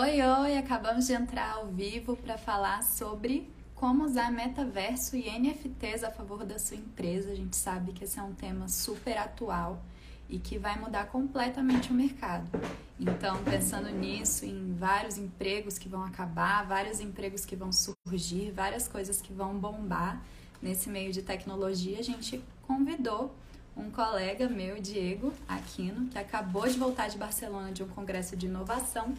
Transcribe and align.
Oi, 0.00 0.22
oi! 0.22 0.56
Acabamos 0.56 1.08
de 1.08 1.12
entrar 1.12 1.54
ao 1.54 1.66
vivo 1.66 2.16
para 2.16 2.38
falar 2.38 2.84
sobre 2.84 3.50
como 3.74 4.04
usar 4.04 4.30
metaverso 4.30 5.16
e 5.16 5.28
NFTs 5.28 6.04
a 6.04 6.10
favor 6.12 6.44
da 6.44 6.56
sua 6.56 6.76
empresa. 6.76 7.32
A 7.32 7.34
gente 7.34 7.56
sabe 7.56 7.90
que 7.90 8.04
esse 8.04 8.16
é 8.16 8.22
um 8.22 8.32
tema 8.32 8.68
super 8.68 9.18
atual 9.18 9.82
e 10.28 10.38
que 10.38 10.56
vai 10.56 10.78
mudar 10.78 11.06
completamente 11.08 11.90
o 11.90 11.94
mercado. 11.94 12.48
Então, 13.00 13.42
pensando 13.42 13.90
nisso, 13.90 14.44
em 14.44 14.72
vários 14.72 15.18
empregos 15.18 15.78
que 15.78 15.88
vão 15.88 16.04
acabar, 16.04 16.64
vários 16.64 17.00
empregos 17.00 17.44
que 17.44 17.56
vão 17.56 17.72
surgir, 17.72 18.52
várias 18.52 18.86
coisas 18.86 19.20
que 19.20 19.32
vão 19.32 19.58
bombar 19.58 20.22
nesse 20.62 20.88
meio 20.88 21.12
de 21.12 21.22
tecnologia, 21.22 21.98
a 21.98 22.04
gente 22.04 22.40
convidou 22.68 23.34
um 23.78 23.90
colega 23.90 24.48
meu, 24.48 24.80
Diego 24.80 25.32
Aquino, 25.46 26.08
que 26.08 26.18
acabou 26.18 26.68
de 26.68 26.76
voltar 26.76 27.08
de 27.08 27.16
Barcelona 27.16 27.70
de 27.70 27.82
um 27.82 27.88
congresso 27.88 28.36
de 28.36 28.46
inovação, 28.46 29.14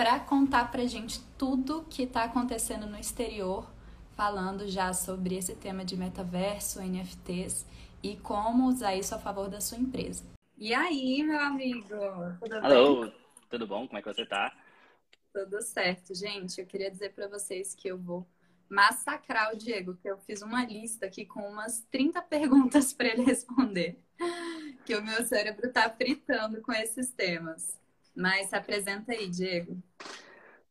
para 0.00 0.18
contar 0.18 0.70
para 0.70 0.86
gente 0.86 1.20
tudo 1.36 1.84
que 1.90 2.04
está 2.04 2.24
acontecendo 2.24 2.86
no 2.86 2.98
exterior, 2.98 3.70
falando 4.16 4.66
já 4.66 4.94
sobre 4.94 5.36
esse 5.36 5.54
tema 5.54 5.84
de 5.84 5.94
metaverso, 5.94 6.80
NFTs 6.80 7.66
e 8.02 8.16
como 8.16 8.66
usar 8.66 8.96
isso 8.96 9.14
a 9.14 9.18
favor 9.18 9.50
da 9.50 9.60
sua 9.60 9.76
empresa. 9.76 10.24
E 10.56 10.72
aí, 10.72 11.22
meu 11.22 11.38
amigo? 11.38 11.86
Tudo 12.40 12.54
Alô, 12.64 13.02
bem? 13.02 13.14
tudo 13.50 13.66
bom? 13.66 13.86
Como 13.86 13.98
é 13.98 14.00
que 14.00 14.08
você 14.08 14.24
tá? 14.24 14.56
Tudo 15.34 15.60
certo, 15.60 16.14
gente. 16.14 16.58
Eu 16.58 16.66
queria 16.66 16.90
dizer 16.90 17.12
para 17.12 17.28
vocês 17.28 17.74
que 17.74 17.88
eu 17.88 17.98
vou 17.98 18.26
massacrar 18.70 19.52
o 19.52 19.58
Diego, 19.58 19.98
que 19.98 20.08
eu 20.08 20.16
fiz 20.16 20.40
uma 20.40 20.64
lista 20.64 21.04
aqui 21.04 21.26
com 21.26 21.40
umas 21.40 21.82
30 21.90 22.22
perguntas 22.22 22.90
para 22.96 23.08
ele 23.08 23.22
responder. 23.22 24.02
Que 24.86 24.96
o 24.96 25.04
meu 25.04 25.22
cérebro 25.26 25.70
tá 25.70 25.90
fritando 25.90 26.62
com 26.62 26.72
esses 26.72 27.12
temas. 27.12 27.78
Mas 28.14 28.48
se 28.48 28.56
apresenta 28.56 29.12
aí, 29.12 29.28
Diego. 29.28 29.82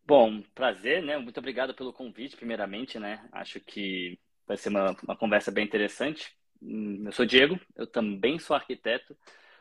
Bom, 0.06 0.42
prazer, 0.56 1.04
né? 1.04 1.18
Muito 1.18 1.38
obrigado 1.38 1.74
pelo 1.74 1.94
convite, 1.94 2.36
primeiramente, 2.36 2.98
né? 2.98 3.28
Acho 3.32 3.60
que 3.60 4.20
vai 4.48 4.58
ser 4.58 4.70
uma, 4.70 4.96
uma 5.04 5.16
conversa 5.16 5.52
bem 5.52 5.64
interessante. 5.64 6.36
Hum, 6.62 7.04
eu 7.06 7.12
sou 7.12 7.26
Diego, 7.26 7.60
eu 7.76 7.86
também 7.86 8.40
sou 8.40 8.56
arquiteto, 8.56 9.16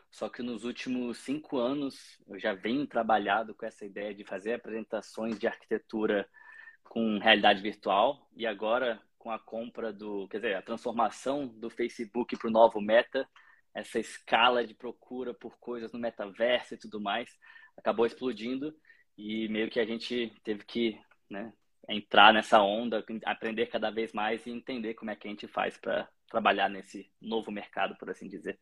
só 0.09 0.27
que 0.27 0.41
nos 0.41 0.63
últimos 0.63 1.19
cinco 1.19 1.57
anos 1.57 2.19
eu 2.27 2.39
já 2.39 2.53
venho 2.53 2.87
trabalhado 2.87 3.53
com 3.53 3.65
essa 3.65 3.85
ideia 3.85 4.13
de 4.13 4.25
fazer 4.25 4.53
apresentações 4.53 5.37
de 5.39 5.47
arquitetura 5.47 6.27
com 6.83 7.19
realidade 7.19 7.61
virtual 7.61 8.27
e 8.35 8.47
agora 8.47 8.99
com 9.19 9.29
a 9.29 9.37
compra 9.37 9.93
do, 9.93 10.27
quer 10.29 10.37
dizer, 10.37 10.55
a 10.55 10.61
transformação 10.61 11.47
do 11.47 11.69
Facebook 11.69 12.35
para 12.35 12.47
o 12.47 12.51
novo 12.51 12.81
Meta, 12.81 13.29
essa 13.73 13.99
escala 13.99 14.65
de 14.65 14.73
procura 14.73 15.33
por 15.33 15.57
coisas 15.59 15.91
no 15.91 15.99
metaverso 15.99 16.73
e 16.73 16.77
tudo 16.77 16.99
mais, 16.99 17.29
acabou 17.79 18.05
explodindo 18.05 18.75
e 19.17 19.47
meio 19.49 19.69
que 19.69 19.79
a 19.79 19.85
gente 19.85 20.33
teve 20.43 20.63
que 20.63 20.99
né, 21.29 21.51
entrar 21.87 22.33
nessa 22.33 22.61
onda, 22.61 23.03
aprender 23.25 23.67
cada 23.67 23.89
vez 23.89 24.13
mais 24.13 24.45
e 24.45 24.51
entender 24.51 24.93
como 24.93 25.11
é 25.11 25.15
que 25.15 25.27
a 25.27 25.31
gente 25.31 25.47
faz 25.47 25.77
para 25.77 26.07
trabalhar 26.29 26.69
nesse 26.69 27.11
novo 27.19 27.51
mercado, 27.51 27.95
por 27.97 28.09
assim 28.09 28.27
dizer. 28.27 28.59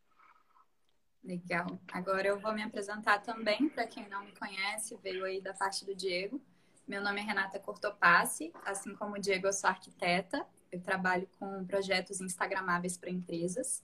Legal. 1.24 1.82
Agora 1.92 2.28
eu 2.28 2.40
vou 2.40 2.54
me 2.54 2.64
apresentar 2.64 3.20
também, 3.20 3.68
para 3.70 3.86
quem 3.86 4.08
não 4.08 4.24
me 4.24 4.32
conhece, 4.34 4.96
veio 5.04 5.26
aí 5.26 5.42
da 5.42 5.54
parte 5.54 5.86
do 5.86 5.94
Diego. 5.94 6.42
Meu 6.88 7.02
nome 7.02 7.20
é 7.20 7.24
Renata 7.24 7.60
Cortopassi, 7.60 8.54
assim 8.64 8.96
como 8.96 9.16
o 9.16 9.20
Diego, 9.20 9.48
eu 9.48 9.54
sou 9.54 9.70
arquiteta. 9.70 10.46
Eu 10.72 10.82
trabalho 10.82 11.28
com 11.38 11.66
projetos 11.66 12.22
instagramáveis 12.22 12.98
para 12.98 13.10
empresas. 13.10 13.84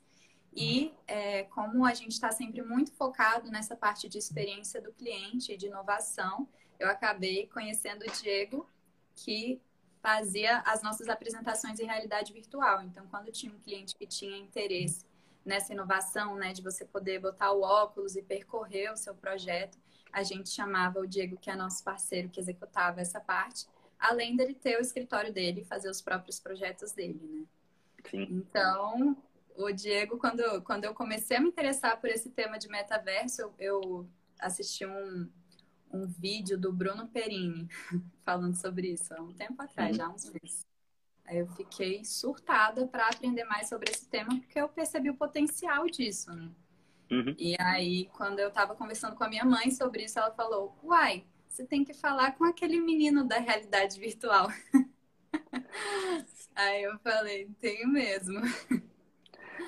E 0.56 0.94
é, 1.08 1.44
como 1.44 1.86
a 1.86 1.94
gente 1.94 2.12
está 2.12 2.32
sempre 2.32 2.62
muito 2.62 2.92
focado 2.94 3.50
nessa 3.50 3.76
parte 3.76 4.08
de 4.08 4.18
experiência 4.18 4.80
do 4.82 4.94
cliente 4.94 5.52
e 5.52 5.58
de 5.58 5.68
inovação, 5.68 6.48
eu 6.80 6.88
acabei 6.90 7.48
conhecendo 7.48 8.04
o 8.04 8.12
Diego, 8.22 8.70
que 9.16 9.60
fazia 10.02 10.60
as 10.60 10.84
nossas 10.84 11.08
apresentações 11.08 11.80
em 11.80 11.86
realidade 11.86 12.34
virtual. 12.34 12.84
Então, 12.84 13.08
quando 13.08 13.32
tinha 13.32 13.54
um 13.54 13.60
cliente 13.60 13.96
que 13.96 14.06
tinha 14.06 14.38
interesse 14.38 15.06
nessa 15.46 15.74
inovação, 15.74 16.36
né, 16.36 16.54
de 16.54 16.62
você 16.62 16.86
poder 16.86 17.20
botar 17.20 17.52
o 17.52 17.62
óculos 17.62 18.16
e 18.16 18.22
percorrer 18.22 18.92
o 18.92 18.98
seu 18.98 19.16
projeto, 19.16 19.78
a 20.12 20.22
gente 20.22 20.50
chamava 20.50 21.00
o 21.00 21.08
Diego, 21.08 21.38
que 21.38 21.50
é 21.50 21.56
nosso 21.56 21.84
parceiro 21.84 22.30
que 22.30 22.40
executava 22.40 23.02
essa 23.02 23.20
parte, 23.20 23.66
além 23.98 24.36
dele 24.36 24.54
ter 24.54 24.78
o 24.78 24.82
escritório 24.82 25.34
dele 25.34 25.62
e 25.62 25.66
fazer 25.66 25.90
os 25.90 26.02
próprios 26.02 26.40
projetos 26.40 26.92
dele, 26.92 27.20
né? 27.24 27.46
Sim. 28.10 28.28
Então, 28.30 29.18
o 29.58 29.72
Diego, 29.72 30.18
quando, 30.18 30.62
quando 30.62 30.86
eu 30.86 30.94
comecei 30.94 31.38
a 31.38 31.40
me 31.40 31.50
interessar 31.50 32.00
por 32.00 32.10
esse 32.10 32.30
tema 32.30 32.58
de 32.58 32.68
metaverso, 32.68 33.42
eu, 33.42 33.54
eu 33.60 34.10
assisti 34.40 34.86
um, 34.86 35.30
um 35.92 36.08
vídeo 36.08 36.58
do 36.58 36.72
Bruno 36.72 37.08
Perini 37.08 37.68
falando 38.26 38.56
sobre 38.56 38.94
isso 38.94 39.14
há 39.14 39.22
um 39.22 39.34
tempo 39.34 39.62
atrás, 39.62 39.96
já 39.96 40.06
há 40.06 40.10
uns 40.10 40.26
meses. 40.26 40.66
Aí 41.26 41.38
eu 41.38 41.48
fiquei 41.48 42.04
surtada 42.04 42.86
para 42.88 43.08
aprender 43.08 43.46
mais 43.46 43.70
sobre 43.70 43.92
esse 43.92 44.08
tema, 44.10 44.38
porque 44.40 44.60
eu 44.60 44.68
percebi 44.68 45.10
o 45.10 45.16
potencial 45.16 45.86
disso, 45.88 46.32
né? 46.34 46.52
Uhum. 47.10 47.36
E 47.38 47.56
aí, 47.60 48.10
quando 48.14 48.40
eu 48.40 48.50
estava 48.50 48.76
conversando 48.76 49.16
com 49.16 49.24
a 49.24 49.30
minha 49.30 49.46
mãe 49.46 49.72
sobre 49.72 50.04
isso, 50.04 50.20
ela 50.20 50.32
falou: 50.32 50.78
Uai, 50.84 51.26
você 51.48 51.66
tem 51.66 51.84
que 51.84 51.94
falar 51.94 52.34
com 52.34 52.44
aquele 52.44 52.80
menino 52.80 53.24
da 53.24 53.38
realidade 53.38 54.00
virtual. 54.00 54.48
aí 56.56 56.84
eu 56.84 56.98
falei: 57.00 57.50
Tenho 57.62 57.88
mesmo. 57.88 58.40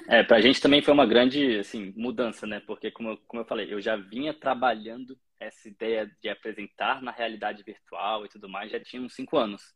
É, 0.07 0.23
para 0.23 0.37
a 0.37 0.41
gente 0.41 0.61
também 0.61 0.81
foi 0.81 0.93
uma 0.93 1.05
grande 1.05 1.59
assim, 1.59 1.93
mudança, 1.95 2.45
né? 2.45 2.59
Porque, 2.59 2.91
como 2.91 3.09
eu, 3.09 3.17
como 3.27 3.41
eu 3.41 3.45
falei, 3.45 3.73
eu 3.73 3.81
já 3.81 3.95
vinha 3.95 4.33
trabalhando 4.33 5.17
essa 5.39 5.67
ideia 5.67 6.09
de 6.21 6.29
apresentar 6.29 7.01
na 7.01 7.11
realidade 7.11 7.63
virtual 7.63 8.25
e 8.25 8.29
tudo 8.29 8.47
mais, 8.47 8.71
já 8.71 8.79
tinha 8.79 9.01
uns 9.01 9.15
cinco 9.15 9.37
anos. 9.37 9.73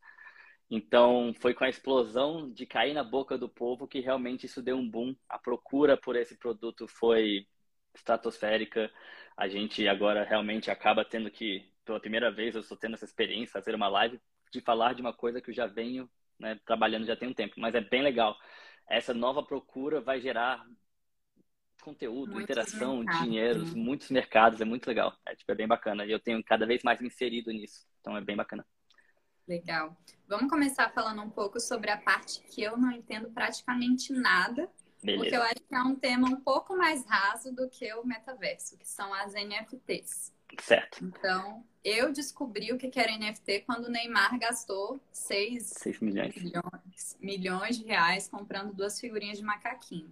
Então, 0.70 1.34
foi 1.42 1.54
com 1.54 1.64
a 1.64 1.70
explosão 1.70 2.52
de 2.52 2.66
cair 2.66 2.94
na 2.94 3.04
boca 3.04 3.38
do 3.38 3.50
povo 3.50 3.88
que 3.88 4.00
realmente 4.00 4.46
isso 4.46 4.62
deu 4.62 4.78
um 4.78 4.88
boom. 4.88 5.16
A 5.28 5.40
procura 5.40 5.98
por 5.98 6.16
esse 6.16 6.38
produto 6.38 6.88
foi 6.88 7.48
estratosférica. 7.96 8.92
A 9.36 9.48
gente 9.48 9.88
agora 9.88 10.24
realmente 10.24 10.70
acaba 10.70 11.04
tendo 11.04 11.32
que, 11.32 11.66
pela 11.84 12.00
primeira 12.00 12.32
vez, 12.32 12.54
eu 12.54 12.62
estou 12.62 12.78
tendo 12.78 12.94
essa 12.94 13.06
experiência, 13.06 13.54
fazer 13.54 13.74
uma 13.74 13.88
live 13.88 14.20
de 14.52 14.62
falar 14.62 14.94
de 14.94 15.02
uma 15.02 15.14
coisa 15.14 15.42
que 15.42 15.50
eu 15.50 15.54
já 15.54 15.66
venho 15.66 16.10
né, 16.40 16.60
trabalhando 16.66 17.06
já 17.06 17.16
tem 17.16 17.30
um 17.30 17.34
tempo. 17.34 17.56
Mas 17.58 17.74
é 17.74 17.82
bem 17.82 18.04
legal. 18.04 18.38
Essa 18.90 19.14
nova 19.14 19.44
procura 19.44 20.02
vai 20.02 20.20
gerar 20.20 20.66
conteúdo, 21.82 22.34
muitos 22.34 22.50
interação, 22.50 22.98
mercados, 22.98 23.22
dinheiro, 23.22 23.66
né? 23.66 23.72
muitos 23.76 24.10
mercados. 24.10 24.62
É 24.62 24.66
muito 24.66 24.88
legal. 24.88 25.16
É, 25.28 25.36
tipo, 25.36 25.52
é 25.52 25.56
bem 25.56 25.68
bacana. 25.68 26.06
E 26.06 26.12
eu 26.12 26.20
tenho 26.20 26.44
cada 26.44 26.66
vez 26.66 26.84
mais 26.84 27.00
me 27.00 27.08
inserido 27.08 27.52
nisso. 27.52 27.86
Então, 28.02 28.18
é 28.18 28.22
bem 28.22 28.36
bacana. 28.36 28.66
Legal. 29.48 29.98
Vamos 30.28 30.50
começar 30.50 30.92
falando 30.92 31.22
um 31.22 31.30
pouco 31.30 31.60
sobre 31.60 31.90
a 31.90 31.98
parte 31.98 32.42
que 32.42 32.62
eu 32.62 32.78
não 32.78 32.92
entendo 32.92 33.32
praticamente 33.32 34.14
nada, 34.14 34.70
Beleza. 35.02 35.24
porque 35.24 35.36
eu 35.36 35.42
acho 35.42 35.68
que 35.68 35.76
é 35.76 35.82
um 35.82 35.96
tema 35.96 36.28
um 36.28 36.40
pouco 36.42 36.78
mais 36.78 37.04
raso 37.06 37.54
do 37.54 37.68
que 37.70 37.92
o 37.96 38.06
metaverso, 38.06 38.78
que 38.78 38.88
são 38.88 39.12
as 39.14 39.34
NFTs. 39.34 40.32
Certo. 40.60 41.04
Então, 41.04 41.64
eu 41.84 42.12
descobri 42.12 42.72
o 42.72 42.78
que 42.78 42.92
era 43.00 43.18
NFT 43.18 43.62
quando 43.62 43.86
o 43.86 43.92
Neymar 43.92 44.38
gastou 44.40 45.00
6, 45.12 45.64
6 45.64 46.00
milhões. 46.00 46.36
milhões, 46.36 47.18
milhões 47.20 47.78
de 47.78 47.86
reais 47.86 48.28
comprando 48.28 48.74
duas 48.74 49.00
figurinhas 49.00 49.38
de 49.38 49.44
macaquinho. 49.44 50.12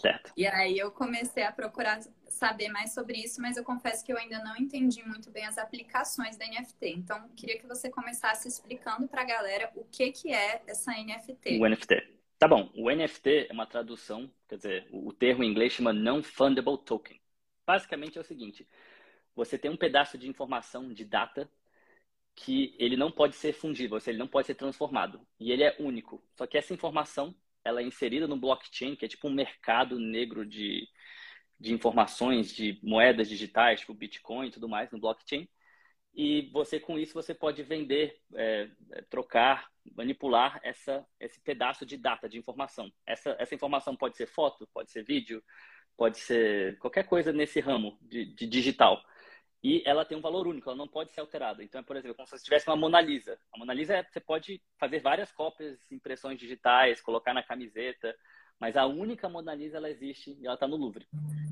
Certo. 0.00 0.32
E 0.36 0.46
aí 0.46 0.78
eu 0.78 0.90
comecei 0.90 1.42
a 1.42 1.52
procurar 1.52 2.00
saber 2.28 2.68
mais 2.68 2.92
sobre 2.92 3.18
isso, 3.18 3.40
mas 3.40 3.56
eu 3.56 3.64
confesso 3.64 4.04
que 4.04 4.12
eu 4.12 4.18
ainda 4.18 4.38
não 4.44 4.56
entendi 4.56 5.02
muito 5.02 5.30
bem 5.30 5.46
as 5.46 5.56
aplicações 5.56 6.36
da 6.36 6.46
NFT. 6.46 6.88
Então, 6.90 7.28
queria 7.30 7.58
que 7.58 7.66
você 7.66 7.88
começasse 7.88 8.46
explicando 8.46 9.08
para 9.08 9.22
a 9.22 9.24
galera 9.24 9.70
o 9.74 9.84
que, 9.84 10.12
que 10.12 10.32
é 10.32 10.62
essa 10.66 10.92
NFT. 10.92 11.58
O 11.58 11.66
NFT. 11.66 12.16
Tá 12.38 12.46
bom, 12.46 12.70
o 12.74 12.90
NFT 12.90 13.46
é 13.48 13.52
uma 13.52 13.66
tradução, 13.66 14.30
quer 14.46 14.56
dizer, 14.56 14.86
o 14.92 15.10
termo 15.12 15.42
em 15.42 15.50
inglês 15.50 15.72
chama 15.72 15.92
Non-Fundable 15.92 16.76
Token. 16.84 17.18
Basicamente 17.66 18.18
é 18.18 18.20
o 18.20 18.24
seguinte, 18.24 18.68
você 19.36 19.58
tem 19.58 19.70
um 19.70 19.76
pedaço 19.76 20.16
de 20.16 20.28
informação, 20.28 20.92
de 20.92 21.04
data, 21.04 21.48
que 22.34 22.74
ele 22.78 22.96
não 22.96 23.10
pode 23.10 23.36
ser 23.36 23.52
fungível, 23.52 23.98
ele 24.06 24.18
não 24.18 24.26
pode 24.26 24.46
ser 24.46 24.54
transformado. 24.54 25.20
E 25.38 25.52
ele 25.52 25.62
é 25.62 25.76
único. 25.78 26.22
Só 26.36 26.46
que 26.46 26.56
essa 26.56 26.72
informação 26.72 27.34
ela 27.62 27.80
é 27.80 27.84
inserida 27.84 28.26
no 28.26 28.36
blockchain, 28.36 28.96
que 28.96 29.04
é 29.04 29.08
tipo 29.08 29.28
um 29.28 29.32
mercado 29.32 29.98
negro 29.98 30.46
de, 30.46 30.88
de 31.60 31.72
informações, 31.72 32.54
de 32.54 32.78
moedas 32.82 33.28
digitais, 33.28 33.80
tipo 33.80 33.94
Bitcoin 33.94 34.48
e 34.48 34.50
tudo 34.50 34.68
mais, 34.68 34.90
no 34.90 35.00
blockchain. 35.00 35.48
E 36.14 36.48
você, 36.50 36.80
com 36.80 36.98
isso, 36.98 37.12
você 37.12 37.34
pode 37.34 37.62
vender, 37.62 38.18
é, 38.34 38.70
é, 38.92 39.02
trocar, 39.02 39.70
manipular 39.94 40.58
essa, 40.62 41.06
esse 41.20 41.40
pedaço 41.40 41.84
de 41.84 41.96
data, 41.98 42.28
de 42.28 42.38
informação. 42.38 42.90
Essa, 43.04 43.36
essa 43.38 43.54
informação 43.54 43.94
pode 43.94 44.16
ser 44.16 44.26
foto, 44.26 44.66
pode 44.72 44.90
ser 44.90 45.04
vídeo, 45.04 45.42
pode 45.96 46.18
ser 46.18 46.78
qualquer 46.78 47.04
coisa 47.04 47.32
nesse 47.32 47.60
ramo 47.60 47.98
de, 48.00 48.24
de 48.24 48.46
digital 48.46 49.02
e 49.62 49.82
ela 49.84 50.04
tem 50.04 50.16
um 50.16 50.20
valor 50.20 50.46
único, 50.46 50.68
ela 50.68 50.76
não 50.76 50.88
pode 50.88 51.12
ser 51.12 51.20
alterada. 51.20 51.62
Então, 51.64 51.80
é, 51.80 51.84
por 51.84 51.96
exemplo, 51.96 52.14
como 52.14 52.26
se 52.26 52.36
você 52.36 52.44
tivesse 52.44 52.68
uma 52.68 52.76
Mona 52.76 53.00
Lisa. 53.00 53.38
A 53.52 53.58
Mona 53.58 53.74
Lisa, 53.74 53.94
é, 53.94 54.02
você 54.02 54.20
pode 54.20 54.62
fazer 54.78 55.00
várias 55.00 55.32
cópias, 55.32 55.90
impressões 55.90 56.38
digitais, 56.38 57.00
colocar 57.00 57.34
na 57.34 57.42
camiseta, 57.42 58.14
mas 58.58 58.76
a 58.76 58.86
única 58.86 59.28
Mona 59.28 59.54
Lisa 59.54 59.76
ela 59.76 59.90
existe 59.90 60.36
e 60.40 60.46
ela 60.46 60.54
está 60.54 60.66
no 60.66 60.76
Louvre. 60.76 61.06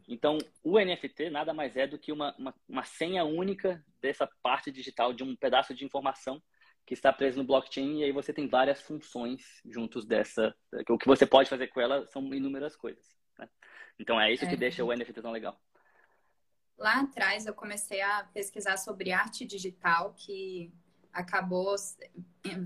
Então, 0.09 0.39
o 0.63 0.79
NFT 0.79 1.31
nada 1.31 1.53
mais 1.53 1.77
é 1.77 1.87
do 1.87 1.99
que 1.99 2.13
uma, 2.13 2.35
uma, 2.39 2.55
uma, 2.69 2.85
senha 2.85 3.25
única 3.25 3.85
dessa 4.01 4.29
parte 4.43 4.71
digital, 4.71 5.13
de 5.13 5.23
um 5.23 5.35
pedaço 5.37 5.75
de 5.75 5.85
informação 5.85 6.43
que 6.87 6.95
está 6.95 7.13
preso 7.13 7.39
no 7.39 7.45
blockchain, 7.45 8.01
e 8.01 8.05
aí 8.05 8.13
você 8.13 8.33
tem 8.33 8.47
várias 8.47 8.83
funções 8.83 9.43
juntos 9.65 10.05
dessa. 10.05 10.55
O 10.89 10.99
que 10.99 11.07
você 11.07 11.27
pode 11.27 11.49
fazer 11.49 11.69
com 11.69 11.81
ela 11.81 12.07
são 12.07 12.23
inúmeras 12.35 12.77
coisas. 12.77 13.05
Né? 13.39 13.49
Então, 13.99 14.21
é 14.21 14.33
isso 14.33 14.45
é. 14.45 14.49
que 14.49 14.57
deixa 14.57 14.85
o 14.85 14.93
NFT 14.93 15.23
tão 15.23 15.33
legal. 15.33 15.59
Lá 16.77 17.01
atrás, 17.01 17.47
eu 17.47 17.55
comecei 17.55 18.01
a 18.01 18.25
pesquisar 18.33 18.77
sobre 18.77 19.13
arte 19.13 19.45
digital, 19.45 20.15
que 20.17 20.73
acabou 21.13 21.75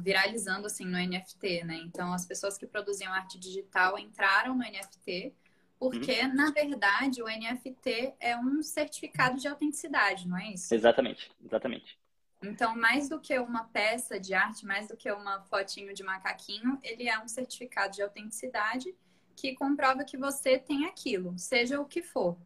viralizando 0.02 0.66
assim 0.66 0.84
no 0.84 0.98
NFT, 0.98 1.64
né? 1.64 1.76
Então 1.84 2.12
as 2.12 2.24
pessoas 2.24 2.56
que 2.56 2.66
produziam 2.66 3.12
arte 3.12 3.38
digital 3.38 3.98
entraram 3.98 4.54
no 4.54 4.62
NFT 4.62 5.34
porque 5.78 6.22
uhum. 6.22 6.34
na 6.34 6.50
verdade 6.50 7.22
o 7.22 7.26
NFT 7.26 8.14
é 8.18 8.36
um 8.36 8.62
certificado 8.62 9.38
de 9.38 9.46
autenticidade, 9.46 10.26
não 10.26 10.36
é 10.36 10.52
isso? 10.52 10.74
Exatamente, 10.74 11.30
exatamente. 11.44 11.98
Então, 12.42 12.76
mais 12.76 13.08
do 13.08 13.20
que 13.20 13.36
uma 13.38 13.64
peça 13.64 14.18
de 14.18 14.32
arte, 14.32 14.64
mais 14.64 14.88
do 14.88 14.96
que 14.96 15.10
uma 15.10 15.42
fotinho 15.42 15.92
de 15.92 16.04
macaquinho, 16.04 16.78
ele 16.82 17.08
é 17.08 17.18
um 17.18 17.26
certificado 17.26 17.94
de 17.94 18.02
autenticidade 18.02 18.94
que 19.34 19.54
comprova 19.54 20.04
que 20.04 20.16
você 20.16 20.58
tem 20.58 20.86
aquilo, 20.86 21.36
seja 21.36 21.80
o 21.80 21.84
que 21.84 22.02
for. 22.02 22.36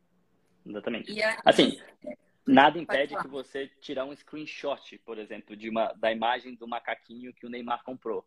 Exatamente. 0.64 1.12
Assim, 1.44 1.79
Nada 2.47 2.79
impede 2.79 3.17
que 3.17 3.29
você 3.29 3.69
tirar 3.81 4.05
um 4.05 4.14
screenshot, 4.14 4.99
por 4.99 5.17
exemplo, 5.19 5.56
de 5.56 5.69
uma, 5.69 5.93
da 5.93 6.11
imagem 6.11 6.55
do 6.56 6.67
macaquinho 6.67 7.32
que 7.32 7.47
o 7.47 7.49
Neymar 7.49 7.85
comprou. 7.85 8.26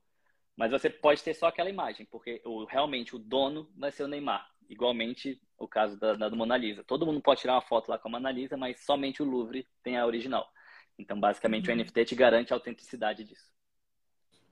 Mas 0.55 0.71
você 0.71 0.89
pode 0.89 1.21
ter 1.21 1.33
só 1.33 1.47
aquela 1.47 1.69
imagem, 1.69 2.05
porque 2.05 2.41
o, 2.45 2.63
realmente 2.63 3.13
o 3.13 3.19
dono 3.19 3.69
vai 3.75 3.91
ser 3.91 4.03
o 4.03 4.07
Neymar. 4.07 4.49
Igualmente 4.69 5.41
o 5.57 5.67
caso 5.67 5.99
da, 5.99 6.13
da 6.13 6.29
do 6.29 6.35
Mona 6.35 6.55
Lisa. 6.55 6.83
Todo 6.83 7.05
mundo 7.05 7.21
pode 7.21 7.41
tirar 7.41 7.55
uma 7.55 7.61
foto 7.61 7.89
lá 7.89 7.99
com 7.99 8.07
a 8.07 8.11
Mona 8.11 8.31
Lisa, 8.31 8.55
mas 8.55 8.79
somente 8.85 9.21
o 9.21 9.25
Louvre 9.25 9.67
tem 9.83 9.97
a 9.97 10.05
original. 10.05 10.49
Então, 10.97 11.19
basicamente, 11.19 11.69
uhum. 11.69 11.75
o 11.75 11.79
NFT 11.79 12.05
te 12.05 12.15
garante 12.15 12.53
a 12.53 12.55
autenticidade 12.55 13.25
disso. 13.25 13.53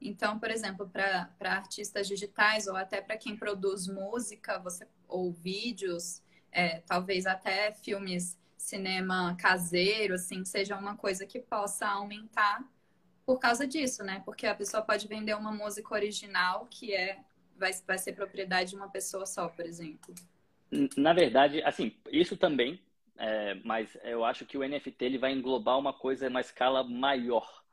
Então, 0.02 0.38
por 0.38 0.52
exemplo, 0.52 0.90
para 0.90 1.30
artistas 1.40 2.06
digitais 2.06 2.68
ou 2.68 2.76
até 2.76 3.02
para 3.02 3.18
quem 3.18 3.38
produz 3.38 3.88
música 3.88 4.60
você, 4.60 4.86
ou 5.08 5.32
vídeos, 5.32 6.22
é, 6.54 6.82
talvez 6.86 7.26
até 7.26 7.74
filmes 7.74 8.38
cinema 8.58 9.36
caseiro, 9.36 10.14
assim, 10.14 10.46
seja 10.46 10.78
uma 10.78 10.96
coisa 10.96 11.26
que 11.26 11.40
possa 11.40 11.88
aumentar 11.88 12.64
por 13.26 13.40
causa 13.40 13.68
disso, 13.68 14.04
né? 14.04 14.22
Porque 14.26 14.48
a 14.48 14.56
pessoa 14.56 14.84
pode 14.84 15.08
vender 15.08 15.36
uma 15.36 15.52
música 15.52 15.94
original 15.94 16.68
que 16.70 16.94
é 16.94 17.20
vai, 17.58 17.72
vai 17.86 17.98
ser 17.98 18.14
propriedade 18.14 18.72
de 18.72 18.76
uma 18.76 18.90
pessoa 18.90 19.26
só, 19.26 19.48
por 19.48 19.66
exemplo. 19.66 20.14
Na 20.98 21.14
verdade, 21.14 21.62
assim, 21.64 21.96
isso 22.12 22.36
também, 22.36 22.82
é, 23.18 23.56
mas 23.64 23.96
eu 24.04 24.26
acho 24.26 24.46
que 24.46 24.58
o 24.58 24.68
NFT 24.68 25.06
ele 25.06 25.18
vai 25.18 25.32
englobar 25.32 25.78
uma 25.78 25.94
coisa, 25.94 26.28
uma 26.28 26.42
escala 26.42 26.84
maior. 26.84 27.64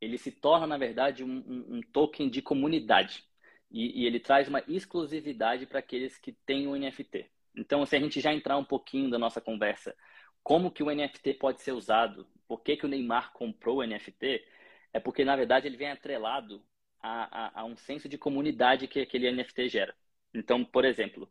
Ele 0.00 0.18
se 0.18 0.30
torna, 0.30 0.66
na 0.66 0.78
verdade, 0.78 1.24
um, 1.24 1.38
um, 1.46 1.76
um 1.76 1.80
token 1.80 2.28
de 2.28 2.40
comunidade. 2.40 3.24
E, 3.70 4.02
e 4.02 4.06
ele 4.06 4.20
traz 4.20 4.46
uma 4.48 4.62
exclusividade 4.68 5.66
para 5.66 5.80
aqueles 5.80 6.16
que 6.16 6.32
têm 6.32 6.68
o 6.68 6.76
NFT. 6.76 7.28
Então, 7.56 7.84
se 7.86 7.96
a 7.96 8.00
gente 8.00 8.20
já 8.20 8.32
entrar 8.32 8.56
um 8.56 8.64
pouquinho 8.64 9.10
da 9.10 9.18
nossa 9.18 9.40
conversa 9.40 9.94
como 10.42 10.70
que 10.70 10.82
o 10.82 10.90
NFT 10.90 11.34
pode 11.34 11.62
ser 11.62 11.72
usado, 11.72 12.28
por 12.46 12.62
que, 12.62 12.76
que 12.76 12.84
o 12.84 12.88
Neymar 12.88 13.32
comprou 13.32 13.78
o 13.78 13.82
NFT, 13.82 14.44
é 14.92 15.00
porque, 15.00 15.24
na 15.24 15.34
verdade, 15.34 15.66
ele 15.66 15.76
vem 15.76 15.90
atrelado 15.90 16.62
a, 17.02 17.60
a, 17.60 17.60
a 17.62 17.64
um 17.64 17.76
senso 17.76 18.08
de 18.08 18.18
comunidade 18.18 18.86
que 18.86 19.00
aquele 19.00 19.30
NFT 19.32 19.68
gera. 19.70 19.94
Então, 20.34 20.64
por 20.64 20.84
exemplo, 20.84 21.30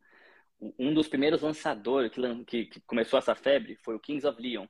um 0.80 0.94
dos 0.94 1.08
primeiros 1.08 1.42
lançadores 1.42 2.12
que, 2.12 2.46
que, 2.46 2.66
que, 2.66 2.82
começou 2.82 3.20
essa 3.20 3.36
febre 3.36 3.76
foi 3.84 3.96
o 3.96 4.00
Kings 4.00 4.26
of 4.26 4.42
Leon. 4.42 4.66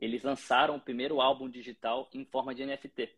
Eles 0.00 0.22
lançaram 0.22 0.76
o 0.76 0.80
primeiro 0.80 1.20
álbum 1.20 1.48
digital 1.48 2.08
em 2.12 2.24
forma 2.24 2.54
de 2.54 2.64
NFT. 2.64 3.10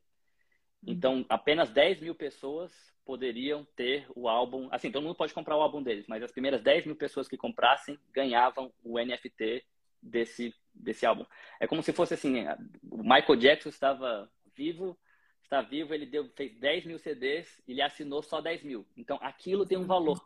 Então, 0.87 1.27
apenas 1.29 1.71
10 1.71 2.01
mil 2.01 2.15
pessoas 2.15 2.73
poderiam 3.05 3.67
ter 3.77 4.07
o 4.15 4.29
álbum. 4.29 4.69
Assim, 4.71 4.91
todo 4.91 5.03
mundo 5.03 5.17
pode 5.17 5.35
comprar 5.35 5.57
o 5.57 5.61
álbum 5.61 5.83
deles, 5.83 6.07
mas 6.09 6.23
as 6.23 6.33
primeiras 6.33 6.63
10 6.63 6.87
mil 6.87 6.97
pessoas 6.97 7.29
que 7.29 7.37
comprassem 7.37 7.99
ganhavam 8.13 8.73
o 8.85 8.99
NFT 8.99 9.65
desse, 10.01 10.55
desse 10.73 11.05
álbum. 11.05 11.27
É 11.59 11.67
como 11.67 11.83
se 11.83 11.93
fosse 11.93 12.15
assim, 12.15 12.45
o 12.91 13.03
Michael 13.03 13.37
Jackson 13.37 13.69
estava 13.69 14.31
vivo, 14.55 14.99
está 15.43 15.61
vivo, 15.61 15.93
ele 15.93 16.07
deu, 16.07 16.29
fez 16.37 16.55
10 16.59 16.85
mil 16.87 16.99
CDs 16.99 17.63
e 17.67 17.73
ele 17.73 17.83
assinou 17.83 18.23
só 18.23 18.41
10 18.41 18.63
mil. 18.63 18.87
Então, 18.97 19.19
aquilo 19.21 19.67
tem 19.67 19.79
um 19.79 19.87
valor, 19.87 20.21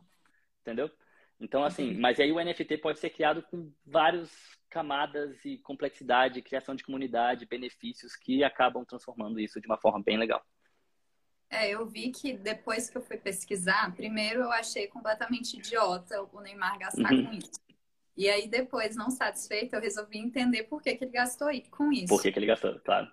entendeu? 0.61 0.91
Então, 1.41 1.65
assim, 1.65 1.95
uhum. 1.95 2.01
mas 2.01 2.21
aí 2.21 2.31
o 2.31 2.43
NFT 2.43 2.79
pode 2.79 2.99
ser 2.99 3.11
criado 3.11 3.43
com 3.43 3.73
várias 3.87 4.31
camadas 4.69 5.43
e 5.45 5.59
complexidade, 5.59 6.43
criação 6.43 6.75
de 6.75 6.85
comunidade, 6.85 7.47
benefícios 7.47 8.15
que 8.15 8.45
acabam 8.45 8.85
transformando 8.85 9.41
isso 9.41 9.61
de 9.61 9.67
uma 9.67 9.79
forma 9.79 10.03
bem 10.03 10.19
legal. 10.19 10.45
É, 11.51 11.69
eu 11.69 11.85
vi 11.85 12.11
que 12.11 12.33
depois 12.33 12.89
que 12.89 12.97
eu 12.97 13.03
fui 13.03 13.17
pesquisar, 13.17 13.93
primeiro 13.97 14.41
eu 14.41 14.53
achei 14.53 14.87
completamente 14.87 15.59
idiota 15.59 16.23
o 16.33 16.41
Neymar 16.41 16.79
gastar 16.79 17.13
uhum. 17.13 17.27
com 17.27 17.33
isso. 17.33 17.61
E 18.17 18.29
aí, 18.29 18.47
depois, 18.47 18.95
não 18.95 19.11
satisfeito, 19.11 19.75
eu 19.75 19.81
resolvi 19.81 20.19
entender 20.19 20.65
por 20.65 20.83
que, 20.83 20.95
que 20.95 21.05
ele 21.05 21.13
gastou 21.13 21.49
com 21.71 21.93
isso. 21.93 22.07
Por 22.07 22.23
que, 22.23 22.31
que 22.31 22.39
ele 22.39 22.47
gastou, 22.47 22.79
claro. 22.81 23.11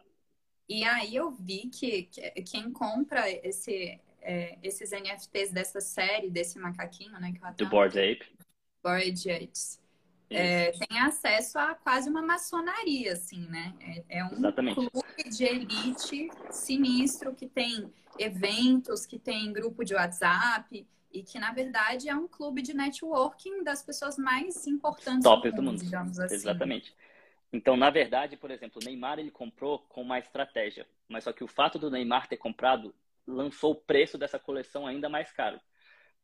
E 0.69 0.83
aí 0.83 1.15
eu 1.15 1.31
vi 1.31 1.69
que, 1.69 2.03
que 2.03 2.29
quem 2.43 2.71
compra 2.71 3.29
esse, 3.29 3.99
é, 4.21 4.57
esses 4.61 4.91
NFTs 4.91 5.51
dessa 5.51 5.79
série, 5.79 6.29
desse 6.29 6.59
macaquinho, 6.59 7.17
né? 7.19 7.31
Que 7.31 7.63
Do 7.63 7.69
Board 7.69 7.97
Ape. 7.97 8.25
Board 8.83 9.31
Apes. 9.31 9.79
É, 10.29 10.71
tem 10.71 10.99
acesso 10.99 11.57
a 11.57 11.73
quase 11.75 12.09
uma 12.09 12.21
maçonaria, 12.21 13.13
assim, 13.13 13.47
né? 13.47 13.73
É, 13.79 14.19
é 14.19 14.25
um 14.25 14.33
Exatamente. 14.33 14.75
clube 14.75 15.29
de 15.29 15.43
elite 15.45 16.29
sinistro 16.51 17.33
que 17.33 17.47
tem 17.47 17.91
eventos, 18.19 19.05
que 19.05 19.17
tem 19.17 19.53
grupo 19.53 19.85
de 19.85 19.93
WhatsApp, 19.93 20.85
e 21.13 21.23
que 21.23 21.39
na 21.39 21.51
verdade 21.51 22.09
é 22.09 22.15
um 22.15 22.27
clube 22.27 22.61
de 22.61 22.73
networking 22.73 23.63
das 23.63 23.81
pessoas 23.81 24.17
mais 24.17 24.67
importantes 24.67 25.23
Top 25.23 25.49
do 25.49 25.61
mundo, 25.61 25.83
digamos 25.83 26.19
assim. 26.19 26.35
Exatamente. 26.35 26.93
Então, 27.51 27.77
na 27.77 27.89
verdade, 27.89 28.35
por 28.35 28.51
exemplo, 28.51 28.81
o 28.81 28.85
Neymar 28.85 29.19
ele 29.19 29.31
comprou 29.31 29.79
com 29.79 30.01
uma 30.01 30.19
estratégia, 30.19 30.85
mas 31.07 31.23
só 31.23 31.31
que 31.31 31.43
o 31.43 31.47
fato 31.47 31.79
do 31.79 31.89
Neymar 31.89 32.27
ter 32.27 32.37
comprado 32.37 32.93
lançou 33.25 33.71
o 33.71 33.75
preço 33.75 34.17
dessa 34.17 34.37
coleção 34.37 34.85
ainda 34.85 35.07
mais 35.07 35.31
caro. 35.31 35.59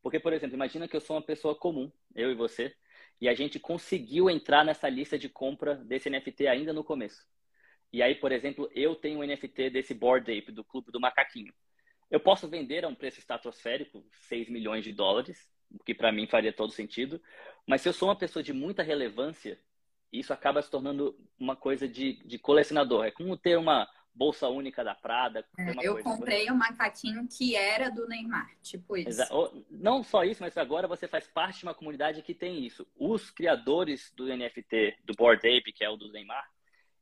Porque, 0.02 0.20
por 0.20 0.32
exemplo, 0.34 0.54
imagina 0.54 0.86
que 0.86 0.94
eu 0.94 1.00
sou 1.00 1.16
uma 1.16 1.22
pessoa 1.22 1.54
comum, 1.54 1.90
eu 2.14 2.30
e 2.30 2.34
você, 2.34 2.74
e 3.20 3.28
a 3.28 3.34
gente 3.34 3.58
conseguiu 3.58 4.28
entrar 4.28 4.64
nessa 4.64 4.88
lista 4.88 5.18
de 5.18 5.28
compra 5.28 5.76
desse 5.76 6.10
NFT 6.10 6.46
ainda 6.46 6.72
no 6.72 6.84
começo. 6.84 7.26
E 7.92 8.02
aí, 8.02 8.14
por 8.14 8.32
exemplo, 8.32 8.68
eu 8.74 8.96
tenho 8.96 9.20
um 9.20 9.24
NFT 9.24 9.70
desse 9.70 9.94
Board 9.94 10.30
Ape, 10.30 10.50
do 10.50 10.64
Clube 10.64 10.90
do 10.90 11.00
Macaquinho. 11.00 11.54
Eu 12.10 12.20
posso 12.20 12.48
vender 12.48 12.84
a 12.84 12.88
um 12.88 12.94
preço 12.94 13.18
estratosférico, 13.18 14.04
6 14.28 14.48
milhões 14.48 14.84
de 14.84 14.92
dólares, 14.92 15.48
o 15.70 15.82
que 15.82 15.94
para 15.94 16.12
mim 16.12 16.26
faria 16.26 16.52
todo 16.52 16.72
sentido. 16.72 17.20
Mas 17.66 17.82
se 17.82 17.88
eu 17.88 17.92
sou 17.92 18.08
uma 18.08 18.18
pessoa 18.18 18.42
de 18.42 18.52
muita 18.52 18.82
relevância, 18.82 19.58
isso 20.12 20.32
acaba 20.32 20.62
se 20.62 20.70
tornando 20.70 21.16
uma 21.38 21.56
coisa 21.56 21.88
de, 21.88 22.14
de 22.24 22.38
colecionador. 22.38 23.04
É 23.04 23.10
como 23.10 23.36
ter 23.36 23.56
uma 23.56 23.88
bolsa 24.14 24.48
única 24.48 24.84
da 24.84 24.94
Prada. 24.94 25.44
É, 25.58 25.74
eu 25.82 26.02
comprei 26.02 26.50
um 26.50 26.56
macaquinho 26.56 27.26
que 27.26 27.56
era 27.56 27.90
do 27.90 28.06
Neymar, 28.06 28.48
tipo 28.62 28.96
isso. 28.96 29.22
Não 29.70 30.02
só 30.02 30.24
isso, 30.24 30.42
mas 30.42 30.56
agora 30.56 30.86
você 30.86 31.08
faz 31.08 31.26
parte 31.26 31.58
de 31.58 31.64
uma 31.64 31.74
comunidade 31.74 32.22
que 32.22 32.34
tem 32.34 32.64
isso. 32.64 32.86
Os 32.96 33.30
criadores 33.30 34.12
do 34.14 34.26
NFT, 34.26 34.98
do 35.04 35.14
Board 35.14 35.46
Ape, 35.46 35.72
que 35.72 35.84
é 35.84 35.90
o 35.90 35.96
do 35.96 36.12
Neymar, 36.12 36.48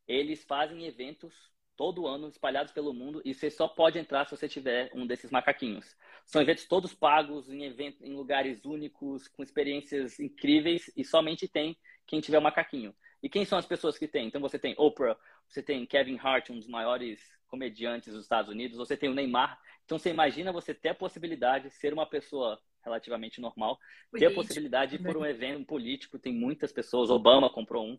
eles 0.09 0.42
fazem 0.45 0.85
eventos 0.87 1.52
todo 1.76 2.07
ano, 2.07 2.28
espalhados 2.28 2.73
pelo 2.73 2.92
mundo, 2.92 3.21
e 3.25 3.35
você 3.35 3.50
só 3.50 3.66
pode 3.66 3.99
entrar 3.99 4.25
se 4.25 4.37
você 4.37 4.49
tiver 4.49 4.90
um 4.95 5.07
desses 5.07 5.31
macaquinhos. 5.31 5.97
São 6.25 6.40
eventos 6.40 6.66
todos 6.66 6.95
pagos, 6.95 7.50
em, 7.50 7.64
em 8.00 8.14
lugares 8.14 8.64
únicos, 8.64 9.26
com 9.28 9.42
experiências 9.42 10.21
incríveis, 10.21 10.90
e 10.97 11.04
somente 11.04 11.49
tem 11.49 11.76
quem 12.07 12.21
tiver 12.21 12.38
o 12.38 12.40
um 12.40 12.45
macaquinho. 12.45 12.95
E 13.23 13.28
quem 13.28 13.45
são 13.45 13.59
as 13.59 13.66
pessoas 13.66 13.97
que 13.97 14.09
tem? 14.09 14.26
Então 14.26 14.40
você 14.40 14.59
tem 14.59 14.75
Oprah, 14.76 15.16
você 15.52 15.62
tem 15.62 15.85
Kevin 15.85 16.18
Hart, 16.18 16.50
um 16.50 16.59
dos 16.59 16.66
maiores 16.66 17.21
comediantes 17.47 18.14
dos 18.14 18.23
Estados 18.23 18.50
Unidos, 18.50 18.78
você 18.78 18.97
tem 18.97 19.11
o 19.11 19.14
Neymar. 19.14 19.61
Então 19.85 19.99
você 19.99 20.09
imagina 20.09 20.50
você 20.50 20.73
ter 20.73 20.90
a 20.90 20.94
possibilidade 20.94 21.68
de 21.68 21.75
ser 21.75 21.92
uma 21.92 22.06
pessoa 22.06 22.59
relativamente 22.82 23.40
normal, 23.40 23.78
político, 24.11 24.18
ter 24.18 24.26
a 24.26 24.35
possibilidade 24.35 24.97
de 24.97 25.02
ir 25.02 25.06
por 25.06 25.16
um 25.16 25.25
evento 25.25 25.61
um 25.61 25.64
político, 25.64 26.18
tem 26.18 26.32
muitas 26.32 26.73
pessoas, 26.73 27.11
Obama 27.11 27.49
comprou 27.50 27.87
um, 27.87 27.99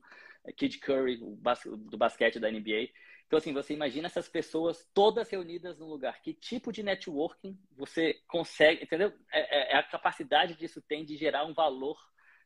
Kid 0.58 0.80
Curry, 0.80 1.18
bas... 1.38 1.62
do 1.64 1.98
basquete 1.98 2.40
da 2.40 2.52
NBA. 2.52 2.90
Então, 3.28 3.38
assim, 3.38 3.54
você 3.54 3.74
imagina 3.74 4.08
essas 4.08 4.28
pessoas 4.28 4.86
todas 4.94 5.30
reunidas 5.30 5.80
num 5.80 5.88
lugar. 5.88 6.22
Que 6.22 6.34
tipo 6.34 6.72
de 6.72 6.84
networking 6.84 7.58
você 7.72 8.20
consegue, 8.28 8.84
entendeu? 8.84 9.14
É, 9.32 9.40
é, 9.40 9.74
é 9.74 9.78
a 9.78 9.84
capacidade 9.84 10.56
disso 10.56 10.82
tem 10.82 11.06
de 11.06 11.16
gerar 11.16 11.46
um 11.46 11.54
valor 11.54 11.98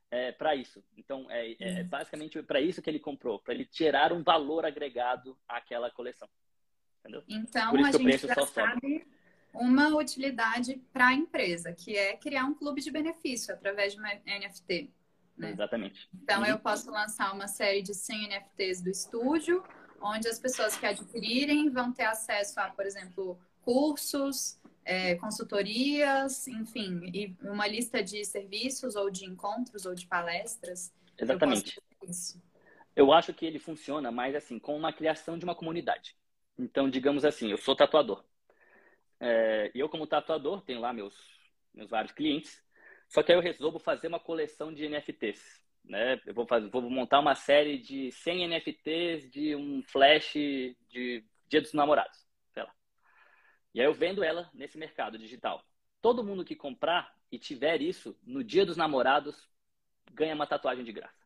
é, 0.10 0.32
para 0.32 0.56
isso. 0.56 0.84
Então, 0.96 1.30
é, 1.30 1.56
é 1.60 1.82
uhum. 1.82 1.88
basicamente 1.88 2.42
para 2.44 2.62
isso 2.62 2.82
que 2.82 2.90
ele 2.90 3.00
comprou, 3.00 3.40
para 3.40 3.54
ele 3.54 3.68
gerar 3.72 4.14
um 4.14 4.24
valor 4.24 4.66
agregado 4.66 5.38
àquela 5.48 5.90
coleção. 5.92 6.30
Entendeu? 7.00 7.24
Então, 7.28 7.76
a 7.76 7.92
gente 7.92 8.28
já 8.28 8.46
sabe 8.46 9.08
uma 9.54 9.90
utilidade 9.96 10.82
para 10.92 11.08
a 11.08 11.14
empresa, 11.14 11.74
que 11.74 11.96
é 11.96 12.16
criar 12.16 12.46
um 12.46 12.54
clube 12.54 12.82
de 12.82 12.92
benefício 12.92 13.54
através 13.54 13.94
de 13.94 14.00
uma 14.00 14.14
NFT. 14.14 14.92
Né? 15.38 15.52
Exatamente. 15.52 16.10
Então, 16.14 16.46
eu 16.46 16.60
posso 16.60 16.90
lançar 16.92 17.34
uma 17.34 17.48
série 17.48 17.82
de 17.82 17.94
100 17.94 18.30
NFTs 18.30 18.82
do 18.82 18.90
estúdio, 18.90 19.64
onde 20.02 20.28
as 20.28 20.40
pessoas 20.40 20.76
que 20.78 20.86
adquirirem 20.86 21.70
vão 21.70 21.92
ter 21.92 22.06
acesso 22.06 22.60
a, 22.60 22.70
por 22.70 22.86
exemplo, 22.86 23.40
cursos, 23.62 24.60
é, 24.88 25.16
consultorias, 25.16 26.48
enfim, 26.48 27.02
e 27.14 27.36
uma 27.42 27.68
lista 27.68 28.02
de 28.02 28.24
serviços 28.24 28.96
ou 28.96 29.10
de 29.10 29.26
encontros 29.26 29.86
ou 29.86 29.94
de 29.94 30.08
palestras. 30.08 30.94
Exatamente. 31.20 31.78
Eu, 32.02 32.08
eu 32.96 33.12
acho 33.12 33.34
que 33.34 33.46
ele 33.46 33.60
funciona 33.60 34.10
mais 34.12 34.34
assim, 34.34 34.58
com 34.58 34.78
uma 34.78 34.94
criação 34.94 35.38
de 35.38 35.44
uma 35.44 35.54
comunidade. 35.54 36.16
Então, 36.58 36.90
digamos 36.90 37.26
assim, 37.26 37.52
eu 37.52 37.58
sou 37.58 37.76
tatuador. 37.76 38.24
É, 39.20 39.70
eu, 39.76 39.90
como 39.90 40.08
tatuador, 40.08 40.62
tenho 40.62 40.80
lá 40.80 40.94
meus, 40.94 41.14
meus 41.74 41.90
vários 41.90 42.14
clientes. 42.14 42.64
Só 43.10 43.22
que 43.22 43.34
aí 43.34 43.38
eu 43.38 43.42
resolvo 43.42 43.80
fazer 43.80 44.08
uma 44.08 44.22
coleção 44.22 44.74
de 44.74 44.88
NFTs. 44.88 45.62
Né? 45.84 46.20
Eu 46.26 46.34
vou, 46.34 46.48
fazer, 46.48 46.70
vou 46.70 46.82
montar 46.90 47.20
uma 47.20 47.36
série 47.36 47.78
de 47.78 48.10
100 48.12 48.48
NFTs 48.48 49.30
de 49.30 49.54
um 49.54 49.84
flash 49.84 50.34
de 50.34 51.26
Dia 51.50 51.62
dos 51.62 51.74
Namorados. 51.74 52.27
E 53.74 53.80
aí 53.80 53.86
eu 53.86 53.94
vendo 53.94 54.24
ela 54.24 54.50
nesse 54.54 54.78
mercado 54.78 55.18
digital. 55.18 55.64
Todo 56.02 56.24
mundo 56.24 56.46
que 56.46 56.56
comprar 56.56 57.16
e 57.32 57.38
tiver 57.38 57.82
isso 57.82 58.18
no 58.24 58.44
Dia 58.44 58.66
dos 58.66 58.78
Namorados 58.78 59.50
ganha 60.12 60.36
uma 60.36 60.48
tatuagem 60.48 60.84
de 60.84 60.92
graça. 60.92 61.26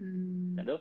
Hum. 0.00 0.50
Entendeu? 0.52 0.80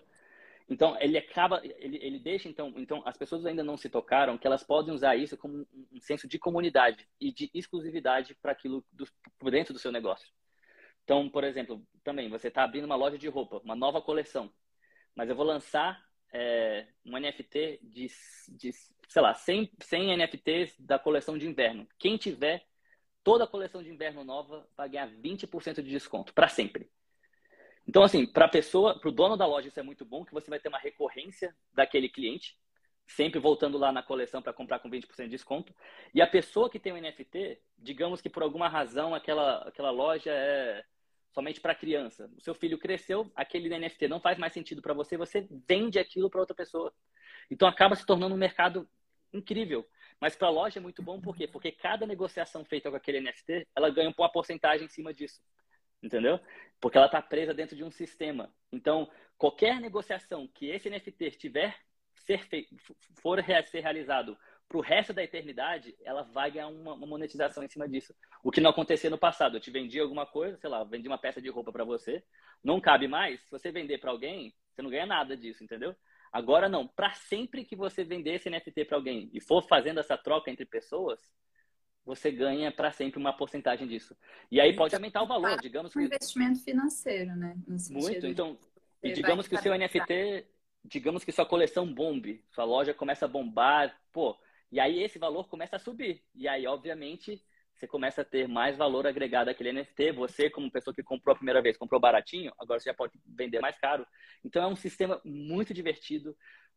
Então, 0.67 0.97
ele 0.99 1.17
acaba, 1.17 1.61
ele, 1.63 1.97
ele 2.01 2.19
deixa, 2.19 2.49
então, 2.49 2.73
então, 2.75 3.03
as 3.05 3.15
pessoas 3.15 3.45
ainda 3.45 3.63
não 3.63 3.77
se 3.77 3.87
tocaram 3.87 4.37
que 4.37 4.47
elas 4.47 4.63
podem 4.63 4.93
usar 4.93 5.15
isso 5.15 5.37
como 5.37 5.59
um, 5.59 5.65
um 5.91 5.99
senso 6.01 6.27
de 6.27 6.39
comunidade 6.39 7.07
e 7.19 7.31
de 7.31 7.51
exclusividade 7.53 8.33
para 8.41 8.51
aquilo 8.51 8.83
do, 8.91 9.07
por 9.37 9.51
dentro 9.51 9.73
do 9.73 9.79
seu 9.79 9.91
negócio. 9.91 10.27
Então, 11.03 11.29
por 11.29 11.43
exemplo, 11.43 11.85
também, 12.03 12.29
você 12.29 12.47
está 12.47 12.63
abrindo 12.63 12.85
uma 12.85 12.95
loja 12.95 13.17
de 13.17 13.27
roupa, 13.27 13.61
uma 13.63 13.75
nova 13.75 14.01
coleção, 14.01 14.51
mas 15.13 15.29
eu 15.29 15.35
vou 15.35 15.45
lançar 15.45 16.03
é, 16.33 16.87
um 17.05 17.15
NFT 17.15 17.79
de, 17.83 18.07
de, 18.49 18.71
sei 19.07 19.21
lá, 19.21 19.33
100, 19.33 19.71
100 19.79 20.17
NFTs 20.17 20.79
da 20.79 20.99
coleção 20.99 21.37
de 21.37 21.47
inverno. 21.47 21.87
Quem 21.97 22.17
tiver 22.17 22.65
toda 23.23 23.43
a 23.43 23.47
coleção 23.47 23.81
de 23.81 23.89
inverno 23.89 24.23
nova 24.23 24.67
vai 24.77 24.87
ganhar 24.87 25.09
20% 25.09 25.81
de 25.81 25.89
desconto, 25.89 26.33
para 26.33 26.47
sempre. 26.47 26.89
Então, 27.87 28.03
assim, 28.03 28.25
para 28.25 28.45
a 28.45 28.49
pessoa, 28.49 28.99
para 28.99 29.09
o 29.09 29.11
dono 29.11 29.37
da 29.37 29.45
loja, 29.45 29.67
isso 29.67 29.79
é 29.79 29.83
muito 29.83 30.05
bom, 30.05 30.25
que 30.25 30.33
você 30.33 30.49
vai 30.49 30.59
ter 30.59 30.69
uma 30.69 30.79
recorrência 30.79 31.55
daquele 31.73 32.09
cliente, 32.09 32.57
sempre 33.07 33.39
voltando 33.39 33.77
lá 33.77 33.91
na 33.91 34.01
coleção 34.01 34.41
para 34.41 34.53
comprar 34.53 34.79
com 34.79 34.89
20% 34.89 35.23
de 35.23 35.29
desconto. 35.29 35.73
E 36.13 36.21
a 36.21 36.27
pessoa 36.27 36.69
que 36.69 36.79
tem 36.79 36.93
o 36.93 36.95
um 36.95 37.01
NFT, 37.01 37.59
digamos 37.77 38.21
que 38.21 38.29
por 38.29 38.41
alguma 38.41 38.67
razão 38.67 39.13
aquela, 39.13 39.67
aquela 39.67 39.91
loja 39.91 40.31
é 40.31 40.83
somente 41.31 41.59
para 41.59 41.75
criança. 41.75 42.31
O 42.37 42.41
seu 42.41 42.55
filho 42.55 42.79
cresceu, 42.79 43.31
aquele 43.35 43.77
NFT 43.77 44.07
não 44.07 44.19
faz 44.19 44.37
mais 44.37 44.53
sentido 44.53 44.81
para 44.81 44.93
você, 44.93 45.17
você 45.17 45.47
vende 45.67 45.99
aquilo 45.99 46.29
para 46.29 46.39
outra 46.39 46.55
pessoa. 46.55 46.93
Então 47.51 47.67
acaba 47.67 47.95
se 47.95 48.05
tornando 48.05 48.33
um 48.33 48.37
mercado 48.37 48.89
incrível. 49.35 49.85
Mas 50.19 50.35
para 50.35 50.47
a 50.47 50.51
loja 50.51 50.79
é 50.79 50.81
muito 50.81 51.03
bom, 51.03 51.19
por 51.19 51.35
quê? 51.35 51.47
Porque 51.47 51.71
cada 51.71 52.05
negociação 52.05 52.63
feita 52.63 52.89
com 52.89 52.95
aquele 52.95 53.19
NFT, 53.19 53.67
ela 53.75 53.89
ganha 53.89 54.13
uma 54.17 54.31
porcentagem 54.31 54.85
em 54.85 54.89
cima 54.89 55.13
disso 55.13 55.41
entendeu? 56.05 56.39
Porque 56.79 56.97
ela 56.97 57.07
está 57.07 57.21
presa 57.21 57.53
dentro 57.53 57.75
de 57.75 57.83
um 57.83 57.91
sistema. 57.91 58.53
Então, 58.71 59.09
qualquer 59.37 59.79
negociação 59.81 60.47
que 60.47 60.67
esse 60.67 60.89
NFT 60.89 61.31
tiver 61.31 61.75
ser 62.25 62.45
feito, 62.47 62.75
for 63.21 63.43
ser 63.65 63.79
realizado 63.81 64.37
para 64.67 64.77
o 64.77 64.81
resto 64.81 65.13
da 65.13 65.23
eternidade, 65.23 65.95
ela 66.03 66.23
vai 66.23 66.49
ganhar 66.49 66.67
uma, 66.67 66.95
monetização 66.95 67.63
em 67.63 67.67
cima 67.67 67.87
disso. 67.87 68.15
O 68.43 68.51
que 68.51 68.61
não 68.61 68.71
acontecia 68.71 69.09
no 69.09 69.17
passado. 69.17 69.57
Eu 69.57 69.61
te 69.61 69.69
vendi 69.69 69.99
alguma 69.99 70.25
coisa, 70.25 70.57
sei 70.57 70.69
lá, 70.69 70.83
vendi 70.83 71.07
uma 71.07 71.19
peça 71.19 71.41
de 71.41 71.49
roupa 71.49 71.71
para 71.71 71.83
você, 71.83 72.23
não 72.63 72.81
cabe 72.81 73.07
mais. 73.07 73.41
Se 73.41 73.51
você 73.51 73.71
vender 73.71 73.99
para 73.99 74.11
alguém, 74.11 74.53
você 74.73 74.81
não 74.81 74.89
ganha 74.89 75.05
nada 75.05 75.37
disso, 75.37 75.63
entendeu? 75.63 75.95
Agora 76.35 76.67
não. 76.67 76.85
Para 76.85 77.13
sempre 77.13 77.63
que 77.63 77.77
você 77.77 78.03
vender 78.03 78.33
esse 78.33 78.49
NFT 78.49 78.83
para 78.83 78.97
alguém 78.97 79.29
e 79.31 79.39
for 79.39 79.61
fazendo 79.65 80.01
essa 80.01 80.17
troca 80.17 80.51
entre 80.51 80.65
pessoas, 80.65 81.17
você 82.03 82.29
ganha 82.29 82.73
para 82.73 82.91
sempre 82.91 83.17
uma 83.17 83.31
porcentagem 83.31 83.87
disso. 83.87 84.17
E 84.51 84.59
aí 84.59 84.75
pode 84.75 84.93
aumentar 84.93 85.23
o 85.23 85.27
valor, 85.27 85.57
digamos 85.61 85.93
que... 85.93 85.99
Um 85.99 86.01
investimento 86.01 86.61
financeiro, 86.61 87.33
né? 87.37 87.55
Muito, 87.89 88.27
então... 88.27 88.59
E 89.01 89.13
digamos 89.13 89.47
que 89.47 89.55
o 89.55 89.61
seu 89.61 89.73
NFT, 89.77 90.45
digamos 90.83 91.23
que 91.23 91.31
sua 91.31 91.45
coleção 91.45 91.93
bombe, 91.93 92.43
sua 92.49 92.65
loja 92.65 92.93
começa 92.93 93.23
a 93.23 93.29
bombar, 93.29 93.97
pô, 94.11 94.37
e 94.69 94.77
aí 94.77 95.01
esse 95.03 95.17
valor 95.17 95.47
começa 95.47 95.77
a 95.77 95.79
subir. 95.79 96.21
E 96.33 96.49
aí, 96.49 96.67
obviamente, 96.67 97.41
você 97.75 97.85
começa 97.87 98.21
a 98.21 98.25
ter 98.25 98.47
mais 98.47 98.77
valor 98.77 99.05
agregado 99.05 99.49
àquele 99.49 99.73
NFT. 99.73 100.13
Você, 100.13 100.49
como 100.49 100.71
pessoa 100.71 100.93
que 100.93 101.03
comprou 101.03 101.33
a 101.33 101.35
primeira 101.35 101.61
vez, 101.61 101.77
comprou 101.77 101.99
baratinho, 101.99 102.53
agora 102.57 102.79
você 102.79 102.89
já 102.89 102.93
pode 102.93 103.13
vender 103.25 103.59
mais 103.59 103.77
caro. 103.77 104.07
Então 104.43 104.63
é 104.63 104.67
um 104.67 104.75
sistema 104.75 105.19
muito 105.25 105.73
divertido. 105.73 106.35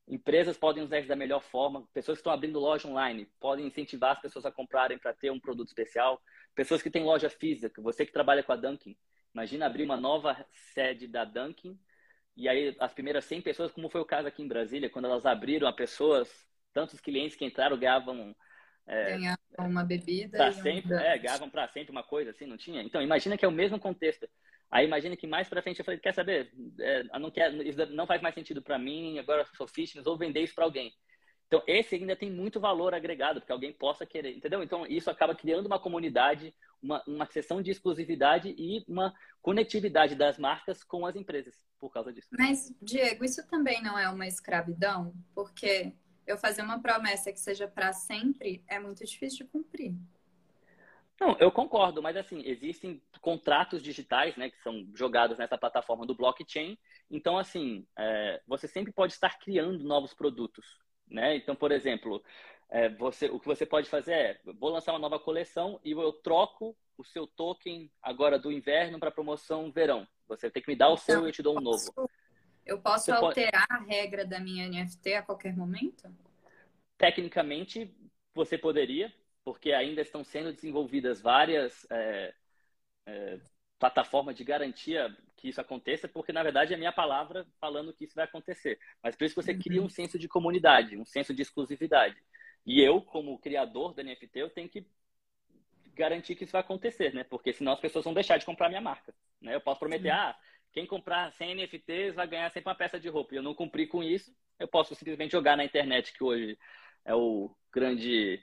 Empresas 0.09 0.57
podem 0.57 0.83
usar 0.83 0.99
isso 0.99 1.09
da 1.09 1.15
melhor 1.15 1.41
forma. 1.41 1.87
Pessoas 1.95 2.19
que 2.19 2.21
estão 2.21 2.33
abrindo 2.33 2.59
loja 2.59 2.89
online 2.89 3.31
podem 3.39 3.67
incentivar 3.67 4.13
as 4.13 4.21
pessoas 4.21 4.45
a 4.45 4.51
comprarem 4.51 4.99
para 4.99 5.15
ter 5.15 5.31
um 5.31 5.39
produto 5.39 5.69
especial. 5.69 6.21
Pessoas 6.55 6.83
que 6.83 6.91
têm 6.91 7.05
loja 7.05 7.31
física, 7.31 7.81
você 7.81 8.05
que 8.05 8.13
trabalha 8.13 8.43
com 8.43 8.53
a 8.53 8.57
Dunkin', 8.57 8.97
imagina 9.33 9.67
abrir 9.67 9.85
uma 9.85 9.97
nova 9.97 10.45
sede 10.51 11.07
da 11.07 11.25
Dunkin' 11.25 11.79
e 12.37 12.49
aí 12.49 12.75
as 12.81 12.93
primeiras 12.93 13.25
100 13.25 13.43
pessoas, 13.43 13.73
como 13.73 13.89
foi 13.89 14.01
o 14.01 14.07
caso 14.07 14.27
aqui 14.29 14.43
em 14.43 14.49
Brasília, 14.49 14.89
quando 14.89 15.07
elas 15.07 15.27
abriram 15.27 15.73
pessoas, 15.73 16.49
tantos 16.73 17.01
clientes 17.01 17.37
que 17.37 17.45
entraram 17.45 17.77
ganhavam 17.77 18.35
é, 18.89 19.11
ganhavam 19.11 19.39
uma 19.59 19.85
bebida 19.85 20.39
para 20.39 20.53
sempre, 20.53 20.95
um 20.95 20.99
é, 20.99 21.19
ganhavam 21.19 21.51
para 21.51 21.69
sempre 21.69 21.93
uma 21.93 22.03
coisa 22.03 22.31
assim, 22.31 22.47
não 22.47 22.57
tinha. 22.57 22.83
Então 22.83 23.03
imagina 23.03 23.37
que 23.37 23.45
é 23.45 23.49
o 23.49 23.53
mesmo 23.53 23.79
contexto. 23.79 24.29
Aí 24.71 24.87
imagina 24.87 25.17
que 25.17 25.27
mais 25.27 25.49
para 25.49 25.63
frente 25.63 25.79
eu 25.79 25.85
falei, 25.85 26.01
quer 26.01 26.15
saber? 26.15 26.51
É, 26.81 27.19
não 27.19 27.31
quer, 27.31 27.53
isso 27.65 27.87
não 27.87 28.07
faz 28.07 28.21
mais 28.21 28.35
sentido 28.35 28.63
para 28.63 28.79
mim, 28.79 29.19
agora 29.19 29.47
sou 29.57 29.69
fitness, 29.69 30.05
vou 30.05 30.17
vender 30.17 30.41
isso 30.41 30.55
para 30.55 30.65
alguém. 30.65 30.93
Então, 31.47 31.63
esse 31.67 31.95
ainda 31.95 32.15
tem 32.15 32.31
muito 32.31 32.61
valor 32.61 32.93
agregado, 32.93 33.41
porque 33.41 33.53
alguém 33.53 33.73
possa 33.73 34.05
querer, 34.05 34.37
entendeu? 34.37 34.63
Então, 34.63 34.87
isso 34.87 35.11
acaba 35.11 35.35
criando 35.35 35.65
uma 35.65 35.79
comunidade, 35.79 36.55
uma, 36.83 37.03
uma 37.07 37.25
sessão 37.25 37.63
de 37.63 37.71
exclusividade 37.71 38.55
e 38.59 38.85
uma 38.87 39.15
conectividade 39.41 40.15
das 40.15 40.39
marcas 40.39 40.85
com 40.85 41.07
as 41.07 41.17
empresas, 41.17 41.55
por 41.81 41.91
causa 41.91 42.13
disso. 42.13 42.29
Mas, 42.33 42.71
Diego, 42.83 43.25
isso 43.25 43.49
também 43.49 43.83
não 43.83 43.99
é 43.99 44.11
uma 44.11 44.27
escravidão? 44.27 45.15
Porque 45.35 45.95
eu 46.29 46.37
fazer 46.37 46.63
uma 46.63 46.81
promessa 46.81 47.33
que 47.33 47.41
seja 47.41 47.67
para 47.67 47.93
sempre 47.93 48.63
é 48.69 48.79
muito 48.79 49.05
difícil 49.05 49.47
de 49.47 49.51
cumprir. 49.51 49.95
Não, 51.21 51.37
eu 51.41 51.51
concordo, 51.51 52.01
mas 52.01 52.17
assim, 52.17 52.43
existem 52.45 53.03
contratos 53.21 53.83
digitais, 53.83 54.37
né, 54.37 54.51
que 54.51 54.63
são 54.63 54.87
jogados 54.95 55.37
nessa 55.37 55.59
plataforma 55.59 56.07
do 56.07 56.15
blockchain. 56.15 56.79
Então, 57.11 57.37
assim, 57.37 57.85
é, 57.99 58.41
você 58.47 58.69
sempre 58.69 58.93
pode 58.93 59.15
estar 59.15 59.37
criando 59.41 59.83
novos 59.83 60.15
produtos, 60.15 60.79
né? 61.09 61.35
Então, 61.35 61.57
por 61.57 61.73
exemplo, 61.73 62.23
é, 62.71 62.89
você, 62.91 63.27
o 63.27 63.41
que 63.41 63.47
você 63.47 63.67
pode 63.67 63.89
fazer 63.89 64.13
é, 64.13 64.41
vou 64.45 64.71
lançar 64.71 64.93
uma 64.93 64.99
nova 64.99 65.19
coleção 65.19 65.81
e 65.83 65.91
eu 65.91 66.13
troco 66.13 66.77
o 66.97 67.05
seu 67.05 67.27
token 67.27 67.91
agora 68.01 68.39
do 68.39 68.53
inverno 68.53 69.01
para 69.01 69.11
promoção 69.11 69.73
verão. 69.73 70.07
Você 70.29 70.51
tem 70.51 70.63
que 70.63 70.71
me 70.71 70.77
dar 70.77 70.91
o 70.91 70.93
então, 70.93 71.05
seu 71.05 71.25
e 71.25 71.29
eu 71.29 71.33
te 71.33 71.43
dou 71.43 71.57
um 71.57 71.61
novo. 71.61 72.11
Eu 72.69 72.79
posso 72.79 73.07
você 73.07 73.13
alterar 73.13 73.67
pode... 73.67 73.83
a 73.83 73.87
regra 73.87 74.25
da 74.27 74.39
minha 74.39 74.69
NFT 74.69 75.15
a 75.15 75.23
qualquer 75.23 75.57
momento? 75.57 76.15
Tecnicamente, 76.99 77.91
você 78.35 78.59
poderia, 78.59 79.13
porque 79.43 79.73
ainda 79.73 80.03
estão 80.03 80.23
sendo 80.23 80.53
desenvolvidas 80.53 81.21
várias 81.21 81.87
é, 81.91 82.35
é, 83.07 83.41
plataformas 83.79 84.37
de 84.37 84.45
garantia 84.45 85.17
que 85.35 85.49
isso 85.49 85.61
aconteça, 85.61 86.07
porque 86.07 86.33
na 86.33 86.43
verdade 86.43 86.73
é 86.73 86.77
a 86.77 86.79
minha 86.79 86.93
palavra 86.93 87.47
falando 87.59 87.93
que 87.93 88.05
isso 88.05 88.15
vai 88.15 88.27
acontecer. 88.27 88.79
Mas 89.03 89.17
por 89.17 89.25
isso 89.25 89.35
você 89.35 89.53
uhum. 89.53 89.61
cria 89.61 89.83
um 89.83 89.89
senso 89.89 90.19
de 90.19 90.29
comunidade, 90.29 90.97
um 90.97 91.07
senso 91.07 91.33
de 91.33 91.41
exclusividade. 91.41 92.23
E 92.67 92.83
eu, 92.83 93.01
como 93.01 93.39
criador 93.39 93.95
da 93.95 94.03
NFT, 94.03 94.31
eu 94.35 94.51
tenho 94.51 94.69
que 94.69 94.87
garantir 95.95 96.35
que 96.35 96.45
isso 96.45 96.53
vai 96.53 96.61
acontecer, 96.61 97.15
né? 97.15 97.25
Porque 97.25 97.53
senão 97.53 97.73
as 97.73 97.81
pessoas 97.81 98.05
vão 98.05 98.13
deixar 98.13 98.37
de 98.37 98.45
comprar 98.45 98.69
minha 98.69 98.81
marca. 98.81 99.15
Né? 99.41 99.55
Eu 99.55 99.61
posso 99.61 99.81
prometer, 99.81 100.11
ah, 100.11 100.37
quem 100.73 100.87
comprar 100.87 101.33
100 101.33 101.55
NFTs 101.55 102.15
vai 102.15 102.27
ganhar 102.27 102.51
sempre 102.51 102.71
uma 102.71 102.77
peça 102.77 102.99
de 102.99 103.09
roupa. 103.09 103.35
E 103.35 103.39
eu 103.39 103.43
não 103.43 103.55
cumpri 103.55 103.87
com 103.87 104.03
isso, 104.03 104.33
eu 104.59 104.69
posso 104.69 104.95
simplesmente 104.95 105.33
jogar 105.33 105.57
na 105.57 105.65
internet, 105.65 106.13
que 106.13 106.23
hoje 106.23 106.59
é 107.05 107.15
o 107.15 107.55
grande 107.73 108.43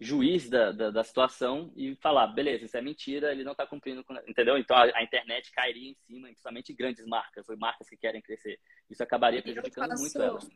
juiz 0.00 0.48
da, 0.48 0.72
da, 0.72 0.90
da, 0.90 1.04
situação 1.04 1.70
e 1.76 1.94
falar, 1.96 2.28
beleza, 2.28 2.64
isso 2.64 2.76
é 2.76 2.80
mentira, 2.80 3.30
ele 3.30 3.44
não 3.44 3.52
está 3.52 3.66
cumprindo, 3.66 4.02
com... 4.02 4.14
entendeu? 4.26 4.56
Então 4.56 4.74
a, 4.74 4.84
a, 4.94 5.02
internet 5.02 5.52
cairia 5.52 5.90
em 5.90 5.94
cima, 6.06 6.26
principalmente 6.28 6.72
grandes 6.72 7.06
marcas, 7.06 7.46
ou 7.48 7.56
marcas 7.58 7.88
que 7.88 7.98
querem 7.98 8.22
crescer. 8.22 8.58
Isso 8.88 9.02
acabaria 9.02 9.42
prejudicando 9.42 9.98
muito 9.98 10.20
elas. 10.20 10.48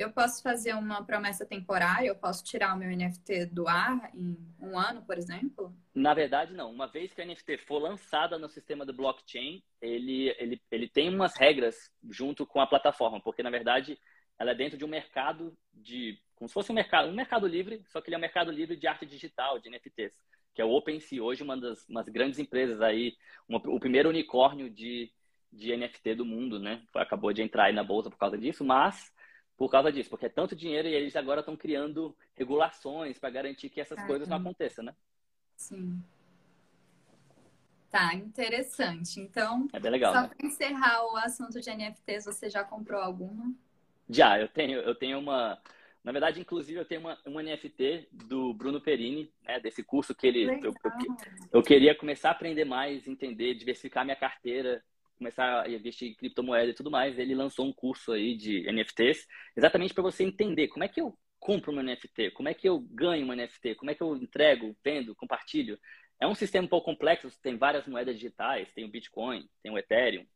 Eu 0.00 0.10
posso 0.10 0.42
fazer 0.42 0.74
uma 0.74 1.04
promessa 1.04 1.44
temporária, 1.44 2.08
eu 2.08 2.16
posso 2.16 2.42
tirar 2.42 2.74
o 2.74 2.78
meu 2.78 2.88
NFT 2.88 3.44
do 3.46 3.68
ar 3.68 4.10
em 4.14 4.34
um 4.58 4.78
ano, 4.78 5.02
por 5.02 5.18
exemplo? 5.18 5.76
Na 5.94 6.14
verdade, 6.14 6.54
não. 6.54 6.70
Uma 6.70 6.86
vez 6.86 7.12
que 7.12 7.20
a 7.20 7.26
NFT 7.26 7.58
for 7.66 7.78
lançada 7.78 8.38
no 8.38 8.48
sistema 8.48 8.86
do 8.86 8.94
blockchain, 8.94 9.62
ele, 9.78 10.34
ele, 10.38 10.58
ele 10.70 10.88
tem 10.88 11.14
umas 11.14 11.36
regras 11.36 11.92
junto 12.08 12.46
com 12.46 12.62
a 12.62 12.66
plataforma, 12.66 13.20
porque 13.20 13.42
na 13.42 13.50
verdade 13.50 13.98
ela 14.38 14.52
é 14.52 14.54
dentro 14.54 14.78
de 14.78 14.86
um 14.86 14.88
mercado 14.88 15.54
de 15.70 16.18
como 16.34 16.48
se 16.48 16.54
fosse 16.54 16.72
um 16.72 16.74
mercado, 16.74 17.10
um 17.10 17.14
mercado 17.14 17.46
livre, 17.46 17.82
só 17.88 18.00
que 18.00 18.08
ele 18.08 18.14
é 18.14 18.18
um 18.18 18.22
mercado 18.22 18.50
livre 18.50 18.76
de 18.76 18.86
arte 18.86 19.04
digital, 19.04 19.58
de 19.58 19.68
NFTs, 19.68 20.18
que 20.54 20.62
é 20.62 20.64
o 20.64 20.70
OpenSea, 20.70 21.22
hoje 21.22 21.42
uma 21.42 21.58
das 21.58 21.86
umas 21.86 22.08
grandes 22.08 22.38
empresas 22.38 22.80
aí, 22.80 23.14
uma, 23.46 23.58
o 23.58 23.78
primeiro 23.78 24.08
unicórnio 24.08 24.70
de, 24.70 25.12
de 25.52 25.76
NFT 25.76 26.14
do 26.14 26.24
mundo, 26.24 26.58
né? 26.58 26.82
Acabou 26.94 27.34
de 27.34 27.42
entrar 27.42 27.64
aí 27.64 27.74
na 27.74 27.84
bolsa 27.84 28.08
por 28.08 28.16
causa 28.16 28.38
disso, 28.38 28.64
mas 28.64 29.12
por 29.60 29.70
causa 29.70 29.92
disso, 29.92 30.08
porque 30.08 30.24
é 30.24 30.30
tanto 30.30 30.56
dinheiro 30.56 30.88
e 30.88 30.94
eles 30.94 31.14
agora 31.14 31.40
estão 31.40 31.54
criando 31.54 32.16
regulações 32.34 33.18
para 33.18 33.28
garantir 33.28 33.68
que 33.68 33.78
essas 33.78 33.98
ah, 33.98 34.06
coisas 34.06 34.26
não 34.26 34.38
aconteçam, 34.38 34.82
né? 34.82 34.94
Sim. 35.54 36.02
Tá, 37.90 38.14
interessante. 38.14 39.20
Então, 39.20 39.68
é 39.70 39.78
bem 39.78 39.90
legal, 39.90 40.14
só 40.14 40.22
né? 40.22 40.28
para 40.28 40.46
encerrar 40.46 41.04
o 41.12 41.16
assunto 41.18 41.60
de 41.60 41.68
NFTs, 41.68 42.24
você 42.24 42.48
já 42.48 42.64
comprou 42.64 43.02
alguma? 43.02 43.52
Já, 44.08 44.40
eu 44.40 44.48
tenho, 44.48 44.78
eu 44.78 44.94
tenho 44.94 45.18
uma. 45.18 45.60
Na 46.02 46.10
verdade, 46.10 46.40
inclusive, 46.40 46.80
eu 46.80 46.86
tenho 46.86 47.02
uma, 47.02 47.18
uma 47.26 47.42
NFT 47.42 48.08
do 48.10 48.54
Bruno 48.54 48.80
Perini, 48.80 49.30
né, 49.46 49.60
desse 49.60 49.82
curso 49.82 50.14
que 50.14 50.26
ele. 50.26 50.44
Eu, 50.44 50.72
eu, 50.72 50.74
eu, 51.52 51.62
queria 51.62 51.94
começar 51.94 52.30
a 52.30 52.32
aprender 52.32 52.64
mais, 52.64 53.06
entender, 53.06 53.52
diversificar 53.52 54.06
minha 54.06 54.16
carteira, 54.16 54.82
começar 55.20 55.62
a 55.62 55.68
investir 55.68 56.08
em 56.08 56.14
criptomoeda 56.14 56.70
e 56.70 56.74
tudo 56.74 56.90
mais. 56.90 57.18
Ele 57.18 57.34
lançou 57.34 57.66
um 57.66 57.72
curso 57.72 58.12
aí 58.12 58.34
de 58.34 58.66
NFTs, 58.72 59.26
exatamente 59.54 59.92
para 59.92 60.02
você 60.02 60.24
entender 60.24 60.68
como 60.68 60.82
é 60.82 60.88
que 60.88 61.00
eu 61.00 61.16
compro 61.38 61.70
uma 61.70 61.82
NFT, 61.82 62.30
como 62.32 62.48
é 62.48 62.54
que 62.54 62.68
eu 62.68 62.80
ganho 62.80 63.24
uma 63.24 63.36
NFT, 63.36 63.74
como 63.74 63.90
é 63.90 63.94
que 63.94 64.02
eu 64.02 64.16
entrego, 64.16 64.74
vendo, 64.82 65.14
compartilho. 65.14 65.78
É 66.18 66.26
um 66.26 66.34
sistema 66.34 66.64
um 66.64 66.68
pouco 66.68 66.86
complexo, 66.86 67.30
tem 67.42 67.56
várias 67.56 67.86
moedas 67.86 68.14
digitais, 68.14 68.72
tem 68.72 68.84
o 68.84 68.90
Bitcoin, 68.90 69.48
tem 69.62 69.70
o 69.70 69.78
Ethereum, 69.78 70.26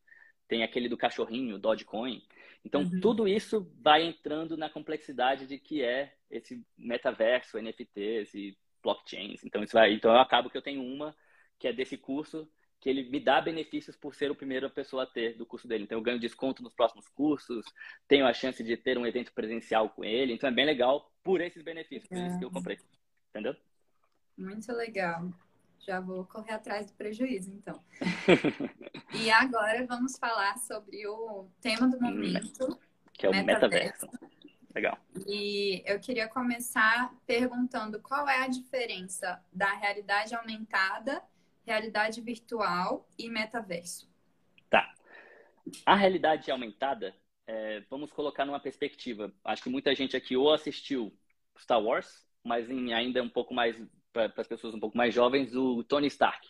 tem 0.47 0.62
aquele 0.62 0.88
do 0.88 0.97
cachorrinho, 0.97 1.59
Dogecoin. 1.59 2.23
Então, 2.64 2.83
uhum. 2.83 3.00
tudo 3.00 3.26
isso 3.26 3.71
vai 3.81 4.03
entrando 4.03 4.57
na 4.57 4.69
complexidade 4.69 5.47
de 5.47 5.59
que 5.59 5.83
é 5.83 6.14
esse 6.31 6.62
metaverso, 6.76 7.59
NFTs 7.59 8.35
e 8.35 8.57
blockchains. 8.83 9.45
Então, 9.45 9.62
isso 9.62 9.73
vai, 9.73 9.93
então 9.93 10.12
eu 10.12 10.21
acabo 10.21 10.50
que 10.50 10.57
eu 10.57 10.62
tenho 10.62 10.83
uma 10.83 11.14
que 11.59 11.69
é 11.69 11.73
desse 11.73 11.97
curso 11.97 12.49
que 12.85 12.91
ele 12.91 13.09
me 13.09 13.19
dá 13.19 13.41
benefícios 13.41 13.97
por 13.97 14.14
ser 14.14 14.31
o 14.31 14.35
primeiro 14.35 14.69
pessoa 14.69 15.05
a 15.05 15.07
ter 15.07 15.38
do 15.38 15.47
curso 15.47 15.67
dele. 15.67 15.85
Então, 15.85 15.97
eu 15.97 16.03
ganho 16.03 16.21
desconto 16.21 16.62
nos 16.62 16.75
próximos 16.75 17.09
cursos, 17.09 17.64
tenho 18.07 18.26
a 18.26 18.33
chance 18.35 18.62
de 18.62 18.76
ter 18.76 18.99
um 18.99 19.07
evento 19.07 19.33
presencial 19.33 19.88
com 19.88 20.05
ele. 20.05 20.35
Então, 20.35 20.50
é 20.50 20.53
bem 20.53 20.67
legal 20.67 21.11
por 21.23 21.41
esses 21.41 21.62
benefícios, 21.62 22.07
por 22.07 22.19
isso 22.19 22.38
que 22.38 22.45
eu 22.45 22.50
comprei. 22.50 22.79
Entendeu? 23.31 23.57
Muito 24.37 24.71
legal. 24.75 25.31
Já 25.79 25.99
vou 25.99 26.26
correr 26.26 26.53
atrás 26.53 26.91
do 26.91 26.93
prejuízo, 26.93 27.55
então. 27.55 27.83
e 29.19 29.31
agora 29.31 29.87
vamos 29.87 30.19
falar 30.19 30.59
sobre 30.59 31.07
o 31.07 31.49
tema 31.62 31.88
do 31.88 31.99
momento, 31.99 32.79
que 33.14 33.25
é 33.25 33.31
o 33.31 33.33
metaverso. 33.33 34.05
metaverso. 34.05 34.35
Legal. 34.75 34.99
E 35.26 35.83
eu 35.87 35.99
queria 36.00 36.29
começar 36.29 37.14
perguntando 37.26 37.99
qual 38.03 38.29
é 38.29 38.43
a 38.43 38.49
diferença 38.49 39.43
da 39.50 39.73
realidade 39.73 40.35
aumentada, 40.35 41.23
realidade 41.64 42.21
virtual 42.21 43.09
e 43.18 43.28
metaverso. 43.28 44.09
Tá. 44.71 44.94
A 45.85 45.94
realidade 45.94 46.50
aumentada, 46.50 47.14
é, 47.47 47.80
vamos 47.90 48.12
colocar 48.12 48.44
numa 48.44 48.61
perspectiva. 48.61 49.33
Acho 49.44 49.62
que 49.62 49.71
muita 49.71 49.94
gente 49.94 50.16
aqui 50.16 50.37
ou 50.37 50.52
assistiu 50.52 51.16
Star 51.59 51.83
Wars, 51.83 52.26
mas 52.42 52.71
em 52.71 52.92
ainda 52.92 53.23
um 53.23 53.28
pouco 53.28 53.54
mais 53.54 53.76
para 54.12 54.33
as 54.37 54.47
pessoas 54.47 54.75
um 54.75 54.80
pouco 54.80 54.97
mais 54.97 55.12
jovens, 55.12 55.54
o 55.56 55.83
Tony 55.83 56.06
Stark. 56.06 56.49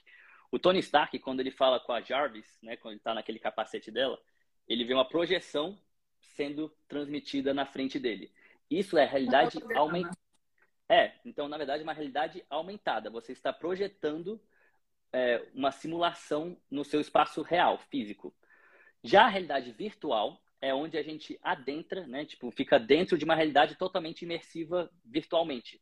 O 0.51 0.59
Tony 0.59 0.81
Stark, 0.81 1.19
quando 1.19 1.41
ele 1.41 1.51
fala 1.51 1.81
com 1.81 1.93
a 1.93 2.01
Jarvis, 2.01 2.59
né, 2.63 2.77
quando 2.77 2.93
ele 2.93 3.01
está 3.01 3.15
naquele 3.15 3.39
capacete 3.39 3.91
dela, 3.91 4.21
ele 4.69 4.85
vê 4.85 4.93
uma 4.93 5.09
projeção 5.09 5.79
sendo 6.37 6.69
transmitida 6.87 7.55
na 7.55 7.65
frente 7.65 7.99
dele. 7.99 8.33
Isso 8.71 8.99
é 8.99 9.05
realidade 9.05 9.59
aumentada. 9.75 10.17
É, 10.89 11.15
então, 11.25 11.49
na 11.49 11.57
verdade, 11.57 11.81
é 11.81 11.85
uma 11.85 11.93
realidade 11.93 12.45
aumentada. 12.51 13.09
Você 13.11 13.33
está 13.33 13.53
projetando 13.53 14.41
é, 15.15 15.47
uma 15.55 15.71
simulação 15.71 16.57
no 16.69 16.85
seu 16.85 17.01
espaço 17.01 17.41
real, 17.41 17.79
físico. 17.89 18.35
Já 19.01 19.27
a 19.27 19.29
realidade 19.29 19.71
virtual 19.71 20.43
é 20.61 20.75
onde 20.75 20.99
a 20.99 21.03
gente 21.05 21.39
adentra, 21.41 22.05
né? 22.07 22.25
Tipo, 22.25 22.51
fica 22.51 22.81
dentro 22.81 23.17
de 23.17 23.25
uma 23.25 23.37
realidade 23.37 23.77
totalmente 23.77 24.23
imersiva 24.23 24.91
virtualmente. 25.05 25.81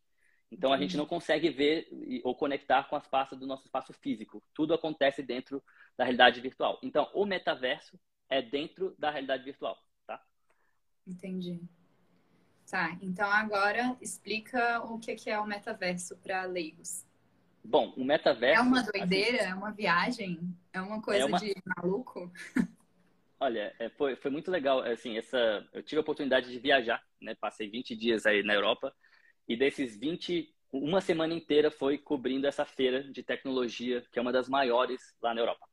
Então 0.50 0.70
a 0.70 0.76
gente 0.76 0.98
não 0.98 1.06
consegue 1.06 1.48
ver 1.48 1.88
ou 2.22 2.34
conectar 2.34 2.84
com 2.84 2.94
as 2.94 3.06
pastas 3.06 3.38
do 3.38 3.46
nosso 3.46 3.64
espaço 3.64 3.94
físico. 3.94 4.42
Tudo 4.52 4.74
acontece 4.74 5.22
dentro 5.22 5.62
da 5.96 6.04
realidade 6.04 6.38
virtual. 6.42 6.78
Então 6.83 7.09
o 7.14 7.24
metaverso 7.24 7.98
é 8.28 8.42
dentro 8.42 8.94
da 8.98 9.11
realidade 9.11 9.44
virtual, 9.44 9.78
tá? 10.07 10.22
Entendi. 11.07 11.59
Tá, 12.70 12.98
então 13.00 13.30
agora 13.30 13.96
explica 14.00 14.83
o 14.85 14.98
que 14.98 15.30
é 15.30 15.40
o 15.40 15.46
metaverso 15.46 16.16
para 16.18 16.44
leigos. 16.44 17.07
Bom, 17.64 17.92
o 17.96 18.05
metaverso. 18.05 18.61
É 18.61 18.62
uma 18.62 18.83
doideira? 18.83 19.38
É 19.38 19.55
uma 19.55 19.70
viagem? 19.70 20.40
É 20.72 20.81
uma 20.81 21.01
coisa 21.01 21.22
é 21.22 21.25
uma... 21.25 21.38
de 21.38 21.55
maluco? 21.77 22.31
Olha, 23.38 23.75
é, 23.79 23.88
foi, 23.90 24.16
foi 24.16 24.31
muito 24.31 24.51
legal. 24.51 24.81
Assim, 24.81 25.18
essa, 25.18 25.66
eu 25.72 25.83
tive 25.83 25.98
a 25.98 26.03
oportunidade 26.03 26.51
de 26.51 26.59
viajar, 26.59 27.03
né? 27.20 27.35
Passei 27.35 27.68
20 27.68 27.96
dias 27.96 28.27
aí 28.27 28.42
na 28.42 28.55
Europa 28.55 28.94
e 29.48 29.57
desses 29.57 29.98
20, 29.98 30.55
uma 30.72 31.01
semana 31.01 31.35
inteira 31.35 31.70
foi 31.70 31.98
cobrindo 31.98 32.46
essa 32.46 32.64
feira 32.64 33.03
de 33.03 33.22
tecnologia, 33.22 34.05
que 34.12 34.18
é 34.18 34.22
uma 34.22 34.33
das 34.33 34.48
maiores 34.48 35.14
lá 35.20 35.35
na 35.35 35.40
Europa. 35.40 35.68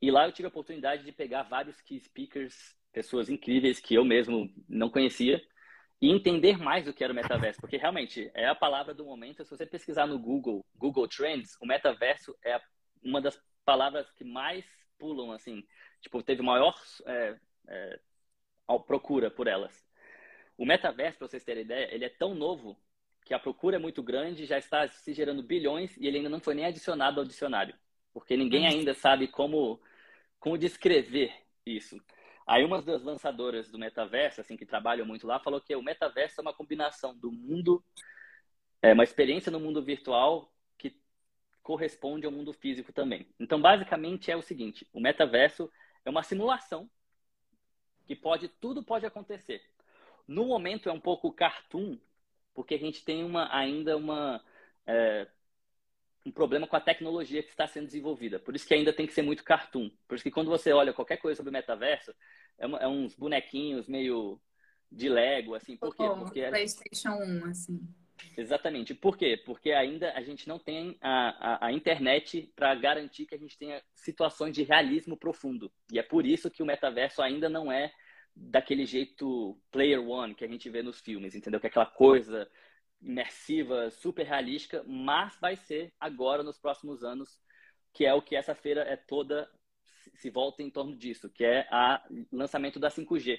E 0.00 0.10
lá 0.10 0.26
eu 0.26 0.32
tive 0.32 0.46
a 0.46 0.48
oportunidade 0.50 1.04
de 1.04 1.12
pegar 1.12 1.42
vários 1.44 1.80
key 1.80 1.98
speakers, 2.00 2.76
pessoas 2.92 3.28
incríveis 3.28 3.80
que 3.80 3.94
eu 3.94 4.04
mesmo 4.04 4.52
não 4.68 4.90
conhecia, 4.90 5.42
e 6.00 6.10
entender 6.10 6.56
mais 6.56 6.84
do 6.84 6.94
que 6.94 7.04
era 7.04 7.12
o 7.12 7.16
metaverso, 7.16 7.60
porque 7.60 7.76
realmente 7.76 8.30
é 8.32 8.46
a 8.46 8.54
palavra 8.54 8.94
do 8.94 9.04
momento. 9.04 9.44
Se 9.44 9.50
você 9.50 9.66
pesquisar 9.66 10.06
no 10.06 10.18
Google, 10.18 10.64
Google 10.74 11.06
Trends, 11.06 11.56
o 11.60 11.66
metaverso 11.66 12.34
é 12.42 12.60
uma 13.02 13.20
das 13.20 13.40
palavras 13.64 14.10
que 14.12 14.24
mais 14.24 14.64
pulam, 14.98 15.32
assim, 15.32 15.62
tipo, 16.00 16.22
teve 16.22 16.42
maior 16.42 16.74
é, 17.06 17.36
é, 17.68 18.00
procura 18.86 19.30
por 19.30 19.46
elas. 19.46 19.84
O 20.56 20.64
metaverso, 20.64 21.18
para 21.18 21.28
vocês 21.28 21.44
terem 21.44 21.64
ideia, 21.64 21.94
ele 21.94 22.04
é 22.04 22.08
tão 22.08 22.34
novo 22.34 22.76
que 23.24 23.34
a 23.34 23.38
procura 23.38 23.76
é 23.76 23.78
muito 23.78 24.02
grande, 24.02 24.46
já 24.46 24.58
está 24.58 24.88
se 24.88 25.12
gerando 25.12 25.42
bilhões 25.42 25.96
e 25.96 26.06
ele 26.06 26.18
ainda 26.18 26.28
não 26.28 26.40
foi 26.40 26.54
nem 26.54 26.64
adicionado 26.64 27.20
ao 27.20 27.26
dicionário, 27.26 27.74
porque 28.12 28.36
ninguém 28.36 28.66
ainda 28.66 28.94
sabe 28.94 29.28
como, 29.28 29.80
como 30.38 30.58
descrever 30.58 31.32
isso. 31.64 32.00
Aí 32.50 32.64
uma 32.64 32.82
das 32.82 33.04
lançadoras 33.04 33.70
do 33.70 33.78
metaverso, 33.78 34.40
assim, 34.40 34.56
que 34.56 34.66
trabalham 34.66 35.06
muito 35.06 35.24
lá, 35.24 35.38
falou 35.38 35.60
que 35.60 35.72
o 35.76 35.80
metaverso 35.80 36.40
é 36.40 36.42
uma 36.42 36.52
combinação 36.52 37.16
do 37.16 37.30
mundo, 37.30 37.80
é 38.82 38.92
uma 38.92 39.04
experiência 39.04 39.52
no 39.52 39.60
mundo 39.60 39.80
virtual 39.80 40.52
que 40.76 41.00
corresponde 41.62 42.26
ao 42.26 42.32
mundo 42.32 42.52
físico 42.52 42.92
também. 42.92 43.24
Então, 43.38 43.62
basicamente 43.62 44.32
é 44.32 44.36
o 44.36 44.42
seguinte: 44.42 44.84
o 44.92 44.98
metaverso 44.98 45.70
é 46.04 46.10
uma 46.10 46.24
simulação 46.24 46.90
que 48.04 48.16
pode 48.16 48.48
tudo 48.48 48.82
pode 48.82 49.06
acontecer. 49.06 49.62
No 50.26 50.46
momento 50.46 50.88
é 50.88 50.92
um 50.92 50.98
pouco 50.98 51.32
cartoon, 51.32 52.00
porque 52.52 52.74
a 52.74 52.78
gente 52.80 53.04
tem 53.04 53.22
uma, 53.22 53.48
ainda 53.54 53.96
uma, 53.96 54.44
é, 54.88 55.28
um 56.24 56.30
problema 56.30 56.66
com 56.66 56.76
a 56.76 56.80
tecnologia 56.80 57.42
que 57.42 57.50
está 57.50 57.66
sendo 57.66 57.86
desenvolvida. 57.86 58.38
Por 58.38 58.54
isso 58.54 58.66
que 58.66 58.74
ainda 58.74 58.92
tem 58.92 59.06
que 59.06 59.12
ser 59.12 59.22
muito 59.22 59.42
cartoon. 59.42 59.90
Por 60.06 60.14
isso 60.14 60.24
que 60.24 60.30
quando 60.30 60.50
você 60.50 60.72
olha 60.72 60.92
qualquer 60.92 61.16
coisa 61.16 61.36
sobre 61.36 61.50
o 61.50 61.52
metaverso, 61.52 62.14
é, 62.58 62.66
uma, 62.66 62.78
é 62.78 62.86
uns 62.86 63.14
bonequinhos 63.14 63.88
meio 63.88 64.40
de 64.90 65.08
Lego, 65.08 65.54
assim. 65.54 65.76
Por 65.76 65.96
quê? 65.96 66.04
Porque 66.18 66.46
PlayStation 66.48 67.10
1, 67.10 67.44
assim. 67.46 67.80
Exatamente. 68.36 68.94
Por 68.94 69.16
quê? 69.16 69.40
Porque 69.44 69.72
ainda 69.72 70.12
a 70.12 70.22
gente 70.22 70.46
não 70.46 70.58
tem 70.58 70.96
a, 71.00 71.66
a, 71.66 71.66
a 71.66 71.72
internet 71.72 72.52
para 72.54 72.74
garantir 72.74 73.24
que 73.24 73.34
a 73.34 73.38
gente 73.38 73.56
tenha 73.56 73.82
situações 73.94 74.54
de 74.54 74.62
realismo 74.62 75.16
profundo. 75.16 75.72
E 75.90 75.98
é 75.98 76.02
por 76.02 76.26
isso 76.26 76.50
que 76.50 76.62
o 76.62 76.66
metaverso 76.66 77.22
ainda 77.22 77.48
não 77.48 77.72
é 77.72 77.90
daquele 78.34 78.84
jeito 78.84 79.58
player 79.70 80.00
one 80.00 80.34
que 80.34 80.44
a 80.44 80.48
gente 80.48 80.68
vê 80.68 80.82
nos 80.82 81.00
filmes, 81.00 81.34
entendeu? 81.34 81.58
Que 81.58 81.66
é 81.66 81.70
aquela 81.70 81.86
coisa 81.86 82.48
imersiva, 83.00 83.90
super 83.90 84.26
realística, 84.26 84.84
mas 84.86 85.36
vai 85.40 85.56
ser 85.56 85.92
agora 85.98 86.42
nos 86.42 86.58
próximos 86.58 87.02
anos, 87.02 87.40
que 87.92 88.04
é 88.04 88.14
o 88.14 88.22
que 88.22 88.36
essa 88.36 88.54
feira 88.54 88.82
é 88.82 88.96
toda 88.96 89.50
se 90.14 90.30
volta 90.30 90.62
em 90.62 90.70
torno 90.70 90.96
disso, 90.96 91.28
que 91.30 91.44
é 91.44 91.66
o 92.32 92.36
lançamento 92.36 92.78
da 92.78 92.88
5G. 92.88 93.38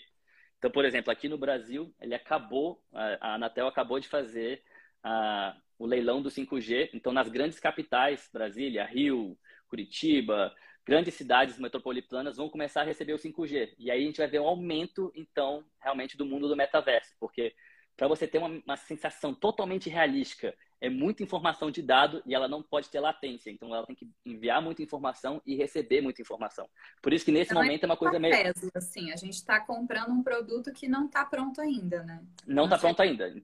Então, 0.57 0.69
por 0.69 0.85
exemplo, 0.85 1.11
aqui 1.11 1.27
no 1.27 1.37
Brasil, 1.37 1.93
ele 1.99 2.13
acabou, 2.13 2.83
a 2.93 3.35
Anatel 3.35 3.67
acabou 3.67 3.99
de 3.99 4.07
fazer 4.07 4.63
a, 5.03 5.57
o 5.77 5.85
leilão 5.85 6.21
do 6.21 6.29
5G. 6.29 6.91
Então, 6.93 7.11
nas 7.11 7.29
grandes 7.29 7.59
capitais, 7.59 8.29
Brasília, 8.31 8.85
Rio, 8.85 9.37
Curitiba, 9.67 10.53
grandes 10.85 11.15
cidades 11.15 11.57
metropolitanas 11.57 12.37
vão 12.37 12.49
começar 12.49 12.81
a 12.81 12.85
receber 12.85 13.13
o 13.13 13.17
5G. 13.17 13.73
E 13.79 13.89
aí 13.89 14.03
a 14.03 14.05
gente 14.05 14.17
vai 14.17 14.27
ver 14.27 14.39
um 14.39 14.47
aumento, 14.47 15.11
então, 15.15 15.65
realmente 15.79 16.15
do 16.15 16.25
mundo 16.25 16.47
do 16.47 16.55
metaverso. 16.55 17.11
Porque 17.19 17.55
para 18.01 18.07
você 18.07 18.27
ter 18.27 18.39
uma, 18.39 18.47
uma, 18.65 18.75
sensação 18.75 19.31
totalmente 19.31 19.87
realística, 19.87 20.55
é 20.81 20.89
muita 20.89 21.21
informação 21.21 21.69
de 21.69 21.83
dado 21.83 22.23
e 22.25 22.33
ela 22.33 22.47
não 22.47 22.63
pode 22.63 22.89
ter 22.89 22.99
latência. 22.99 23.51
Então, 23.51 23.75
ela 23.75 23.85
tem 23.85 23.95
que 23.95 24.09
enviar 24.25 24.59
muita 24.59 24.81
informação 24.81 25.39
e 25.45 25.55
receber 25.55 26.01
muita 26.01 26.19
informação. 26.19 26.67
Por 26.99 27.13
isso 27.13 27.23
que 27.23 27.31
nesse 27.31 27.53
Não 27.53 27.61
momento 27.61 27.83
é 27.83 27.85
uma 27.85 27.95
coisa 27.95 28.17
meio... 28.17 28.33
Tesla, 28.33 28.71
assim, 28.73 29.11
a 29.11 29.15
gente 29.15 29.35
está 29.35 29.59
comprando 29.59 30.09
um 30.13 30.23
produto 30.23 30.73
que 30.73 30.87
não 30.87 31.05
está 31.05 31.23
pronto 31.23 31.61
ainda, 31.61 32.01
né? 32.01 32.25
Não 32.47 32.63
está 32.63 32.79
pronto 32.79 32.99
ainda. 33.03 33.39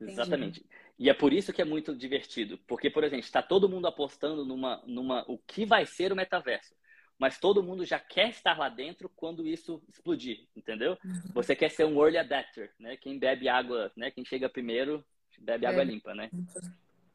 Exatamente. 0.00 0.64
E 0.98 1.10
é 1.10 1.12
por 1.12 1.34
isso 1.34 1.52
que 1.52 1.60
é 1.60 1.66
muito 1.66 1.94
divertido. 1.94 2.56
Porque, 2.66 2.88
por 2.88 3.04
exemplo, 3.04 3.26
está 3.26 3.42
todo 3.42 3.68
mundo 3.68 3.86
apostando 3.86 4.46
numa, 4.46 4.82
numa 4.86 5.26
o 5.28 5.36
que 5.36 5.66
vai 5.66 5.84
ser 5.84 6.10
o 6.10 6.16
metaverso. 6.16 6.74
Mas 7.20 7.38
todo 7.38 7.62
mundo 7.62 7.84
já 7.84 7.98
quer 7.98 8.30
estar 8.30 8.58
lá 8.58 8.70
dentro 8.70 9.06
quando 9.10 9.46
isso 9.46 9.82
explodir, 9.86 10.48
entendeu? 10.56 10.96
Uhum. 11.04 11.32
Você 11.34 11.54
quer 11.54 11.70
ser 11.70 11.84
um 11.84 12.02
early 12.02 12.16
adapter, 12.16 12.72
né? 12.78 12.96
Quem 12.96 13.18
bebe 13.18 13.46
água, 13.46 13.92
né? 13.94 14.10
Quem 14.10 14.24
chega 14.24 14.48
primeiro 14.48 15.04
bebe 15.38 15.66
água 15.66 15.84
limpa, 15.84 16.14
né? 16.14 16.30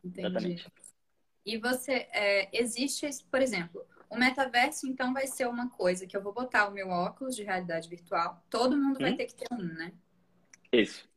Entendi. 0.04 0.28
Exatamente. 0.28 0.72
E 1.44 1.58
você, 1.58 2.08
é, 2.12 2.50
existe, 2.60 3.08
por 3.32 3.42
exemplo, 3.42 3.84
o 4.10 4.16
metaverso, 4.16 4.88
então, 4.88 5.12
vai 5.12 5.26
ser 5.26 5.48
uma 5.48 5.70
coisa 5.70 6.06
que 6.06 6.16
eu 6.16 6.22
vou 6.22 6.34
botar 6.34 6.68
o 6.68 6.72
meu 6.72 6.90
óculos 6.90 7.36
de 7.36 7.44
realidade 7.44 7.90
virtual. 7.90 8.44
Todo 8.50 8.78
mundo 8.78 8.98
hum? 8.98 9.02
vai 9.02 9.16
ter 9.16 9.26
que 9.26 9.36
ter 9.36 9.48
um, 9.52 9.58
né? 9.58 9.92
Isso. 10.72 11.10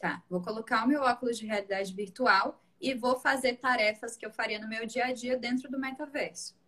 Tá. 0.00 0.22
Vou 0.28 0.42
colocar 0.42 0.84
o 0.84 0.88
meu 0.88 1.02
óculos 1.02 1.38
de 1.38 1.46
realidade 1.46 1.94
virtual 1.94 2.60
e 2.80 2.94
vou 2.94 3.18
fazer 3.20 3.58
tarefas 3.58 4.16
que 4.16 4.26
eu 4.26 4.32
faria 4.32 4.58
no 4.58 4.68
meu 4.68 4.84
dia 4.86 5.06
a 5.06 5.12
dia 5.12 5.36
dentro 5.36 5.70
do 5.70 5.78
metaverso. 5.78 6.60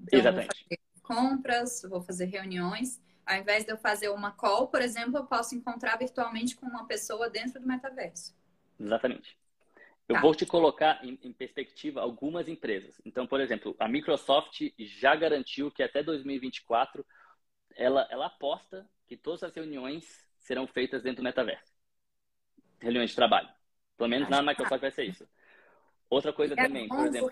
Então, 0.00 0.18
Exatamente. 0.18 0.48
Vou 0.48 0.78
fazer 0.78 0.80
compras, 1.02 1.82
vou 1.88 2.02
fazer 2.02 2.24
reuniões. 2.26 3.00
Ao 3.26 3.36
invés 3.36 3.64
de 3.64 3.72
eu 3.72 3.78
fazer 3.78 4.08
uma 4.10 4.30
call, 4.30 4.68
por 4.68 4.82
exemplo, 4.82 5.18
eu 5.18 5.24
posso 5.24 5.54
encontrar 5.54 5.96
virtualmente 5.96 6.56
com 6.56 6.66
uma 6.66 6.86
pessoa 6.86 7.30
dentro 7.30 7.60
do 7.60 7.66
metaverso. 7.66 8.36
Exatamente. 8.78 9.38
Eu 10.06 10.16
tá. 10.16 10.20
vou 10.20 10.34
te 10.34 10.44
colocar 10.44 11.02
em, 11.02 11.18
em, 11.22 11.32
perspectiva 11.32 12.00
algumas 12.02 12.46
empresas. 12.48 13.00
Então, 13.04 13.26
por 13.26 13.40
exemplo, 13.40 13.74
a 13.78 13.88
Microsoft 13.88 14.60
já 14.78 15.16
garantiu 15.16 15.70
que 15.70 15.82
até 15.82 16.02
2024 16.02 17.04
ela, 17.74 18.06
ela 18.10 18.26
aposta 18.26 18.86
que 19.06 19.16
todas 19.16 19.42
as 19.42 19.54
reuniões 19.54 20.26
serão 20.38 20.66
feitas 20.66 21.02
dentro 21.02 21.22
do 21.22 21.24
metaverso. 21.24 21.72
Reuniões 22.78 23.10
de 23.10 23.16
trabalho. 23.16 23.48
Pelo 23.96 24.10
menos 24.10 24.28
na 24.28 24.42
Microsoft 24.42 24.80
vai 24.80 24.90
ser 24.90 25.04
isso. 25.04 25.26
Outra 26.14 26.32
coisa 26.32 26.54
é 26.54 26.56
também, 26.56 26.86
por 26.86 27.06
exemplo. 27.06 27.30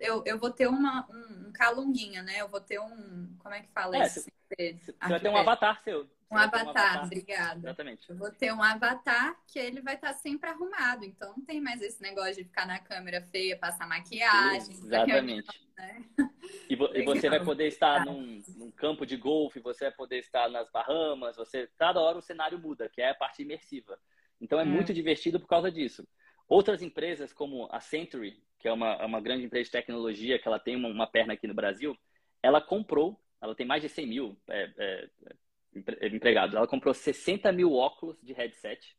Eu, 0.00 0.22
eu 0.24 0.38
vou 0.38 0.50
ter 0.50 0.66
uma, 0.66 1.06
um, 1.10 1.48
um 1.48 1.52
calunguinha, 1.52 2.22
né? 2.22 2.40
Eu 2.40 2.48
vou 2.48 2.60
ter 2.60 2.80
um. 2.80 3.36
Como 3.38 3.54
é 3.54 3.60
que 3.60 3.70
fala 3.72 3.96
é, 3.98 4.06
isso? 4.06 4.20
Você, 4.20 4.78
você 4.80 4.94
vai 5.08 5.20
ter 5.20 5.28
um 5.28 5.36
avatar 5.36 5.82
seu. 5.84 6.08
Um 6.30 6.36
avatar, 6.38 6.64
um 6.64 6.70
avatar, 6.70 7.04
obrigada. 7.04 7.58
Exatamente. 7.58 8.08
Eu 8.08 8.16
vou 8.16 8.30
ter 8.30 8.50
um 8.54 8.62
avatar 8.62 9.36
que 9.46 9.58
ele 9.58 9.82
vai 9.82 9.96
estar 9.96 10.14
sempre 10.14 10.48
arrumado. 10.48 11.04
Então 11.04 11.34
não 11.36 11.44
tem 11.44 11.60
mais 11.60 11.82
esse 11.82 12.00
negócio 12.00 12.36
de 12.36 12.44
ficar 12.44 12.66
na 12.66 12.78
câmera 12.78 13.20
feia, 13.20 13.58
passar 13.58 13.86
maquiagem. 13.86 14.72
Exatamente. 14.72 15.48
Né? 15.76 16.04
E, 16.68 16.76
vo 16.76 16.86
e, 16.94 17.02
você 17.04 17.28
vai 17.28 17.42
poder 17.42 17.66
estar 17.66 18.04
num, 18.04 18.42
num, 18.56 18.70
campo 18.70 19.06
de 19.06 19.16
golfe, 19.16 19.60
você 19.60 19.84
vai 19.84 19.92
poder 19.92 20.18
estar 20.18 20.48
nas 20.48 20.70
Bahamas, 20.70 21.36
você 21.36 21.68
cada 21.78 22.00
hora 22.00 22.18
o 22.18 22.22
cenário 22.22 22.58
muda, 22.58 22.88
que 22.88 23.00
é 23.00 23.10
a 23.10 23.14
parte 23.14 23.42
imersiva. 23.42 23.98
Então 24.40 24.58
é, 24.58 24.62
é. 24.62 24.64
muito 24.66 24.92
divertido 24.92 25.40
por 25.40 25.46
causa 25.46 25.70
disso. 25.70 26.06
Outras 26.48 26.82
empresas 26.82 27.32
como 27.32 27.68
a 27.70 27.80
Century, 27.80 28.42
que 28.58 28.68
é 28.68 28.72
uma, 28.72 28.94
é 28.94 29.04
uma 29.04 29.20
grande 29.20 29.44
empresa 29.44 29.64
de 29.64 29.70
tecnologia, 29.70 30.38
que 30.38 30.46
ela 30.46 30.58
tem 30.58 30.76
uma, 30.76 30.88
uma 30.88 31.06
perna 31.06 31.34
aqui 31.34 31.46
no 31.46 31.54
Brasil, 31.54 31.96
ela 32.42 32.60
comprou, 32.60 33.20
ela 33.40 33.54
tem 33.54 33.66
mais 33.66 33.82
de 33.82 33.88
100 33.88 34.06
mil 34.06 34.36
é, 34.48 34.70
é, 34.78 36.06
empregados. 36.08 36.54
Ela 36.54 36.66
comprou 36.66 36.92
60 36.92 37.50
mil 37.52 37.72
óculos 37.72 38.20
de 38.22 38.32
headset, 38.32 38.96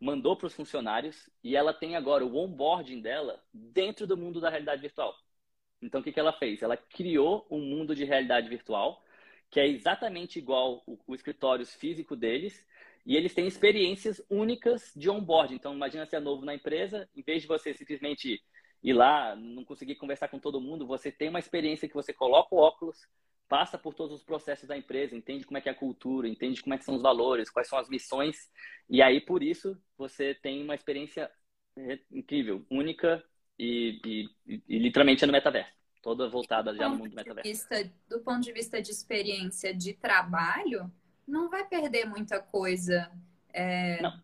mandou 0.00 0.36
para 0.36 0.46
os 0.46 0.54
funcionários 0.54 1.30
e 1.44 1.56
ela 1.56 1.72
tem 1.72 1.96
agora 1.96 2.24
o 2.24 2.36
onboarding 2.36 3.00
dela 3.00 3.42
dentro 3.52 4.06
do 4.06 4.16
mundo 4.16 4.40
da 4.40 4.50
realidade 4.50 4.82
virtual. 4.82 5.14
Então, 5.80 6.00
o 6.00 6.04
que, 6.04 6.12
que 6.12 6.20
ela 6.20 6.32
fez? 6.32 6.62
Ela 6.62 6.76
criou 6.76 7.46
um 7.50 7.60
mundo 7.60 7.94
de 7.94 8.04
realidade 8.04 8.48
virtual 8.48 9.02
que 9.52 9.60
é 9.60 9.68
exatamente 9.68 10.38
igual 10.38 10.82
o, 10.86 10.98
o 11.06 11.14
escritório 11.14 11.66
físico 11.66 12.16
deles 12.16 12.66
e 13.04 13.16
eles 13.16 13.34
têm 13.34 13.46
experiências 13.46 14.22
únicas 14.30 14.92
de 14.94 15.10
onboarding. 15.10 15.56
Então, 15.56 15.74
imagina 15.74 16.06
se 16.06 16.16
é 16.16 16.20
novo 16.20 16.44
na 16.44 16.54
empresa, 16.54 17.08
em 17.14 17.22
vez 17.22 17.42
de 17.42 17.48
você 17.48 17.74
simplesmente 17.74 18.42
ir 18.82 18.92
lá, 18.92 19.36
não 19.36 19.64
conseguir 19.64 19.94
conversar 19.96 20.28
com 20.28 20.38
todo 20.38 20.60
mundo, 20.60 20.86
você 20.86 21.10
tem 21.10 21.28
uma 21.28 21.38
experiência 21.38 21.88
que 21.88 21.94
você 21.94 22.12
coloca 22.12 22.54
o 22.54 22.58
óculos, 22.58 23.06
passa 23.48 23.76
por 23.76 23.94
todos 23.94 24.16
os 24.16 24.24
processos 24.24 24.66
da 24.66 24.76
empresa, 24.76 25.14
entende 25.14 25.44
como 25.44 25.58
é 25.58 25.60
que 25.60 25.68
é 25.68 25.72
a 25.72 25.74
cultura, 25.74 26.26
entende 26.26 26.62
como 26.62 26.74
é 26.74 26.78
que 26.78 26.84
são 26.84 26.94
os 26.94 27.02
valores, 27.02 27.50
quais 27.50 27.68
são 27.68 27.78
as 27.78 27.88
missões, 27.88 28.50
e 28.88 29.02
aí 29.02 29.20
por 29.20 29.42
isso 29.42 29.76
você 29.96 30.34
tem 30.34 30.62
uma 30.62 30.74
experiência 30.74 31.30
incrível, 32.10 32.64
única 32.70 33.22
e, 33.58 34.00
e, 34.46 34.62
e 34.66 34.78
literalmente 34.78 35.22
é 35.22 35.26
no 35.26 35.32
metaverso, 35.32 35.70
toda 36.02 36.28
voltada 36.28 36.74
já 36.74 36.88
no 36.88 36.96
mundo 36.96 37.10
do 37.10 37.16
metaverso. 37.16 37.48
Vista, 37.48 37.92
do 38.08 38.20
ponto 38.20 38.40
de 38.40 38.52
vista 38.52 38.80
de 38.80 38.90
experiência 38.90 39.74
de 39.74 39.92
trabalho, 39.92 40.90
não 41.26 41.48
vai 41.48 41.66
perder 41.66 42.04
muita 42.06 42.40
coisa. 42.40 43.10
É, 43.52 44.00
não. 44.02 44.22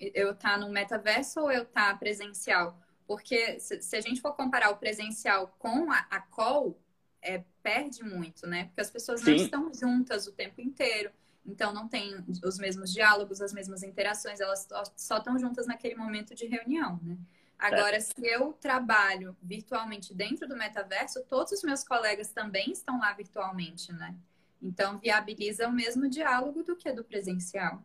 Eu 0.00 0.32
estar 0.32 0.52
tá 0.52 0.58
no 0.58 0.68
metaverso 0.68 1.40
ou 1.40 1.50
eu 1.50 1.62
estar 1.62 1.92
tá 1.92 1.96
presencial? 1.96 2.78
Porque 3.06 3.58
se, 3.58 3.80
se, 3.82 3.96
a 3.96 4.00
gente 4.00 4.20
for 4.20 4.34
comparar 4.34 4.70
o 4.70 4.76
presencial 4.76 5.48
com 5.58 5.90
a, 5.90 6.06
a 6.10 6.20
call, 6.20 6.78
é, 7.22 7.42
perde 7.62 8.04
muito, 8.04 8.46
né? 8.46 8.66
Porque 8.66 8.80
as 8.80 8.90
pessoas 8.90 9.22
não 9.22 9.38
Sim. 9.38 9.44
estão 9.44 9.74
juntas 9.74 10.26
o 10.26 10.32
tempo 10.32 10.60
inteiro. 10.60 11.10
Então, 11.44 11.72
não 11.72 11.88
tem 11.88 12.24
os 12.44 12.58
mesmos 12.58 12.92
diálogos, 12.92 13.40
as 13.40 13.52
mesmas 13.52 13.82
interações, 13.82 14.40
elas 14.40 14.68
só 14.96 15.16
estão 15.16 15.38
juntas 15.38 15.66
naquele 15.66 15.94
momento 15.94 16.34
de 16.34 16.46
reunião, 16.46 17.00
né? 17.02 17.18
Agora, 17.58 17.96
é. 17.96 18.00
se 18.00 18.14
eu 18.22 18.54
trabalho 18.54 19.36
virtualmente 19.42 20.14
dentro 20.14 20.48
do 20.48 20.56
metaverso, 20.56 21.22
todos 21.28 21.52
os 21.52 21.62
meus 21.62 21.84
colegas 21.84 22.30
também 22.30 22.72
estão 22.72 22.98
lá 22.98 23.12
virtualmente, 23.12 23.92
né? 23.92 24.14
Então, 24.62 24.98
viabiliza 24.98 25.68
o 25.68 25.72
mesmo 25.72 26.08
diálogo 26.08 26.62
do 26.62 26.76
que 26.76 26.92
do 26.92 27.04
presencial. 27.04 27.82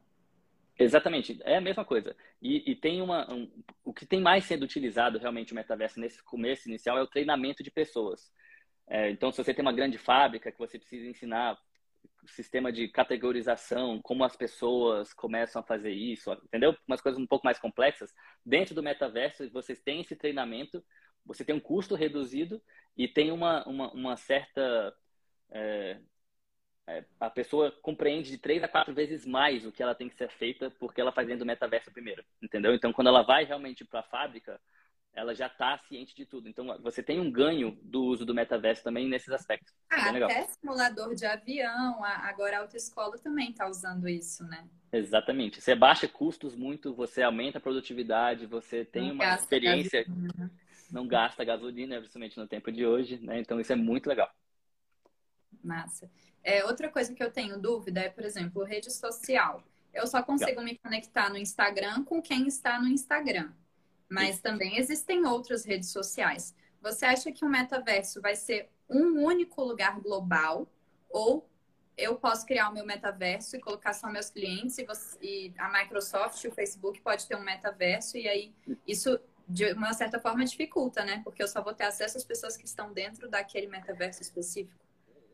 Exatamente, 0.78 1.40
é 1.44 1.56
a 1.56 1.62
mesma 1.62 1.86
coisa. 1.86 2.16
E, 2.42 2.72
e 2.72 2.76
tem 2.76 3.02
uma. 3.02 3.32
Um, 3.34 3.50
o 3.84 3.94
que 3.94 4.06
tem 4.06 4.20
mais 4.20 4.44
sendo 4.44 4.64
utilizado 4.64 5.18
realmente 5.18 5.54
o 5.54 5.56
metaverso 5.56 6.00
nesse 6.00 6.22
começo 6.22 6.68
inicial 6.68 6.98
é 6.98 7.02
o 7.02 7.08
treinamento 7.08 7.64
de 7.64 7.72
pessoas. 7.72 8.30
É, 8.88 9.10
então, 9.10 9.32
se 9.32 9.42
você 9.42 9.54
tem 9.54 9.64
uma 9.64 9.74
grande 9.74 9.98
fábrica 9.98 10.52
que 10.52 10.60
você 10.60 10.78
precisa 10.78 11.08
ensinar 11.08 11.58
sistema 12.28 12.72
de 12.72 12.88
categorização, 12.88 14.02
como 14.02 14.24
as 14.24 14.36
pessoas 14.36 15.14
começam 15.14 15.62
a 15.62 15.66
fazer 15.66 15.92
isso, 15.92 16.32
entendeu? 16.44 16.76
Umas 16.88 17.02
coisas 17.02 17.22
um 17.22 17.28
pouco 17.28 17.46
mais 17.46 17.60
complexas. 17.60 18.14
Dentro 18.46 18.76
do 18.76 18.84
metaverso, 18.84 19.50
vocês 19.52 19.80
têm 19.80 20.02
esse 20.02 20.16
treinamento, 20.16 20.84
você 21.26 21.44
tem 21.44 21.56
um 21.56 21.60
custo 21.60 21.96
reduzido 21.96 22.62
e 22.98 23.08
tem 23.08 23.32
uma, 23.32 23.66
uma, 23.68 23.92
uma 23.92 24.18
certa. 24.18 24.94
É, 25.52 26.00
a 27.20 27.30
pessoa 27.30 27.72
compreende 27.82 28.30
de 28.30 28.38
três 28.38 28.64
a 28.64 28.68
quatro 28.68 28.94
vezes 28.94 29.26
mais 29.26 29.66
o 29.66 29.72
que 29.72 29.82
ela 29.82 29.96
tem 29.96 30.08
que 30.08 30.16
ser 30.16 30.30
feita 30.30 30.70
porque 30.80 31.02
ela 31.02 31.12
faz 31.12 31.28
dentro 31.28 31.44
do 31.44 31.48
metaverso 31.48 31.92
primeiro, 31.92 32.24
entendeu? 32.42 32.76
Então, 32.76 32.94
quando 32.94 33.08
ela 33.08 33.24
vai 33.24 33.44
realmente 33.44 33.84
para 33.84 34.02
a 34.02 34.04
fábrica, 34.04 34.60
ela 35.16 35.34
já 35.34 35.48
está 35.48 35.78
ciente 35.88 36.14
de 36.14 36.26
tudo. 36.26 36.48
Então, 36.48 36.78
você 36.82 37.02
tem 37.02 37.20
um 37.20 37.32
ganho 37.32 37.80
do 37.82 38.04
uso 38.04 38.26
do 38.26 38.36
metaverso 38.36 38.84
também 38.84 39.08
nesses 39.08 39.30
aspectos. 39.30 39.74
Ah, 39.90 40.10
até 40.10 40.44
simulador 40.44 41.16
de 41.16 41.26
avião, 41.26 42.04
agora 42.04 42.58
a 42.58 42.62
autoescola 42.62 43.18
também 43.18 43.50
está 43.50 43.68
usando 43.68 44.08
isso, 44.08 44.44
né? 44.44 44.68
Exatamente. 44.92 45.62
Você 45.62 45.74
baixa 45.74 46.08
custos 46.08 46.56
muito, 46.56 46.94
você 46.94 47.24
aumenta 47.24 47.58
a 47.58 47.62
produtividade, 47.62 48.46
você 48.46 48.86
tem 48.86 49.08
não 49.08 49.16
uma 49.16 49.36
experiência, 49.36 50.04
gasolina. 50.04 50.52
não 50.92 51.08
gasta 51.08 51.44
gasolina, 51.44 51.98
principalmente 51.98 52.38
no 52.38 52.48
tempo 52.48 52.72
de 52.72 52.86
hoje, 52.86 53.18
né? 53.20 53.40
Então, 53.40 53.60
isso 53.60 53.72
é 53.72 53.76
muito 53.76 54.08
legal. 54.08 54.30
Massa. 55.64 56.12
É, 56.46 56.64
outra 56.64 56.88
coisa 56.90 57.12
que 57.12 57.24
eu 57.24 57.32
tenho 57.32 57.58
dúvida 57.58 58.02
é, 58.02 58.10
por 58.10 58.24
exemplo, 58.24 58.64
rede 58.64 58.94
social. 58.94 59.64
Eu 59.92 60.06
só 60.06 60.22
consigo 60.22 60.62
me 60.62 60.78
conectar 60.78 61.28
no 61.28 61.38
Instagram 61.38 62.04
com 62.04 62.22
quem 62.22 62.48
está 62.48 62.80
no 62.80 62.88
Instagram. 62.88 63.52
Mas 64.08 64.40
também 64.40 64.78
existem 64.78 65.26
outras 65.26 65.66
redes 65.66 65.90
sociais. 65.90 66.54
Você 66.84 67.04
acha 67.04 67.32
que 67.32 67.44
o 67.44 67.50
metaverso 67.50 68.22
vai 68.22 68.36
ser 68.36 68.70
um 68.88 69.24
único 69.24 69.64
lugar 69.64 70.00
global 70.00 70.68
ou 71.10 71.50
eu 71.98 72.16
posso 72.16 72.46
criar 72.46 72.70
o 72.70 72.74
meu 72.74 72.86
metaverso 72.86 73.56
e 73.56 73.60
colocar 73.60 73.94
só 73.94 74.08
meus 74.08 74.30
clientes 74.30 74.78
e, 74.78 74.86
você, 74.86 75.18
e 75.20 75.54
a 75.58 75.68
Microsoft 75.70 76.44
e 76.44 76.48
o 76.48 76.52
Facebook 76.52 77.02
pode 77.02 77.26
ter 77.26 77.36
um 77.36 77.44
metaverso 77.44 78.18
e 78.18 78.28
aí 78.28 78.54
isso 78.86 79.20
de 79.48 79.74
uma 79.74 79.94
certa 79.94 80.20
forma 80.20 80.46
dificulta, 80.46 81.04
né? 81.04 81.22
Porque 81.24 81.42
eu 81.42 81.48
só 81.48 81.64
vou 81.64 81.74
ter 81.74 81.86
acesso 81.86 82.18
às 82.18 82.24
pessoas 82.24 82.56
que 82.56 82.66
estão 82.66 82.94
dentro 82.94 83.28
daquele 83.28 83.66
metaverso 83.66 84.22
específico. 84.22 84.85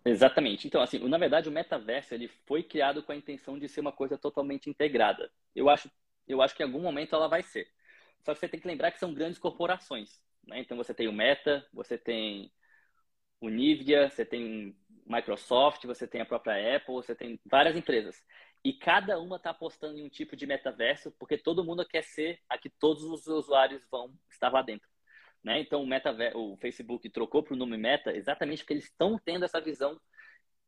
Exatamente. 0.04 0.68
Então, 0.68 0.82
assim, 0.82 0.98
na 1.08 1.18
verdade, 1.18 1.48
o 1.48 1.52
metaverso 1.52 2.14
ele 2.14 2.28
foi 2.48 2.64
criado 2.64 3.04
com 3.04 3.12
a 3.12 3.16
intenção 3.16 3.58
de 3.60 3.68
ser 3.70 3.82
uma 3.82 3.92
coisa 3.92 4.18
totalmente 4.18 4.70
integrada. 4.70 5.32
Eu 5.56 5.70
acho, 5.70 5.92
eu 6.28 6.42
acho 6.42 6.56
que 6.56 6.64
em 6.64 6.66
algum 6.66 6.82
momento 6.82 7.16
ela 7.16 7.28
vai 7.28 7.44
ser. 7.44 7.68
Só 8.24 8.34
que 8.34 8.40
você 8.40 8.48
tem 8.50 8.60
que 8.60 8.68
lembrar 8.68 8.92
que 8.92 9.00
são 9.00 9.14
grandes 9.14 9.38
corporações. 9.40 10.20
Né? 10.48 10.60
Então 10.60 10.76
você 10.78 10.94
tem 10.94 11.08
o 11.08 11.14
Meta, 11.14 11.66
você 11.74 11.98
tem 11.98 12.52
o 13.42 13.50
Nvidia, 13.50 14.10
você 14.10 14.26
tem 14.26 14.78
Microsoft, 15.08 15.86
você 15.86 16.08
tem 16.08 16.22
a 16.22 16.28
própria 16.28 16.78
Apple, 16.78 16.96
você 16.96 17.16
tem 17.16 17.40
várias 17.46 17.76
empresas. 17.78 18.24
e 18.66 18.74
cada 18.74 19.20
uma 19.22 19.38
está 19.38 19.52
apostando 19.52 20.00
em 20.00 20.06
um 20.06 20.10
tipo 20.10 20.36
de 20.38 20.48
metaverso, 20.48 21.12
porque 21.20 21.38
todo 21.38 21.66
mundo 21.66 21.88
quer 21.88 22.04
ser 22.04 22.42
a 22.50 22.58
que 22.60 22.70
todos 22.70 23.04
os 23.06 23.28
usuários 23.28 23.84
vão 23.92 24.14
estar 24.32 24.52
lá 24.54 24.64
dentro. 24.64 24.90
Né? 25.44 25.60
Então, 25.60 25.82
o, 25.82 25.88
metaverso, 25.88 26.38
o 26.38 26.58
Facebook 26.58 27.10
trocou 27.10 27.44
para 27.44 27.54
o 27.54 27.58
nome 27.58 27.78
Meta 27.78 28.16
exatamente 28.16 28.60
porque 28.60 28.74
eles 28.74 28.86
estão 28.86 29.20
tendo 29.24 29.46
essa 29.46 29.60
visão. 29.60 30.00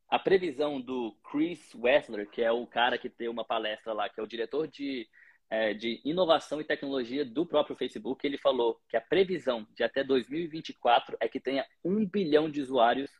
A 0.09 0.19
previsão 0.19 0.79
do 0.81 1.17
Chris 1.31 1.73
Wessler, 1.75 2.29
que 2.29 2.41
é 2.41 2.51
o 2.51 2.67
cara 2.67 2.97
que 2.97 3.09
tem 3.09 3.27
uma 3.27 3.45
palestra 3.45 3.93
lá, 3.93 4.09
que 4.09 4.19
é 4.19 4.23
o 4.23 4.27
diretor 4.27 4.67
de, 4.67 5.07
é, 5.49 5.73
de 5.73 6.01
inovação 6.03 6.59
e 6.59 6.63
tecnologia 6.63 7.25
do 7.25 7.45
próprio 7.45 7.75
Facebook, 7.75 8.25
ele 8.25 8.37
falou 8.37 8.79
que 8.89 8.97
a 8.97 9.01
previsão 9.01 9.67
de 9.75 9.83
até 9.83 10.03
2024 10.03 11.17
é 11.19 11.27
que 11.27 11.39
tenha 11.39 11.65
um 11.83 12.05
bilhão 12.05 12.49
de 12.49 12.61
usuários 12.61 13.11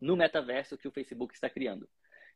no 0.00 0.16
metaverso 0.16 0.76
que 0.76 0.88
o 0.88 0.92
Facebook 0.92 1.34
está 1.34 1.48
criando. 1.48 1.88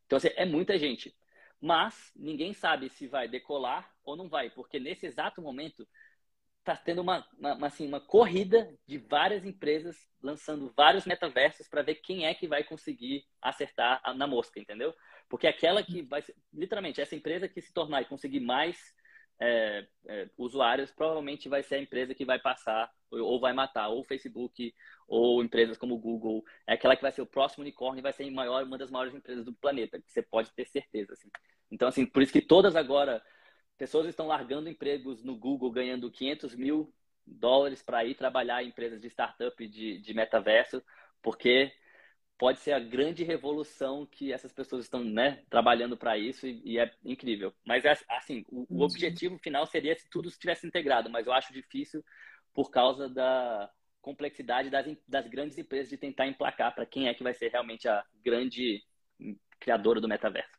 Então, 0.06 0.16
assim, 0.16 0.30
é 0.36 0.44
muita 0.44 0.78
gente. 0.78 1.14
Mas 1.60 2.12
ninguém 2.14 2.52
sabe 2.52 2.88
se 2.90 3.06
vai 3.06 3.28
decolar 3.28 3.90
ou 4.04 4.16
não 4.16 4.28
vai, 4.28 4.50
porque 4.50 4.78
nesse 4.78 5.06
exato 5.06 5.42
momento 5.42 5.86
está 6.70 6.76
tendo 6.76 7.00
uma, 7.00 7.24
uma, 7.38 7.66
assim, 7.66 7.86
uma 7.86 8.00
corrida 8.00 8.68
de 8.86 8.98
várias 8.98 9.44
empresas 9.44 9.96
lançando 10.20 10.72
vários 10.76 11.06
metaversos 11.06 11.68
para 11.68 11.82
ver 11.82 11.96
quem 11.96 12.26
é 12.26 12.34
que 12.34 12.48
vai 12.48 12.64
conseguir 12.64 13.24
acertar 13.40 14.02
na 14.16 14.26
mosca, 14.26 14.58
entendeu? 14.58 14.92
Porque 15.28 15.46
aquela 15.46 15.82
que 15.82 16.02
vai, 16.02 16.22
literalmente, 16.52 17.00
essa 17.00 17.14
empresa 17.14 17.48
que 17.48 17.60
se 17.62 17.72
tornar 17.72 18.02
e 18.02 18.06
conseguir 18.06 18.40
mais 18.40 18.76
é, 19.40 19.86
é, 20.08 20.28
usuários, 20.36 20.90
provavelmente 20.90 21.48
vai 21.48 21.62
ser 21.62 21.76
a 21.76 21.80
empresa 21.80 22.14
que 22.14 22.24
vai 22.24 22.38
passar 22.38 22.90
ou 23.10 23.38
vai 23.38 23.52
matar 23.52 23.88
ou 23.88 24.00
o 24.00 24.04
Facebook 24.04 24.74
ou 25.06 25.44
empresas 25.44 25.76
como 25.76 25.94
o 25.94 25.98
Google. 25.98 26.44
É 26.66 26.74
aquela 26.74 26.96
que 26.96 27.02
vai 27.02 27.12
ser 27.12 27.22
o 27.22 27.26
próximo 27.26 27.62
unicórnio 27.62 28.00
e 28.00 28.02
vai 28.02 28.12
ser 28.12 28.28
maior, 28.30 28.64
uma 28.64 28.78
das 28.78 28.90
maiores 28.90 29.14
empresas 29.14 29.44
do 29.44 29.54
planeta, 29.54 30.00
que 30.00 30.10
você 30.10 30.22
pode 30.22 30.52
ter 30.52 30.66
certeza. 30.66 31.12
Assim. 31.12 31.30
Então, 31.70 31.86
assim, 31.86 32.04
por 32.04 32.22
isso 32.22 32.32
que 32.32 32.40
todas 32.40 32.74
agora 32.74 33.22
pessoas 33.76 34.06
estão 34.06 34.26
largando 34.26 34.68
empregos 34.68 35.22
no 35.22 35.36
Google, 35.36 35.70
ganhando 35.70 36.10
500 36.10 36.54
mil 36.54 36.92
dólares 37.26 37.82
para 37.82 38.04
ir 38.04 38.14
trabalhar 38.14 38.62
em 38.62 38.68
empresas 38.68 39.00
de 39.00 39.08
startup 39.08 39.66
de, 39.66 39.98
de 39.98 40.14
metaverso, 40.14 40.82
porque 41.22 41.72
pode 42.38 42.60
ser 42.60 42.72
a 42.72 42.78
grande 42.78 43.24
revolução 43.24 44.06
que 44.06 44.32
essas 44.32 44.52
pessoas 44.52 44.84
estão 44.84 45.02
né, 45.02 45.42
trabalhando 45.48 45.96
para 45.96 46.16
isso 46.18 46.46
e, 46.46 46.60
e, 46.64 46.78
é 46.78 46.90
incrível. 47.04 47.52
Mas, 47.64 47.84
é, 47.84 47.96
assim, 48.10 48.44
o, 48.48 48.66
o, 48.68 48.82
objetivo 48.82 49.38
final 49.38 49.66
seria 49.66 49.96
se 49.96 50.08
tudo 50.10 50.28
estivesse 50.28 50.66
integrado, 50.66 51.10
mas 51.10 51.26
eu 51.26 51.32
acho 51.32 51.52
difícil 51.52 52.04
por 52.52 52.70
causa 52.70 53.08
da 53.08 53.70
complexidade 54.00 54.70
das, 54.70 54.86
das 55.08 55.26
grandes 55.26 55.58
empresas 55.58 55.88
de 55.88 55.96
tentar 55.96 56.26
emplacar 56.26 56.74
para 56.74 56.86
quem 56.86 57.08
é 57.08 57.14
que 57.14 57.24
vai 57.24 57.34
ser 57.34 57.50
realmente 57.50 57.88
a 57.88 58.04
grande 58.22 58.82
criadora 59.58 60.00
do 60.00 60.08
metaverso 60.08 60.55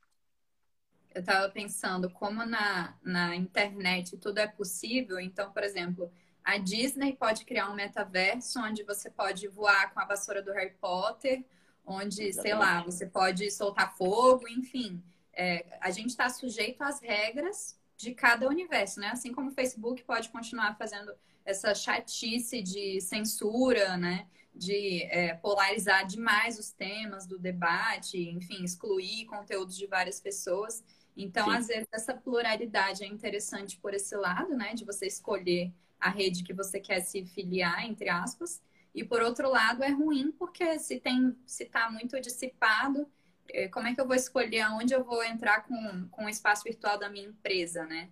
eu 1.17 1.21
estava 1.21 1.49
pensando 1.49 2.09
como 2.11 2.45
na, 2.45 2.95
na 3.01 3.35
internet 3.35 4.17
tudo 4.17 4.37
é 4.37 4.47
possível. 4.47 5.19
Então, 5.19 5.51
por 5.51 5.63
exemplo, 5.63 6.11
a 6.43 6.57
Disney 6.57 7.15
pode 7.15 7.43
criar 7.43 7.69
um 7.71 7.75
metaverso 7.75 8.59
onde 8.61 8.83
você 8.83 9.09
pode 9.09 9.47
voar 9.47 9.93
com 9.93 9.99
a 9.99 10.05
vassoura 10.05 10.41
do 10.41 10.53
Harry 10.53 10.75
Potter, 10.79 11.43
onde, 11.85 12.23
Exatamente. 12.23 12.41
sei 12.41 12.53
lá, 12.53 12.83
você 12.83 13.05
pode 13.07 13.49
soltar 13.49 13.97
fogo, 13.97 14.47
enfim. 14.47 15.03
É, 15.33 15.77
a 15.81 15.89
gente 15.89 16.09
está 16.09 16.29
sujeito 16.29 16.81
às 16.83 16.99
regras 17.01 17.77
de 17.95 18.13
cada 18.13 18.47
universo, 18.47 18.99
né? 18.99 19.07
Assim 19.07 19.33
como 19.33 19.49
o 19.49 19.53
Facebook 19.53 20.03
pode 20.03 20.29
continuar 20.29 20.77
fazendo 20.77 21.11
essa 21.43 21.73
chatice 21.73 22.61
de 22.61 23.01
censura, 23.01 23.97
né? 23.97 24.27
De 24.53 25.03
é, 25.05 25.33
polarizar 25.33 26.05
demais 26.05 26.59
os 26.59 26.71
temas 26.71 27.25
do 27.25 27.39
debate, 27.39 28.17
enfim, 28.29 28.63
excluir 28.63 29.25
conteúdos 29.25 29.75
de 29.75 29.87
várias 29.87 30.19
pessoas. 30.19 30.83
Então, 31.17 31.49
Sim. 31.49 31.57
às 31.57 31.67
vezes, 31.67 31.87
essa 31.91 32.13
pluralidade 32.13 33.03
é 33.03 33.07
interessante 33.07 33.77
por 33.79 33.93
esse 33.93 34.15
lado, 34.15 34.55
né? 34.55 34.75
De 34.75 34.85
você 34.85 35.07
escolher 35.07 35.73
a 35.99 36.09
rede 36.09 36.43
que 36.43 36.53
você 36.53 36.79
quer 36.79 37.01
se 37.01 37.25
filiar, 37.25 37.83
entre 37.85 38.07
aspas. 38.07 38.61
E 38.93 39.03
por 39.03 39.21
outro 39.23 39.49
lado, 39.49 39.83
é 39.83 39.89
ruim 39.89 40.31
porque 40.31 40.77
se 40.77 40.99
tem, 40.99 41.35
se 41.45 41.63
está 41.63 41.89
muito 41.89 42.19
dissipado, 42.21 43.07
eh, 43.49 43.67
como 43.67 43.87
é 43.87 43.95
que 43.95 43.99
eu 43.99 44.05
vou 44.05 44.15
escolher 44.15 44.61
aonde 44.61 44.93
eu 44.93 45.03
vou 45.03 45.23
entrar 45.23 45.61
com, 45.61 46.07
com 46.09 46.25
o 46.25 46.29
espaço 46.29 46.63
virtual 46.63 46.99
da 46.99 47.09
minha 47.09 47.27
empresa, 47.27 47.85
né? 47.85 48.09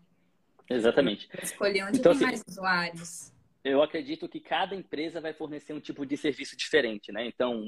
Exatamente. 0.67 1.29
escolher 1.43 1.83
onde 1.83 1.99
então, 1.99 2.11
tem 2.11 2.27
assim, 2.27 2.37
mais 2.37 2.43
usuários. 2.47 3.31
Eu 3.63 3.81
acredito 3.81 4.27
que 4.27 4.39
cada 4.39 4.75
empresa 4.75 5.21
vai 5.21 5.33
fornecer 5.33 5.73
um 5.73 5.79
tipo 5.79 6.05
de 6.05 6.17
serviço 6.17 6.55
diferente, 6.55 7.11
né? 7.11 7.27
Então, 7.27 7.63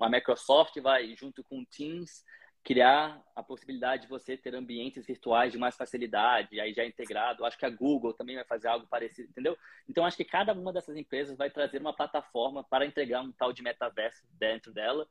a 0.00 0.08
Microsoft 0.08 0.76
vai, 0.80 1.14
junto 1.16 1.42
com 1.44 1.60
o 1.60 1.66
Teams, 1.66 2.24
criar 2.62 3.22
a 3.34 3.42
possibilidade 3.42 4.02
de 4.02 4.08
você 4.08 4.36
ter 4.36 4.54
ambientes 4.54 5.06
virtuais 5.06 5.52
de 5.52 5.58
mais 5.58 5.76
facilidade, 5.76 6.60
aí 6.60 6.72
já 6.72 6.84
integrado. 6.84 7.44
Acho 7.44 7.58
que 7.58 7.64
a 7.64 7.70
Google 7.70 8.12
também 8.12 8.36
vai 8.36 8.44
fazer 8.44 8.68
algo 8.68 8.86
parecido, 8.86 9.30
entendeu? 9.30 9.56
Então, 9.88 10.04
acho 10.04 10.16
que 10.16 10.24
cada 10.24 10.52
uma 10.52 10.72
dessas 10.72 10.96
empresas 10.96 11.36
vai 11.36 11.50
trazer 11.50 11.80
uma 11.80 11.94
plataforma 11.94 12.62
para 12.62 12.84
entregar 12.84 13.22
um 13.22 13.32
tal 13.32 13.52
de 13.52 13.62
metaverso 13.62 14.22
dentro 14.38 14.72
dela. 14.72 15.08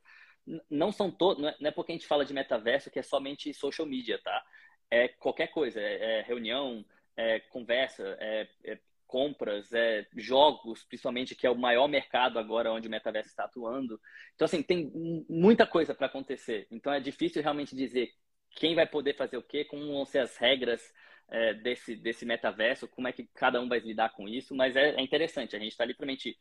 Não 0.70 0.92
são 0.92 1.12
todos, 1.12 1.42
não 1.42 1.68
é 1.68 1.72
porque 1.72 1.92
a 1.92 1.96
gente 1.96 2.08
fala 2.08 2.24
de 2.24 2.34
metaverso 2.34 2.92
que 2.92 3.00
é 3.00 3.04
somente 3.04 3.54
social 3.54 3.88
media, 3.88 4.20
tá? 4.24 4.44
É 4.90 5.08
qualquer 5.08 5.48
coisa, 5.48 5.80
é, 5.80 6.20
é 6.20 6.22
reunião, 6.22 6.86
é 7.18 7.40
conversa, 7.40 8.16
é, 8.20 8.48
é 8.64 8.80
compras, 9.10 9.74
é, 9.74 10.08
jogos, 10.16 10.84
principalmente, 10.84 11.36
que 11.36 11.48
é 11.48 11.50
o 11.50 11.58
maior 11.58 11.88
mercado 11.88 12.38
agora 12.38 12.72
onde 12.72 12.88
o 12.88 12.92
metaverso 12.92 13.30
está 13.30 13.46
atuando. 13.46 14.00
Então, 14.36 14.46
assim, 14.46 14.62
tem 14.62 14.92
muita 15.28 15.66
coisa 15.66 15.96
para 15.96 16.06
acontecer. 16.06 16.68
Então, 16.70 16.94
é 16.94 17.00
difícil 17.00 17.42
realmente 17.42 17.76
dizer 17.76 18.12
quem 18.52 18.76
vai 18.76 18.86
poder 18.86 19.16
fazer 19.16 19.36
o 19.38 19.42
quê, 19.42 19.66
como 19.66 19.92
vão 19.92 20.06
ser 20.06 20.20
as 20.20 20.38
regras 20.38 20.94
é, 21.28 21.56
desse, 21.56 21.96
desse 21.96 22.24
metaverso, 22.24 22.88
como 22.88 23.08
é 23.08 23.12
que 23.12 23.28
cada 23.34 23.60
um 23.60 23.68
vai 23.68 23.80
lidar 23.80 24.10
com 24.10 24.30
isso, 24.30 24.56
mas 24.56 24.76
é, 24.76 24.92
é 24.92 25.02
interessante. 25.02 25.56
A 25.56 25.60
gente 25.60 25.72
está 25.72 25.86
literalmente 25.86 26.38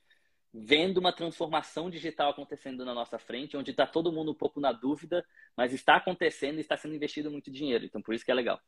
vendo 0.52 0.98
uma 0.98 1.12
transformação 1.12 1.88
digital 1.88 2.30
acontecendo 2.30 2.84
na 2.84 2.94
nossa 2.94 3.18
frente, 3.18 3.56
onde 3.56 3.70
está 3.70 3.86
todo 3.86 4.12
mundo 4.12 4.32
um 4.32 4.34
pouco 4.34 4.60
na 4.60 4.72
dúvida, 4.72 5.24
mas 5.56 5.72
está 5.72 5.96
acontecendo 5.96 6.58
e 6.58 6.60
está 6.60 6.76
sendo 6.76 6.94
investido 6.94 7.30
muito 7.30 7.50
dinheiro. 7.50 7.86
Então, 7.86 8.02
por 8.02 8.14
isso 8.14 8.24
que 8.24 8.30
é 8.30 8.34
legal. 8.34 8.60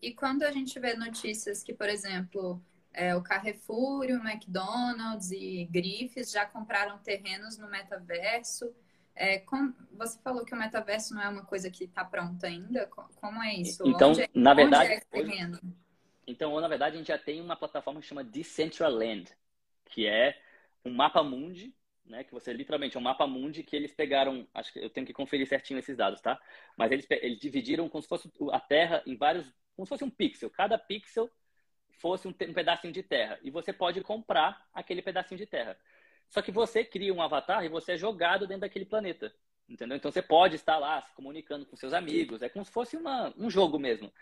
E 0.00 0.12
quando 0.12 0.42
a 0.42 0.50
gente 0.50 0.78
vê 0.78 0.94
notícias 0.94 1.62
que, 1.62 1.72
por 1.72 1.88
exemplo, 1.88 2.62
é, 2.92 3.14
o 3.14 3.22
Carrefour, 3.22 4.06
o 4.06 4.28
McDonald's 4.28 5.30
e 5.30 5.66
Grifes 5.70 6.30
já 6.30 6.46
compraram 6.46 6.98
terrenos 6.98 7.58
no 7.58 7.68
metaverso, 7.68 8.74
é, 9.14 9.38
com, 9.38 9.72
você 9.92 10.18
falou 10.20 10.44
que 10.44 10.54
o 10.54 10.58
metaverso 10.58 11.14
não 11.14 11.22
é 11.22 11.28
uma 11.28 11.44
coisa 11.44 11.70
que 11.70 11.84
está 11.84 12.04
pronta 12.04 12.46
ainda. 12.46 12.86
Como 12.86 13.42
é 13.42 13.54
isso? 13.54 13.82
Então, 13.86 14.12
é, 14.12 14.28
na 14.34 14.52
verdade, 14.52 14.92
é 14.92 15.18
hoje, 15.18 15.60
então, 16.26 16.60
na 16.60 16.68
verdade, 16.68 16.96
a 16.96 16.98
gente 16.98 17.08
já 17.08 17.18
tem 17.18 17.40
uma 17.40 17.56
plataforma 17.56 18.00
que 18.00 18.06
chama 18.06 18.24
Decentraland, 18.24 19.30
que 19.86 20.06
é 20.06 20.36
um 20.84 20.92
mapa 20.92 21.22
mundi, 21.22 21.74
né? 22.04 22.24
Que 22.24 22.32
você 22.32 22.52
literalmente 22.52 22.96
é 22.96 23.00
um 23.00 23.02
mapa 23.02 23.26
mundi 23.26 23.62
que 23.62 23.76
eles 23.76 23.92
pegaram. 23.92 24.46
Acho 24.52 24.72
que 24.72 24.80
eu 24.80 24.90
tenho 24.90 25.06
que 25.06 25.12
conferir 25.12 25.46
certinho 25.46 25.78
esses 25.78 25.96
dados, 25.96 26.20
tá? 26.20 26.40
Mas 26.76 26.90
eles, 26.90 27.06
eles 27.10 27.38
dividiram 27.38 27.88
como 27.88 28.02
se 28.02 28.08
fosse 28.08 28.30
a 28.50 28.60
Terra 28.60 29.02
em 29.06 29.16
vários 29.16 29.46
como 29.76 29.86
se 29.86 29.90
fosse 29.90 30.04
um 30.04 30.10
pixel. 30.10 30.50
Cada 30.50 30.78
pixel 30.78 31.30
fosse 31.98 32.26
um, 32.26 32.30
um 32.30 32.52
pedacinho 32.54 32.92
de 32.92 33.02
terra. 33.02 33.38
E 33.42 33.50
você 33.50 33.72
pode 33.72 34.00
comprar 34.00 34.66
aquele 34.72 35.02
pedacinho 35.02 35.38
de 35.38 35.46
terra. 35.46 35.78
Só 36.28 36.42
que 36.42 36.50
você 36.50 36.84
cria 36.84 37.14
um 37.14 37.22
avatar 37.22 37.64
e 37.64 37.68
você 37.68 37.92
é 37.92 37.98
jogado 37.98 38.46
dentro 38.46 38.62
daquele 38.62 38.84
planeta. 38.84 39.32
Entendeu? 39.68 39.96
Então 39.96 40.10
você 40.10 40.22
pode 40.22 40.56
estar 40.56 40.78
lá 40.78 41.00
se 41.02 41.12
comunicando 41.12 41.66
com 41.66 41.76
seus 41.76 41.92
amigos. 41.92 42.42
É 42.42 42.48
como 42.48 42.64
se 42.64 42.72
fosse 42.72 42.96
uma, 42.96 43.32
um 43.36 43.50
jogo 43.50 43.78
mesmo. 43.78 44.12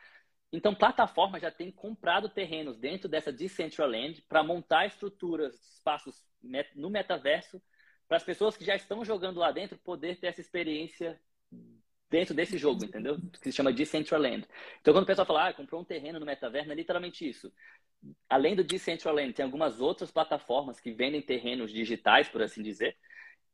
Então, 0.54 0.72
plataforma 0.72 1.40
já 1.40 1.50
tem 1.50 1.68
comprado 1.68 2.28
terrenos 2.28 2.78
dentro 2.78 3.08
dessa 3.08 3.32
Decentraland 3.32 4.22
para 4.28 4.40
montar 4.40 4.86
estruturas, 4.86 5.54
espaços 5.74 6.24
no 6.76 6.88
metaverso, 6.88 7.60
para 8.06 8.18
as 8.18 8.22
pessoas 8.22 8.56
que 8.56 8.64
já 8.64 8.76
estão 8.76 9.04
jogando 9.04 9.40
lá 9.40 9.50
dentro 9.50 9.76
poder 9.78 10.16
ter 10.20 10.28
essa 10.28 10.40
experiência 10.40 11.20
dentro 12.10 12.34
desse 12.34 12.56
jogo, 12.58 12.84
entendeu? 12.84 13.18
Que 13.32 13.38
se 13.38 13.52
chama 13.52 13.72
Decentraland. 13.72 14.46
Então, 14.80 14.94
quando 14.94 15.04
o 15.04 15.06
pessoal 15.06 15.26
fala, 15.26 15.48
ah, 15.48 15.54
comprou 15.54 15.80
um 15.80 15.84
terreno 15.84 16.20
no 16.20 16.26
metaverso, 16.26 16.70
é 16.70 16.74
literalmente 16.74 17.28
isso. 17.28 17.52
Além 18.28 18.54
do 18.54 18.62
Decentraland, 18.62 19.32
tem 19.32 19.44
algumas 19.44 19.80
outras 19.80 20.10
plataformas 20.10 20.80
que 20.80 20.92
vendem 20.92 21.22
terrenos 21.22 21.72
digitais, 21.72 22.28
por 22.28 22.42
assim 22.42 22.62
dizer, 22.62 22.96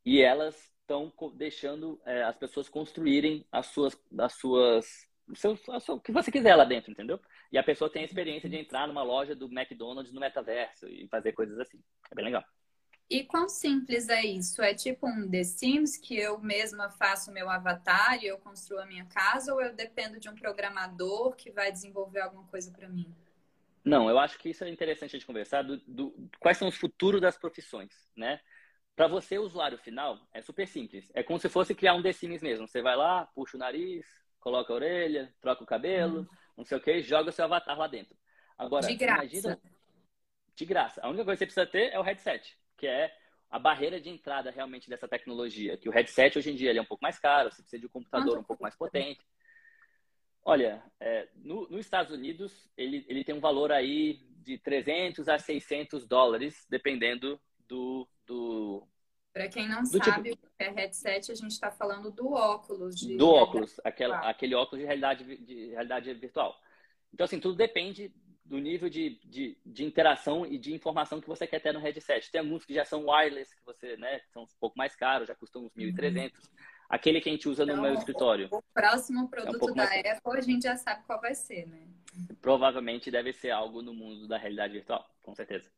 e 0.04 0.20
elas 0.20 0.70
estão 0.80 1.12
deixando 1.34 2.00
é, 2.04 2.22
as 2.24 2.36
pessoas 2.36 2.68
construírem 2.68 3.46
as 3.52 3.66
suas, 3.66 3.96
as 4.18 4.34
suas 4.34 5.08
o, 5.30 5.36
seu, 5.36 5.56
o 5.94 6.00
que 6.00 6.12
você 6.12 6.30
quiser 6.30 6.56
lá 6.56 6.64
dentro, 6.64 6.90
entendeu? 6.90 7.20
E 7.52 7.58
a 7.58 7.62
pessoa 7.62 7.90
tem 7.90 8.02
a 8.02 8.04
experiência 8.04 8.48
de 8.48 8.56
entrar 8.56 8.88
numa 8.88 9.02
loja 9.02 9.34
do 9.34 9.46
McDonald's 9.46 10.12
no 10.12 10.20
metaverso 10.20 10.88
e 10.88 11.06
fazer 11.08 11.32
coisas 11.32 11.58
assim. 11.58 11.80
É 12.10 12.14
bem 12.14 12.24
legal. 12.24 12.44
E 13.10 13.24
quão 13.24 13.48
simples 13.48 14.08
é 14.08 14.24
isso? 14.24 14.62
É 14.62 14.72
tipo 14.72 15.04
um 15.04 15.28
The 15.28 15.42
Sims 15.42 15.96
que 15.96 16.16
eu 16.16 16.38
mesma 16.38 16.88
faço 16.90 17.32
meu 17.32 17.50
avatar 17.50 18.22
e 18.22 18.28
eu 18.28 18.38
construo 18.38 18.78
a 18.78 18.86
minha 18.86 19.04
casa 19.06 19.52
ou 19.52 19.60
eu 19.60 19.74
dependo 19.74 20.20
de 20.20 20.28
um 20.28 20.34
programador 20.36 21.34
que 21.34 21.50
vai 21.50 21.72
desenvolver 21.72 22.20
alguma 22.20 22.44
coisa 22.44 22.70
para 22.70 22.88
mim? 22.88 23.12
Não, 23.84 24.08
eu 24.08 24.16
acho 24.16 24.38
que 24.38 24.50
isso 24.50 24.62
é 24.62 24.68
interessante 24.68 25.16
a 25.16 25.18
gente 25.18 25.26
conversar 25.26 25.62
do, 25.62 25.78
do 25.88 26.30
quais 26.38 26.56
são 26.56 26.68
os 26.68 26.76
futuros 26.76 27.20
das 27.20 27.36
profissões, 27.36 28.08
né? 28.14 28.40
Para 28.94 29.08
você, 29.08 29.38
usuário 29.38 29.78
final, 29.78 30.20
é 30.32 30.40
super 30.40 30.68
simples. 30.68 31.10
É 31.12 31.24
como 31.24 31.40
se 31.40 31.48
fosse 31.48 31.74
criar 31.74 31.94
um 31.94 32.02
The 32.02 32.12
Sims 32.12 32.42
mesmo. 32.42 32.68
Você 32.68 32.80
vai 32.80 32.94
lá, 32.96 33.26
puxa 33.34 33.56
o 33.56 33.60
nariz, 33.60 34.06
coloca 34.38 34.72
a 34.72 34.76
orelha, 34.76 35.34
troca 35.40 35.64
o 35.64 35.66
cabelo, 35.66 36.20
uhum. 36.20 36.28
não 36.58 36.64
sei 36.64 36.78
o 36.78 36.80
que, 36.80 37.02
joga 37.02 37.30
o 37.30 37.32
seu 37.32 37.44
avatar 37.44 37.76
lá 37.76 37.88
dentro. 37.88 38.16
Agora, 38.56 38.86
de 38.86 38.94
graça. 38.94 39.24
imagina. 39.24 39.60
De 40.54 40.64
graça. 40.64 41.00
A 41.02 41.08
única 41.08 41.24
coisa 41.24 41.44
que 41.44 41.50
você 41.50 41.62
precisa 41.62 41.66
ter 41.66 41.92
é 41.92 41.98
o 41.98 42.02
headset, 42.02 42.59
que 42.80 42.86
é 42.86 43.14
a 43.50 43.58
barreira 43.58 44.00
de 44.00 44.08
entrada 44.08 44.50
realmente 44.50 44.88
dessa 44.88 45.06
tecnologia. 45.06 45.76
Que 45.76 45.88
o 45.88 45.92
headset 45.92 46.38
hoje 46.38 46.50
em 46.50 46.54
dia 46.54 46.70
ele 46.70 46.78
é 46.78 46.82
um 46.82 46.86
pouco 46.86 47.02
mais 47.02 47.18
caro, 47.18 47.50
você 47.50 47.60
precisa 47.60 47.80
de 47.80 47.86
um 47.86 47.90
computador 47.90 48.38
um 48.38 48.44
pouco 48.44 48.62
mais 48.62 48.74
potente. 48.74 49.20
Olha, 50.42 50.82
é, 50.98 51.28
no, 51.36 51.68
nos 51.68 51.80
Estados 51.80 52.10
Unidos 52.10 52.70
ele, 52.76 53.04
ele 53.06 53.22
tem 53.22 53.34
um 53.34 53.40
valor 53.40 53.70
aí 53.70 54.18
de 54.42 54.56
300 54.56 55.28
a 55.28 55.38
600 55.38 56.06
dólares, 56.06 56.66
dependendo 56.70 57.38
do, 57.68 58.08
do 58.26 58.88
para 59.32 59.48
quem 59.48 59.68
não 59.68 59.82
do 59.82 60.04
sabe 60.04 60.30
tipo... 60.30 60.46
o 60.46 60.50
que 60.58 60.64
é 60.64 60.70
headset, 60.70 61.30
a 61.30 61.34
gente 61.34 61.52
está 61.52 61.70
falando 61.70 62.10
do 62.10 62.32
óculos. 62.32 62.96
De 62.96 63.16
do 63.16 63.28
óculos, 63.28 63.78
aquela, 63.84 64.18
aquele 64.28 64.54
óculos 64.54 64.80
de 64.80 64.86
realidade, 64.86 65.36
de 65.36 65.66
realidade 65.66 66.12
virtual. 66.14 66.58
Então, 67.12 67.24
assim, 67.24 67.38
tudo 67.38 67.54
depende 67.54 68.12
do 68.50 68.58
nível 68.58 68.90
de, 68.90 69.10
de, 69.24 69.56
de, 69.64 69.84
interação 69.84 70.44
e 70.44 70.58
de 70.58 70.74
informação 70.74 71.20
que 71.20 71.28
você 71.28 71.46
quer 71.46 71.60
ter 71.60 71.72
no 71.72 71.78
headset. 71.78 72.28
Tem 72.32 72.40
alguns 72.40 72.64
que 72.64 72.74
já 72.74 72.84
são 72.84 73.06
wireless, 73.06 73.54
que 73.54 73.64
você, 73.64 73.96
né, 73.96 74.20
são 74.32 74.42
um 74.42 74.46
pouco 74.58 74.76
mais 74.76 74.96
caros, 74.96 75.28
já 75.28 75.36
custam 75.36 75.62
uns 75.62 75.72
1.300. 75.72 76.24
Uhum. 76.24 76.30
Aquele 76.88 77.20
que 77.20 77.28
a 77.28 77.32
gente 77.32 77.48
usa 77.48 77.62
então, 77.62 77.76
no 77.76 77.82
meu 77.82 77.94
escritório. 77.94 78.48
O 78.50 78.60
próximo 78.74 79.28
produto 79.28 79.68
é 79.68 79.70
um 79.70 79.74
da 79.74 79.84
mais... 79.84 80.04
Apple, 80.04 80.38
a 80.38 80.40
gente 80.40 80.62
já 80.64 80.76
sabe 80.76 81.04
qual 81.06 81.20
vai 81.20 81.32
ser, 81.32 81.68
né? 81.68 81.86
Provavelmente 82.42 83.08
deve 83.08 83.32
ser 83.32 83.52
algo 83.52 83.82
no 83.82 83.94
mundo 83.94 84.26
da 84.26 84.36
realidade 84.36 84.72
virtual, 84.72 85.08
com 85.22 85.32
certeza. 85.32 85.70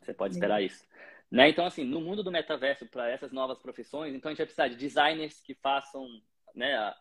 Você 0.00 0.14
pode 0.14 0.32
esperar 0.32 0.62
isso. 0.62 0.88
Né? 1.30 1.50
Então, 1.50 1.66
assim, 1.66 1.84
no 1.84 2.00
mundo 2.00 2.22
do 2.22 2.32
metaverso, 2.32 2.86
para 2.86 3.10
essas 3.10 3.32
novas 3.32 3.58
profissões, 3.58 4.14
então 4.14 4.30
a 4.30 4.32
gente 4.32 4.38
vai 4.38 4.46
precisar 4.46 4.68
de 4.68 4.76
designers 4.76 5.42
que 5.42 5.54
façam 5.56 6.08
né, 6.54 6.74
a, 6.74 6.96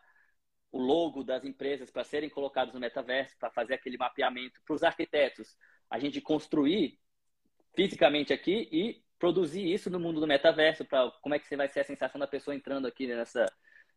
o 0.72 0.80
logo 0.80 1.24
das 1.24 1.44
empresas 1.44 1.92
para 1.92 2.04
serem 2.04 2.30
colocados 2.30 2.74
no 2.74 2.80
metaverso, 2.80 3.38
para 3.38 3.52
fazer 3.52 3.74
aquele 3.74 3.98
mapeamento, 3.98 4.62
para 4.66 4.76
os 4.76 4.84
arquitetos, 4.84 5.58
a 5.90 6.00
gente 6.00 6.22
construir 6.22 6.98
fisicamente 7.76 8.32
aqui 8.32 8.70
e 8.72 9.04
produzir 9.20 9.72
isso 9.72 9.90
no 9.90 10.00
mundo 10.00 10.20
do 10.20 10.28
metaverso, 10.28 10.86
para 10.86 11.12
como 11.22 11.36
é 11.36 11.40
que 11.40 11.46
você 11.46 11.56
vai 11.56 11.68
ser 11.68 11.82
a 11.82 11.86
sensação 11.86 12.20
da 12.20 12.28
pessoa 12.28 12.56
entrando 12.56 12.88
aqui 12.88 13.06
nessa. 13.06 13.46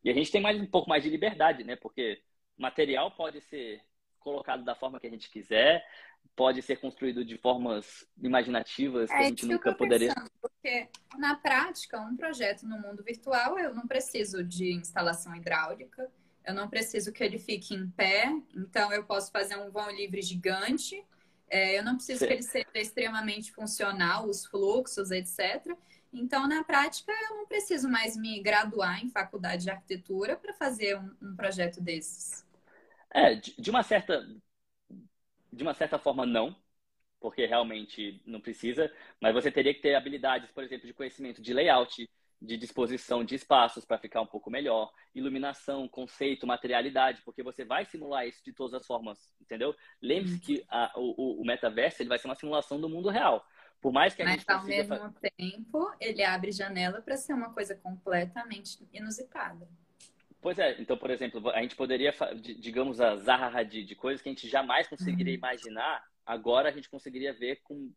E 0.02 0.10
a 0.10 0.12
gente 0.12 0.30
tem 0.30 0.40
mais 0.40 0.60
um 0.60 0.66
pouco 0.66 0.88
mais 0.88 1.02
de 1.02 1.08
liberdade, 1.08 1.64
né? 1.64 1.76
Porque 1.76 2.20
material 2.58 3.10
pode 3.12 3.40
ser 3.40 3.80
colocado 4.18 4.64
da 4.64 4.74
forma 4.74 4.98
que 4.98 5.06
a 5.06 5.10
gente 5.10 5.30
quiser, 5.30 5.84
pode 6.34 6.60
ser 6.62 6.76
construído 6.76 7.24
de 7.24 7.38
formas 7.38 8.06
imaginativas 8.22 9.10
que 9.10 9.16
é, 9.16 9.18
a 9.18 9.22
gente 9.24 9.46
nunca 9.46 9.74
poderia. 9.74 10.08
Pensando, 10.08 10.30
porque 10.40 10.88
na 11.16 11.36
prática, 11.36 12.00
um 12.00 12.16
projeto 12.16 12.64
no 12.64 12.78
mundo 12.78 13.02
virtual, 13.04 13.58
eu 13.58 13.74
não 13.74 13.86
preciso 13.86 14.42
de 14.42 14.72
instalação 14.72 15.34
hidráulica, 15.36 16.10
eu 16.44 16.54
não 16.54 16.68
preciso 16.68 17.12
que 17.12 17.22
ele 17.22 17.38
fique 17.38 17.74
em 17.74 17.88
pé, 17.90 18.26
então 18.54 18.92
eu 18.92 19.04
posso 19.04 19.30
fazer 19.30 19.56
um 19.56 19.70
vão 19.70 19.90
livre 19.90 20.22
gigante. 20.22 21.02
É, 21.48 21.78
eu 21.78 21.84
não 21.84 21.96
preciso 21.96 22.20
Sim. 22.20 22.26
que 22.26 22.32
ele 22.32 22.42
seja 22.42 22.66
extremamente 22.74 23.52
funcional, 23.52 24.28
os 24.28 24.44
fluxos, 24.46 25.10
etc. 25.10 25.76
Então, 26.12 26.46
na 26.46 26.62
prática, 26.62 27.12
eu 27.30 27.36
não 27.36 27.46
preciso 27.46 27.88
mais 27.88 28.16
me 28.16 28.40
graduar 28.40 29.04
em 29.04 29.08
faculdade 29.10 29.64
de 29.64 29.70
arquitetura 29.70 30.36
para 30.36 30.54
fazer 30.54 30.98
um, 30.98 31.10
um 31.20 31.36
projeto 31.36 31.80
desses. 31.80 32.44
É, 33.12 33.34
de 33.36 33.70
uma 33.70 33.82
certa 33.82 34.26
de 35.52 35.62
uma 35.62 35.72
certa 35.72 35.98
forma 35.98 36.26
não, 36.26 36.54
porque 37.20 37.46
realmente 37.46 38.20
não 38.26 38.40
precisa, 38.40 38.92
mas 39.20 39.32
você 39.32 39.50
teria 39.50 39.72
que 39.72 39.80
ter 39.80 39.94
habilidades, 39.94 40.50
por 40.50 40.64
exemplo, 40.64 40.86
de 40.86 40.92
conhecimento 40.92 41.40
de 41.40 41.54
layout, 41.54 42.08
de 42.44 42.56
disposição 42.56 43.24
de 43.24 43.34
espaços 43.34 43.84
para 43.84 43.98
ficar 43.98 44.20
um 44.20 44.26
pouco 44.26 44.50
melhor, 44.50 44.92
iluminação, 45.14 45.88
conceito, 45.88 46.46
materialidade, 46.46 47.22
porque 47.24 47.42
você 47.42 47.64
vai 47.64 47.84
simular 47.84 48.26
isso 48.26 48.44
de 48.44 48.52
todas 48.52 48.74
as 48.74 48.86
formas, 48.86 49.34
entendeu? 49.40 49.74
Lembre-se 50.00 50.40
que 50.40 50.64
a, 50.68 50.92
o, 50.96 51.40
o 51.40 51.44
metaverso 51.44 52.02
ele 52.02 52.08
vai 52.08 52.18
ser 52.18 52.28
uma 52.28 52.34
simulação 52.34 52.80
do 52.80 52.88
mundo 52.88 53.08
real. 53.08 53.44
Por 53.80 53.92
mais 53.92 54.14
que 54.14 54.22
a 54.22 54.24
Mas 54.24 54.36
gente 54.36 54.50
ao 54.50 54.64
mesmo 54.64 55.14
tempo, 55.36 55.92
ele 56.00 56.22
abre 56.22 56.52
janela 56.52 57.02
para 57.02 57.16
ser 57.16 57.34
uma 57.34 57.52
coisa 57.52 57.74
completamente 57.74 58.78
inusitada. 58.92 59.68
Pois 60.40 60.58
é, 60.58 60.80
então, 60.80 60.96
por 60.96 61.10
exemplo, 61.10 61.50
a 61.50 61.60
gente 61.62 61.74
poderia, 61.74 62.14
digamos, 62.58 63.00
a 63.00 63.16
Zaha 63.16 63.48
Hadid, 63.58 63.86
de 63.86 63.94
coisas 63.94 64.20
que 64.20 64.28
a 64.28 64.32
gente 64.32 64.48
jamais 64.48 64.86
conseguiria 64.86 65.32
uhum. 65.32 65.38
imaginar, 65.38 66.04
agora 66.24 66.68
a 66.68 66.72
gente 66.72 66.88
conseguiria 66.88 67.32
ver 67.32 67.60
com 67.62 67.92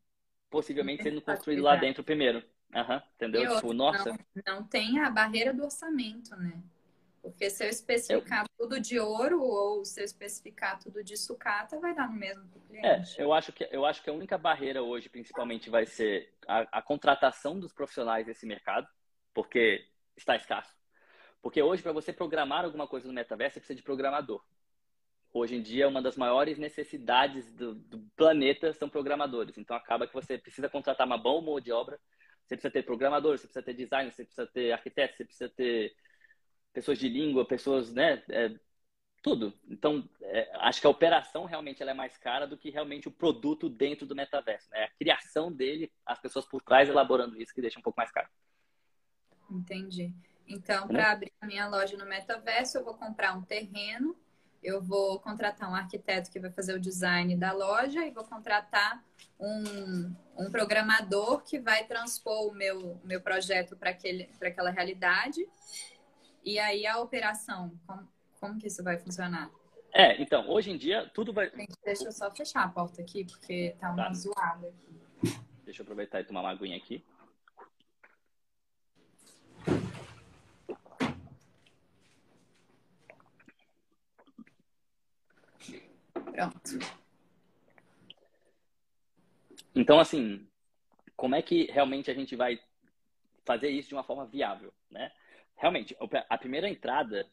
possivelmente 0.49 1.03
sendo 1.03 1.21
construído 1.21 1.61
lá 1.61 1.75
dentro 1.75 2.03
primeiro. 2.03 2.43
Uhum, 2.73 3.01
entendeu? 3.15 3.55
Tipo, 3.55 3.73
nossa. 3.73 4.11
Não, 4.11 4.17
não, 4.45 4.63
tem 4.63 4.99
a 4.99 5.09
barreira 5.09 5.53
do 5.53 5.63
orçamento, 5.63 6.35
né? 6.35 6.61
Porque 7.21 7.49
se 7.49 7.65
eu 7.65 7.69
especificar 7.69 8.43
eu... 8.43 8.49
tudo 8.57 8.79
de 8.79 8.99
ouro 8.99 9.41
ou 9.41 9.83
se 9.83 9.99
eu 9.99 10.05
especificar 10.05 10.79
tudo 10.79 11.03
de 11.03 11.17
sucata, 11.17 11.79
vai 11.79 11.93
dar 11.93 12.09
no 12.09 12.15
mesmo 12.15 12.49
É, 12.71 13.03
eu 13.17 13.33
acho 13.33 13.51
que, 13.51 13.67
eu 13.71 13.85
acho 13.85 14.01
que 14.01 14.09
a 14.09 14.13
única 14.13 14.37
barreira 14.37 14.81
hoje, 14.81 15.09
principalmente, 15.09 15.69
vai 15.69 15.85
ser 15.85 16.33
a, 16.47 16.79
a 16.79 16.81
contratação 16.81 17.59
dos 17.59 17.73
profissionais 17.73 18.25
desse 18.25 18.45
mercado, 18.45 18.87
porque 19.33 19.85
está 20.15 20.35
escasso. 20.35 20.73
Porque 21.41 21.61
hoje, 21.61 21.83
para 21.83 21.91
você 21.91 22.13
programar 22.13 22.65
alguma 22.65 22.87
coisa 22.87 23.07
no 23.07 23.13
metaverso, 23.13 23.55
você 23.55 23.59
precisa 23.59 23.77
de 23.77 23.83
programador. 23.83 24.43
Hoje 25.33 25.55
em 25.55 25.61
dia, 25.61 25.87
uma 25.87 26.01
das 26.01 26.15
maiores 26.15 26.57
necessidades 26.57 27.51
do, 27.53 27.75
do 27.75 27.99
planeta 28.15 28.73
são 28.73 28.89
programadores. 28.89 29.57
Então, 29.57 29.75
acaba 29.75 30.07
que 30.07 30.13
você 30.13 30.37
precisa 30.37 30.69
contratar 30.69 31.05
uma 31.05 31.17
boa 31.17 31.41
mão 31.41 31.59
de 31.59 31.71
obra. 31.71 31.99
Você 32.47 32.55
precisa 32.55 32.71
ter 32.71 32.83
programador, 32.83 33.37
você 33.37 33.45
precisa 33.45 33.63
ter 33.63 33.73
designer, 33.73 34.11
você 34.11 34.23
precisa 34.23 34.47
ter 34.47 34.71
arquiteto, 34.71 35.17
você 35.17 35.25
precisa 35.25 35.49
ter 35.49 35.95
pessoas 36.71 36.97
de 36.97 37.09
língua, 37.09 37.45
pessoas, 37.45 37.93
né? 37.93 38.23
É, 38.29 38.55
tudo. 39.21 39.53
Então, 39.67 40.07
é, 40.21 40.49
acho 40.61 40.79
que 40.79 40.87
a 40.87 40.89
operação 40.89 41.43
realmente 41.43 41.81
ela 41.81 41.91
é 41.91 41.93
mais 41.93 42.17
cara 42.17 42.47
do 42.47 42.57
que 42.57 42.69
realmente 42.69 43.09
o 43.09 43.11
produto 43.11 43.67
dentro 43.67 44.05
do 44.05 44.15
metaverso. 44.15 44.69
Né? 44.71 44.85
A 44.85 44.91
criação 44.91 45.51
dele, 45.51 45.91
as 46.05 46.19
pessoas 46.19 46.45
por 46.45 46.61
trás 46.61 46.87
elaborando 46.87 47.39
isso, 47.41 47.53
que 47.53 47.61
deixa 47.61 47.79
um 47.79 47.83
pouco 47.83 47.99
mais 47.99 48.11
caro. 48.11 48.29
Entendi. 49.49 50.13
Então, 50.47 50.87
para 50.87 51.11
abrir 51.11 51.33
a 51.41 51.45
minha 51.45 51.67
loja 51.67 51.97
no 51.97 52.05
metaverso, 52.05 52.77
eu 52.77 52.85
vou 52.85 52.93
comprar 52.93 53.37
um 53.37 53.41
terreno, 53.41 54.15
eu 54.63 54.81
vou 54.81 55.19
contratar 55.19 55.69
um 55.69 55.75
arquiteto 55.75 56.31
que 56.31 56.39
vai 56.39 56.51
fazer 56.51 56.73
o 56.73 56.79
design 56.79 57.35
da 57.35 57.51
loja 57.51 58.05
e 58.05 58.11
vou 58.11 58.23
contratar 58.23 59.03
um, 59.39 60.15
um 60.37 60.51
programador 60.51 61.43
que 61.43 61.59
vai 61.59 61.85
transpor 61.85 62.47
o 62.47 62.53
meu, 62.53 62.99
meu 63.03 63.21
projeto 63.21 63.75
para 63.77 63.91
aquela 63.91 64.69
realidade. 64.69 65.47
E 66.43 66.57
aí 66.59 66.87
a 66.87 66.99
operação, 66.99 67.71
como, 67.85 68.07
como 68.39 68.57
que 68.57 68.67
isso 68.67 68.83
vai 68.83 68.97
funcionar? 68.97 69.51
É, 69.93 70.21
então, 70.21 70.49
hoje 70.49 70.71
em 70.71 70.77
dia 70.77 71.09
tudo 71.13 71.33
vai. 71.33 71.49
Gente, 71.49 71.75
deixa 71.83 72.05
eu 72.05 72.11
só 72.11 72.29
fechar 72.31 72.63
a 72.63 72.69
porta 72.69 73.01
aqui, 73.01 73.25
porque 73.25 73.75
tá 73.79 73.91
uma 73.91 74.07
tá. 74.07 74.13
zoada 74.13 74.67
aqui. 74.67 75.37
Deixa 75.65 75.81
eu 75.81 75.83
aproveitar 75.83 76.21
e 76.21 76.23
tomar 76.23 76.41
uma 76.41 76.51
aguinha 76.51 76.77
aqui. 76.77 77.03
Pronto. 86.37 86.77
Então, 89.73 89.99
assim, 89.99 90.47
como 91.15 91.35
é 91.35 91.41
que 91.41 91.65
realmente 91.71 92.11
a 92.11 92.13
gente 92.13 92.35
vai 92.35 92.59
fazer 93.43 93.69
isso 93.69 93.89
de 93.89 93.95
uma 93.95 94.03
forma 94.03 94.27
viável, 94.27 94.71
né? 94.89 95.11
Realmente, 95.55 95.97
a 96.29 96.37
primeira 96.37 96.69
entrada, 96.69 97.27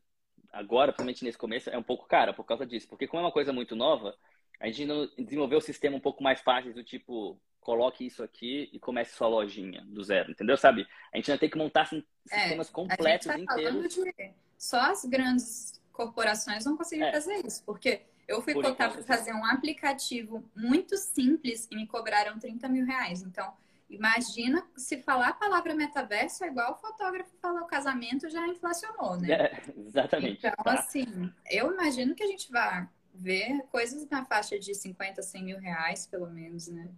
agora, 0.50 0.90
principalmente 0.90 1.22
nesse 1.22 1.36
começo, 1.36 1.68
é 1.68 1.76
um 1.76 1.82
pouco 1.82 2.06
cara 2.06 2.32
por 2.32 2.44
causa 2.44 2.64
disso. 2.64 2.88
Porque 2.88 3.06
como 3.06 3.20
é 3.20 3.26
uma 3.26 3.32
coisa 3.32 3.52
muito 3.52 3.76
nova, 3.76 4.16
a 4.58 4.66
gente 4.68 4.86
não 4.86 5.06
desenvolveu 5.18 5.58
o 5.58 5.62
sistema 5.62 5.96
um 5.96 6.00
pouco 6.00 6.22
mais 6.22 6.40
fácil 6.40 6.72
do 6.72 6.82
tipo, 6.82 7.38
coloque 7.60 8.06
isso 8.06 8.22
aqui 8.22 8.70
e 8.72 8.78
comece 8.78 9.14
sua 9.14 9.28
lojinha 9.28 9.84
do 9.84 10.02
zero, 10.02 10.30
entendeu? 10.30 10.56
Sabe? 10.56 10.86
A 11.12 11.18
gente 11.18 11.30
ainda 11.30 11.40
tem 11.40 11.50
que 11.50 11.58
montar 11.58 11.90
é, 11.92 12.38
sistemas 12.38 12.70
é, 12.70 12.72
completos 12.72 13.28
a 13.28 13.36
gente 13.36 13.46
tá 13.46 13.54
inteiros. 13.54 13.94
De... 13.94 14.34
Só 14.56 14.80
as 14.80 15.04
grandes 15.04 15.78
corporações 15.92 16.64
vão 16.64 16.74
conseguir 16.74 17.02
é. 17.02 17.12
fazer 17.12 17.44
isso, 17.44 17.62
porque 17.66 18.06
eu 18.26 18.40
fui 18.42 18.54
cotar 18.54 18.92
para 18.92 19.02
fazer 19.02 19.32
um 19.32 19.44
aplicativo 19.44 20.44
muito 20.54 20.96
simples 20.96 21.68
e 21.70 21.76
me 21.76 21.86
cobraram 21.86 22.38
30 22.38 22.68
mil 22.68 22.84
reais. 22.84 23.22
Então, 23.22 23.52
imagina 23.88 24.66
se 24.76 25.02
falar 25.02 25.28
a 25.28 25.34
palavra 25.34 25.74
metaverso 25.74 26.44
é 26.44 26.48
igual 26.48 26.72
o 26.72 26.76
fotógrafo 26.76 27.30
falar 27.40 27.62
o 27.62 27.66
casamento 27.66 28.28
já 28.28 28.46
inflacionou, 28.48 29.16
né? 29.18 29.32
É, 29.32 29.62
exatamente. 29.76 30.38
Então, 30.38 30.64
tá. 30.64 30.72
assim, 30.72 31.30
eu 31.50 31.72
imagino 31.72 32.14
que 32.14 32.22
a 32.22 32.26
gente 32.26 32.50
vai 32.50 32.88
ver 33.14 33.62
coisas 33.70 34.08
na 34.08 34.24
faixa 34.24 34.58
de 34.58 34.74
50, 34.74 35.22
100 35.22 35.44
mil 35.44 35.58
reais, 35.58 36.06
pelo 36.06 36.28
menos, 36.28 36.68
né? 36.68 36.88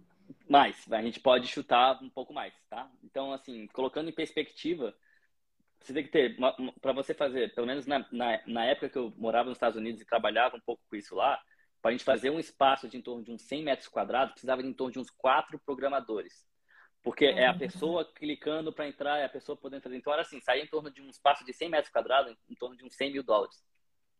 Mais, 0.49 0.75
a 0.91 1.01
gente 1.01 1.19
pode 1.19 1.47
chutar 1.47 2.01
um 2.01 2.09
pouco 2.09 2.33
mais, 2.33 2.53
tá? 2.69 2.89
Então, 3.03 3.31
assim, 3.33 3.67
colocando 3.67 4.09
em 4.09 4.13
perspectiva, 4.13 4.95
você 5.79 5.93
tem 5.93 6.03
que 6.03 6.11
ter, 6.11 6.35
para 6.81 6.93
você 6.93 7.13
fazer, 7.13 7.53
pelo 7.53 7.67
menos 7.67 7.85
na, 7.85 8.05
na, 8.11 8.41
na, 8.45 8.65
época 8.65 8.89
que 8.89 8.97
eu 8.97 9.13
morava 9.17 9.49
nos 9.49 9.57
Estados 9.57 9.77
Unidos 9.77 10.01
e 10.01 10.05
trabalhava 10.05 10.57
um 10.57 10.61
pouco 10.61 10.83
com 10.89 10.95
isso 10.95 11.15
lá, 11.15 11.39
para 11.81 11.89
a 11.89 11.91
gente 11.91 12.03
fazer 12.03 12.29
um 12.29 12.39
espaço 12.39 12.87
de 12.87 12.97
em 12.97 13.01
torno 13.01 13.23
de 13.23 13.31
uns 13.31 13.43
100 13.43 13.63
metros 13.63 13.87
quadrados, 13.87 14.33
precisava 14.33 14.61
de 14.61 14.67
em 14.67 14.73
torno 14.73 14.91
de 14.91 14.99
uns 14.99 15.09
quatro 15.09 15.59
programadores. 15.59 16.45
Porque 17.03 17.25
é 17.25 17.47
a 17.47 17.53
pessoa 17.53 18.03
clicando 18.03 18.73
para 18.73 18.87
entrar, 18.87 19.17
é 19.19 19.25
a 19.25 19.29
pessoa 19.29 19.55
podendo 19.55 19.83
fazer. 19.83 19.95
Então, 19.95 20.11
era 20.11 20.23
assim, 20.23 20.41
saía 20.41 20.63
em 20.63 20.67
torno 20.67 20.91
de 20.91 21.01
um 21.01 21.09
espaço 21.09 21.45
de 21.45 21.53
100 21.53 21.69
metros 21.69 21.89
quadrados, 21.89 22.35
em 22.49 22.55
torno 22.55 22.75
de 22.75 22.83
uns 22.83 22.95
100 22.95 23.13
mil 23.13 23.23
dólares. 23.23 23.63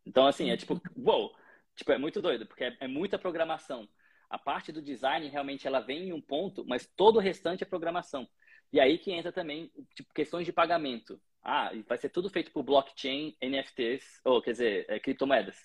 Então, 0.06 0.26
assim, 0.26 0.50
é 0.52 0.56
tipo, 0.56 0.80
uou! 0.96 1.36
Tipo, 1.76 1.92
é 1.92 1.98
muito 1.98 2.22
doido, 2.22 2.46
porque 2.46 2.64
é, 2.64 2.78
é 2.80 2.88
muita 2.88 3.20
programação. 3.20 3.90
A 4.30 4.38
parte 4.38 4.72
do 4.72 4.82
design, 4.82 5.28
realmente, 5.28 5.68
ela 5.68 5.80
vem 5.80 6.08
em 6.08 6.14
um 6.14 6.22
ponto, 6.22 6.66
mas 6.66 6.88
todo 6.96 7.18
o 7.18 7.22
restante 7.22 7.64
é 7.64 7.68
programação. 7.68 8.28
E 8.72 8.80
aí 8.80 8.98
que 8.98 9.12
entra 9.12 9.32
também, 9.32 9.72
tipo, 9.94 10.14
questões 10.14 10.46
de 10.46 10.54
pagamento. 10.54 11.22
Ah, 11.44 11.72
vai 11.88 11.98
ser 11.98 12.10
tudo 12.10 12.30
feito 12.30 12.52
por 12.52 12.64
blockchain, 12.64 13.36
NFTs, 13.42 14.22
ou 14.26 14.42
quer 14.42 14.52
dizer, 14.52 14.86
é, 14.90 15.00
criptomoedas. 15.00 15.58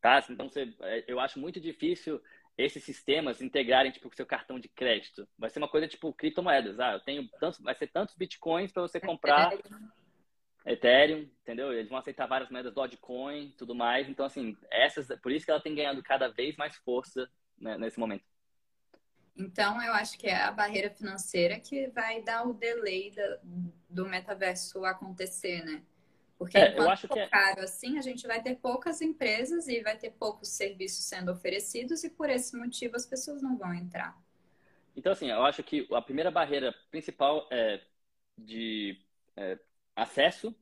Tá? 0.00 0.24
Então, 0.30 0.48
você, 0.48 0.72
é, 0.82 1.04
eu 1.08 1.18
acho 1.18 1.38
muito 1.38 1.60
difícil 1.60 2.22
esses 2.56 2.82
sistemas 2.84 3.42
integrarem 3.42 3.92
tipo 3.92 4.08
o 4.08 4.14
seu 4.14 4.24
cartão 4.24 4.58
de 4.58 4.68
crédito. 4.68 5.28
Vai 5.38 5.50
ser 5.50 5.58
uma 5.58 5.68
coisa 5.68 5.86
tipo 5.86 6.12
criptomoedas. 6.12 6.80
Ah, 6.80 6.92
eu 6.92 7.00
tenho 7.00 7.28
tantos, 7.40 7.60
vai 7.60 7.74
ser 7.74 7.88
tantos 7.88 8.14
bitcoins 8.14 8.72
para 8.72 8.82
você 8.82 8.98
comprar 9.00 9.52
Ethereum. 9.52 9.88
Ethereum, 10.64 11.30
entendeu? 11.42 11.72
Eles 11.72 11.88
vão 11.88 11.98
aceitar 11.98 12.26
várias 12.26 12.50
moedas 12.50 12.74
Dogecoin, 12.74 13.54
tudo 13.58 13.74
mais. 13.74 14.08
Então 14.08 14.24
assim, 14.24 14.56
essas, 14.70 15.08
por 15.20 15.30
isso 15.30 15.44
que 15.44 15.50
ela 15.50 15.60
tem 15.60 15.74
ganhado 15.74 16.02
cada 16.02 16.28
vez 16.28 16.56
mais 16.56 16.76
força 16.76 17.30
né, 17.58 17.76
nesse 17.76 18.00
momento. 18.00 18.24
Então, 19.36 19.82
eu 19.82 19.92
acho 19.92 20.18
que 20.18 20.26
é 20.26 20.42
a 20.42 20.50
barreira 20.50 20.90
financeira 20.90 21.60
que 21.60 21.88
vai 21.88 22.22
dar 22.22 22.46
o 22.46 22.54
delay 22.54 23.10
da, 23.10 23.38
do 23.88 24.06
metaverso 24.06 24.84
acontecer, 24.84 25.62
né? 25.64 25.82
Porque 26.38 26.56
é, 26.56 26.70
enquanto 26.70 27.08
for 27.08 27.18
é... 27.18 27.28
caro 27.28 27.62
assim, 27.62 27.98
a 27.98 28.02
gente 28.02 28.26
vai 28.26 28.42
ter 28.42 28.56
poucas 28.56 29.00
empresas 29.00 29.68
e 29.68 29.80
vai 29.82 29.96
ter 29.96 30.10
poucos 30.10 30.48
serviços 30.48 31.04
sendo 31.04 31.32
oferecidos 31.32 32.04
e 32.04 32.10
por 32.10 32.28
esse 32.28 32.56
motivo 32.56 32.96
as 32.96 33.06
pessoas 33.06 33.42
não 33.42 33.56
vão 33.56 33.74
entrar. 33.74 34.16
Então, 34.94 35.12
assim, 35.12 35.30
eu 35.30 35.44
acho 35.44 35.62
que 35.62 35.86
a 35.92 36.00
primeira 36.00 36.30
barreira 36.30 36.74
principal 36.90 37.46
é 37.50 37.80
de 38.38 38.98
é, 39.36 39.58
acesso, 39.94 40.54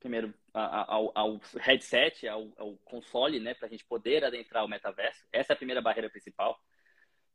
primeiro, 0.00 0.34
ao, 0.52 1.12
ao 1.14 1.40
headset, 1.60 2.26
ao, 2.26 2.50
ao, 2.56 2.76
console, 2.78 3.38
né, 3.38 3.54
para 3.54 3.66
a 3.66 3.70
gente 3.70 3.84
poder 3.84 4.24
adentrar 4.24 4.64
o 4.64 4.68
metaverso. 4.68 5.24
Essa 5.32 5.52
é 5.52 5.54
a 5.54 5.56
primeira 5.56 5.80
barreira 5.80 6.10
principal, 6.10 6.58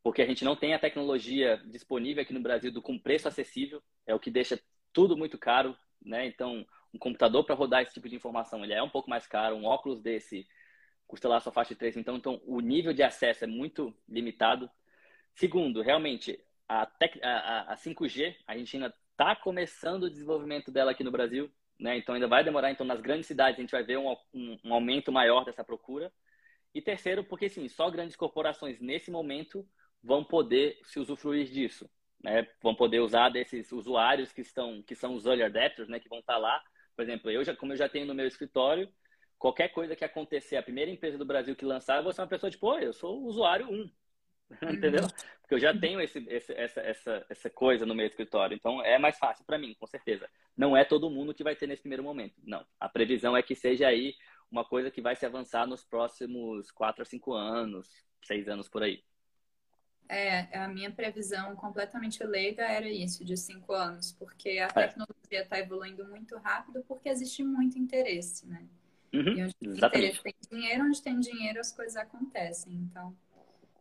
porque 0.03 0.21
a 0.21 0.25
gente 0.25 0.43
não 0.43 0.55
tem 0.55 0.73
a 0.73 0.79
tecnologia 0.79 1.61
disponível 1.65 2.23
aqui 2.23 2.33
no 2.33 2.41
Brasil 2.41 2.71
do 2.71 2.81
com 2.81 2.97
preço 2.97 3.27
acessível, 3.27 3.81
é 4.05 4.15
o 4.15 4.19
que 4.19 4.31
deixa 4.31 4.59
tudo 4.93 5.17
muito 5.17 5.37
caro, 5.37 5.77
né? 6.01 6.25
Então, 6.25 6.65
um 6.93 6.97
computador 6.97 7.45
para 7.45 7.55
rodar 7.55 7.81
esse 7.81 7.93
tipo 7.93 8.09
de 8.09 8.15
informação, 8.15 8.63
ele 8.63 8.73
é 8.73 8.81
um 8.81 8.89
pouco 8.89 9.09
mais 9.09 9.27
caro, 9.27 9.55
um 9.55 9.65
óculos 9.65 10.01
desse 10.01 10.47
custa 11.05 11.29
lá 11.29 11.39
sua 11.39 11.53
faixa 11.53 11.73
de 11.73 11.79
3, 11.79 11.97
então, 11.97 12.17
então 12.17 12.41
o 12.45 12.59
nível 12.59 12.93
de 12.93 13.01
acesso 13.01 13.45
é 13.45 13.47
muito 13.47 13.95
limitado. 14.09 14.69
Segundo, 15.33 15.81
realmente, 15.81 16.37
a, 16.67 16.85
tec, 16.85 17.17
a, 17.23 17.73
a 17.73 17.75
5G, 17.75 18.35
a 18.45 18.57
gente 18.57 18.75
ainda 18.75 18.93
está 19.11 19.35
começando 19.35 20.03
o 20.03 20.09
desenvolvimento 20.09 20.69
dela 20.69 20.91
aqui 20.91 21.03
no 21.03 21.11
Brasil, 21.11 21.49
né? 21.79 21.97
Então 21.97 22.13
ainda 22.13 22.27
vai 22.27 22.43
demorar, 22.43 22.71
então 22.71 22.85
nas 22.85 22.99
grandes 22.99 23.27
cidades 23.27 23.57
a 23.57 23.61
gente 23.61 23.71
vai 23.71 23.83
ver 23.83 23.97
um, 23.97 24.11
um, 24.33 24.57
um 24.65 24.73
aumento 24.73 25.11
maior 25.11 25.45
dessa 25.45 25.63
procura. 25.63 26.11
E 26.73 26.81
terceiro, 26.81 27.23
porque 27.23 27.49
sim, 27.49 27.67
só 27.67 27.89
grandes 27.89 28.15
corporações 28.15 28.79
nesse 28.79 29.09
momento 29.09 29.67
vão 30.03 30.23
poder 30.23 30.79
se 30.83 30.99
usufruir 30.99 31.47
disso, 31.49 31.89
né? 32.23 32.47
Vão 32.61 32.75
poder 32.75 32.99
usar 32.99 33.29
desses 33.29 33.71
usuários 33.71 34.31
que 34.31 34.41
estão 34.41 34.81
que 34.83 34.95
são 34.95 35.15
os 35.15 35.25
early 35.25 35.43
adapters, 35.43 35.89
né, 35.89 35.99
que 35.99 36.09
vão 36.09 36.19
estar 36.19 36.33
tá 36.33 36.39
lá 36.39 36.63
por 36.97 37.03
exemplo, 37.03 37.29
eu 37.29 37.43
já, 37.43 37.55
como 37.55 37.73
eu 37.73 37.77
já 37.77 37.87
tenho 37.87 38.07
no 38.07 38.15
meu 38.15 38.25
escritório, 38.25 38.91
qualquer 39.37 39.67
coisa 39.69 39.95
que 39.95 40.03
acontecer, 40.03 40.57
a 40.57 40.63
primeira 40.63 40.89
empresa 40.89 41.15
do 41.15 41.25
Brasil 41.25 41.55
que 41.55 41.63
lançar, 41.63 41.97
eu 41.97 42.03
vou 42.03 42.11
ser 42.11 42.21
uma 42.21 42.27
pessoa 42.27 42.49
tipo, 42.49 42.73
eu 42.79 42.91
sou 42.91 43.21
o 43.21 43.25
usuário 43.25 43.69
1. 43.69 43.91
Entendeu? 44.73 45.03
Uhum. 45.03 45.09
Porque 45.41 45.53
eu 45.53 45.59
já 45.59 45.77
tenho 45.77 46.01
esse, 46.01 46.17
esse, 46.27 46.51
essa, 46.53 46.81
essa, 46.81 47.25
essa 47.29 47.49
coisa 47.51 47.85
no 47.85 47.93
meu 47.93 48.07
escritório. 48.07 48.55
Então 48.55 48.81
é 48.83 48.97
mais 48.97 49.19
fácil 49.19 49.45
para 49.45 49.59
mim, 49.59 49.75
com 49.79 49.85
certeza. 49.85 50.27
Não 50.55 50.75
é 50.75 50.83
todo 50.83 51.09
mundo 51.09 51.35
que 51.35 51.43
vai 51.43 51.55
ter 51.55 51.67
nesse 51.67 51.83
primeiro 51.83 52.03
momento. 52.03 52.33
Não. 52.43 52.65
A 52.79 52.89
previsão 52.89 53.37
é 53.37 53.43
que 53.43 53.53
seja 53.53 53.87
aí 53.87 54.15
uma 54.49 54.65
coisa 54.65 54.89
que 54.89 55.01
vai 55.01 55.15
se 55.15 55.25
avançar 55.25 55.67
nos 55.67 55.83
próximos 55.83 56.71
4 56.71 57.03
a 57.03 57.05
5 57.05 57.33
anos, 57.33 57.87
6 58.23 58.49
anos 58.49 58.67
por 58.67 58.81
aí. 58.81 59.03
É, 60.09 60.57
a 60.57 60.67
minha 60.67 60.89
previsão 60.89 61.55
completamente 61.55 62.23
leiga 62.23 62.63
era 62.63 62.87
isso, 62.87 63.25
de 63.25 63.35
cinco 63.35 63.73
anos, 63.73 64.13
porque 64.13 64.59
a 64.59 64.65
é. 64.65 64.67
tecnologia 64.67 65.41
está 65.41 65.59
evoluindo 65.59 66.05
muito 66.05 66.37
rápido 66.37 66.83
porque 66.87 67.09
existe 67.09 67.43
muito 67.43 67.77
interesse, 67.77 68.47
né? 68.47 68.65
Uhum, 69.13 69.37
e 69.37 69.43
onde 69.43 69.55
interesse 69.61 70.21
tem 70.21 70.35
dinheiro, 70.49 70.85
onde 70.85 71.01
tem 71.01 71.19
dinheiro 71.19 71.59
as 71.59 71.71
coisas 71.71 71.95
acontecem, 71.97 72.73
então... 72.73 73.15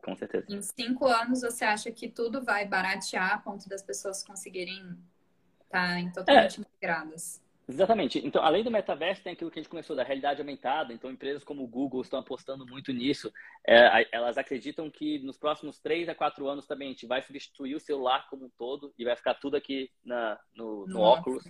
Com 0.03 0.15
certeza. 0.17 0.47
Em 0.49 0.63
cinco 0.63 1.07
anos, 1.07 1.41
você 1.43 1.65
acha 1.65 1.91
que 1.91 2.09
tudo 2.09 2.43
vai 2.43 2.65
baratear 2.65 3.35
a 3.35 3.39
ponto 3.39 3.69
das 3.69 3.83
pessoas 3.83 4.23
conseguirem 4.23 4.97
estar 5.65 6.05
tá 6.05 6.11
totalmente 6.15 6.59
é. 6.59 6.61
integradas? 6.61 7.43
Exatamente. 7.69 8.25
Então, 8.25 8.45
além 8.45 8.63
do 8.63 8.71
metaverso, 8.71 9.25
tem 9.25 9.33
aquilo 9.33 9.51
que 9.51 9.59
a 9.59 9.63
gente 9.63 9.71
começou 9.71 9.97
da 9.97 10.05
realidade 10.05 10.41
aumentada. 10.41 10.93
Então, 10.93 11.11
empresas 11.11 11.43
como 11.43 11.65
o 11.65 11.67
Google 11.67 12.01
estão 12.01 12.21
apostando 12.21 12.65
muito 12.65 12.93
nisso. 12.93 13.33
É, 13.67 14.07
elas 14.13 14.39
acreditam 14.39 14.89
que 14.89 15.19
nos 15.19 15.37
próximos 15.37 15.81
três 15.81 16.09
a 16.09 16.15
quatro 16.15 16.47
anos 16.49 16.67
também 16.67 16.89
a 16.89 16.91
gente 16.93 17.07
vai 17.07 17.21
substituir 17.23 17.75
o 17.75 17.81
celular 17.81 18.29
como 18.31 18.47
um 18.47 18.51
todo 18.57 18.95
e 18.97 19.05
vai 19.05 19.17
ficar 19.17 19.35
tudo 19.35 19.57
aqui 19.57 19.91
na, 20.05 20.39
no, 20.55 20.87
no 20.87 21.01
óculos. 21.01 21.43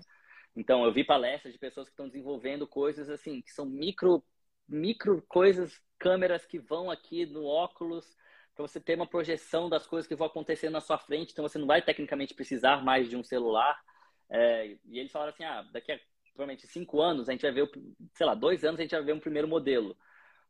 Então, 0.57 0.85
eu 0.87 0.93
vi 0.93 1.05
palestras 1.05 1.53
de 1.53 1.59
pessoas 1.59 1.87
que 1.87 1.93
estão 1.93 2.09
desenvolvendo 2.09 2.67
coisas 2.67 3.11
assim, 3.11 3.43
que 3.43 3.53
são 3.53 3.67
micro, 3.67 4.25
micro 4.67 5.23
coisas, 5.29 5.79
câmeras 5.99 6.47
que 6.47 6.59
vão 6.59 6.91
aqui 6.91 7.27
no 7.27 7.45
óculos 7.45 8.17
para 8.55 8.67
você 8.67 8.81
ter 8.81 8.95
uma 8.95 9.07
projeção 9.07 9.69
das 9.69 9.87
coisas 9.87 10.09
que 10.09 10.17
vão 10.17 10.27
acontecer 10.27 10.71
na 10.71 10.81
sua 10.81 10.97
frente. 10.97 11.33
Então, 11.33 11.47
você 11.47 11.59
não 11.59 11.67
vai 11.67 11.83
tecnicamente 11.83 12.33
precisar 12.33 12.83
mais 12.83 13.11
de 13.11 13.19
um 13.19 13.23
celular. 13.23 13.79
É, 14.29 14.77
e 14.85 14.99
eles 14.99 15.13
falaram 15.13 15.33
assim, 15.33 15.45
ah, 15.45 15.63
daqui 15.73 15.93
a 15.93 16.01
provavelmente 16.37 16.67
cinco 16.67 17.01
anos 17.01 17.29
a 17.29 17.33
gente 17.33 17.43
vai 17.43 17.53
ver, 17.53 17.71
sei 18.13 18.27
lá, 18.27 18.35
dois 18.35 18.63
anos 18.63 18.79
a 18.79 18.83
gente 18.83 18.95
vai 18.95 19.03
ver 19.03 19.15
um 19.15 19.21
primeiro 19.21 19.49
modelo. 19.49 19.97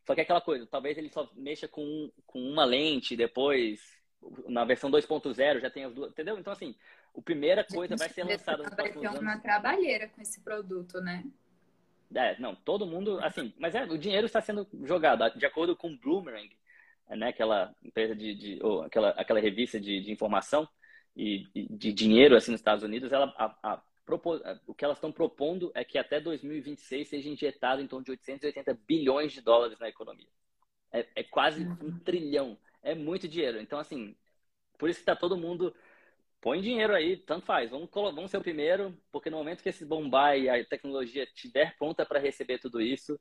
Só 0.04 0.14
que 0.14 0.20
é 0.20 0.24
aquela 0.24 0.40
coisa, 0.40 0.66
talvez 0.66 0.98
ele 0.98 1.08
só 1.08 1.30
mexa 1.34 1.66
com, 1.68 2.10
com 2.26 2.40
uma 2.40 2.64
lente, 2.64 3.16
depois 3.16 3.96
na 4.48 4.64
versão 4.64 4.90
2.0 4.90 5.60
já 5.60 5.70
tem 5.70 5.84
as 5.84 5.94
duas, 5.94 6.10
entendeu? 6.10 6.38
Então 6.38 6.52
assim, 6.52 6.74
a 7.16 7.22
primeira 7.22 7.64
coisa 7.64 7.96
vai 7.96 8.08
ser 8.08 8.24
lançada 8.24 8.64
nos 8.64 8.74
próximos 8.74 8.96
anos. 8.96 9.02
Vai 9.02 9.12
ter 9.12 9.20
uma 9.20 9.38
trabalheira 9.38 10.08
com 10.08 10.20
esse 10.20 10.40
produto, 10.40 11.00
né? 11.00 11.24
É, 12.14 12.38
não, 12.38 12.54
todo 12.54 12.86
mundo, 12.86 13.18
assim, 13.20 13.52
mas 13.58 13.74
é, 13.74 13.84
o 13.84 13.98
dinheiro 13.98 14.26
está 14.26 14.40
sendo 14.40 14.66
jogado, 14.84 15.28
de 15.36 15.44
acordo 15.44 15.74
com 15.74 15.92
o 15.92 15.98
Bloomerang, 15.98 16.50
né, 17.10 17.28
aquela 17.28 17.74
empresa 17.82 18.14
de, 18.14 18.34
de 18.34 18.58
ou 18.62 18.82
aquela, 18.82 19.10
aquela 19.10 19.40
revista 19.40 19.80
de, 19.80 20.00
de 20.00 20.12
informação, 20.12 20.68
e, 21.16 21.48
de 21.70 21.92
dinheiro 21.92 22.36
assim 22.36 22.50
nos 22.50 22.60
Estados 22.60 22.84
Unidos, 22.84 23.10
ela, 23.10 23.34
a, 23.38 23.72
a, 23.72 23.82
o 24.66 24.74
que 24.74 24.84
elas 24.84 24.98
estão 24.98 25.10
propondo 25.10 25.72
é 25.74 25.82
que 25.82 25.98
até 25.98 26.20
2026 26.20 27.08
seja 27.08 27.28
injetado 27.28 27.80
em 27.80 27.86
torno 27.86 28.04
de 28.04 28.10
880 28.12 28.78
bilhões 28.86 29.32
de 29.32 29.40
dólares 29.40 29.78
na 29.78 29.88
economia. 29.88 30.28
É, 30.92 31.06
é 31.16 31.24
quase 31.24 31.64
um 31.64 31.86
uhum. 31.86 31.98
trilhão. 32.00 32.58
É 32.82 32.94
muito 32.94 33.26
dinheiro. 33.26 33.60
Então, 33.60 33.78
assim, 33.78 34.14
por 34.78 34.88
isso 34.88 34.98
que 34.98 35.02
está 35.02 35.16
todo 35.16 35.36
mundo. 35.36 35.74
Põe 36.40 36.60
dinheiro 36.60 36.94
aí, 36.94 37.16
tanto 37.16 37.46
faz. 37.46 37.70
Vamos, 37.70 37.88
vamos 37.90 38.30
ser 38.30 38.36
o 38.36 38.42
primeiro, 38.42 38.96
porque 39.10 39.30
no 39.30 39.38
momento 39.38 39.62
que 39.62 39.70
esse 39.70 39.84
bombar 39.84 40.38
e 40.38 40.48
a 40.48 40.64
tecnologia 40.64 41.24
estiver 41.24 41.76
pronta 41.76 42.06
para 42.06 42.20
receber 42.20 42.58
tudo 42.58 42.80
isso, 42.80 43.18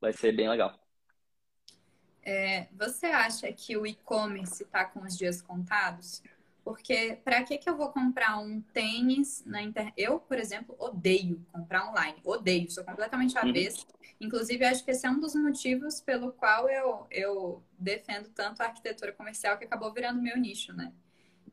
vai 0.00 0.12
ser 0.12 0.32
bem 0.32 0.48
legal. 0.48 0.80
É, 2.22 2.68
você 2.72 3.06
acha 3.06 3.52
que 3.52 3.76
o 3.76 3.84
e-commerce 3.84 4.62
está 4.62 4.84
com 4.84 5.00
os 5.00 5.18
dias 5.18 5.42
contados? 5.42 6.22
Porque 6.64 7.18
para 7.24 7.42
que, 7.42 7.58
que 7.58 7.68
eu 7.68 7.76
vou 7.76 7.90
comprar 7.90 8.38
um 8.38 8.60
tênis 8.60 9.42
na 9.44 9.62
internet? 9.62 9.94
Eu, 9.96 10.20
por 10.20 10.38
exemplo, 10.38 10.76
odeio 10.78 11.44
comprar 11.52 11.88
online. 11.88 12.18
Odeio, 12.24 12.70
sou 12.70 12.84
completamente 12.84 13.36
avessa. 13.36 13.78
Uhum. 13.78 14.02
Inclusive, 14.20 14.64
acho 14.64 14.84
que 14.84 14.92
esse 14.92 15.04
é 15.04 15.10
um 15.10 15.18
dos 15.18 15.34
motivos 15.34 16.00
pelo 16.00 16.32
qual 16.32 16.68
eu, 16.68 17.06
eu 17.10 17.62
defendo 17.76 18.28
tanto 18.28 18.60
a 18.60 18.66
arquitetura 18.66 19.12
comercial, 19.12 19.58
que 19.58 19.64
acabou 19.64 19.92
virando 19.92 20.22
meu 20.22 20.38
nicho, 20.38 20.72
né? 20.72 20.92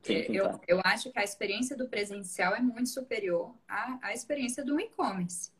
Sim, 0.03 0.23
sim, 0.23 0.35
eu, 0.35 0.49
tá. 0.49 0.59
eu 0.67 0.79
acho 0.83 1.11
que 1.11 1.19
a 1.19 1.23
experiência 1.23 1.75
do 1.75 1.89
presencial 1.89 2.55
é 2.55 2.61
muito 2.61 2.89
superior 2.89 3.53
à, 3.67 3.97
à 4.01 4.13
experiência 4.13 4.63
do 4.63 4.79
e-commerce. 4.79 5.51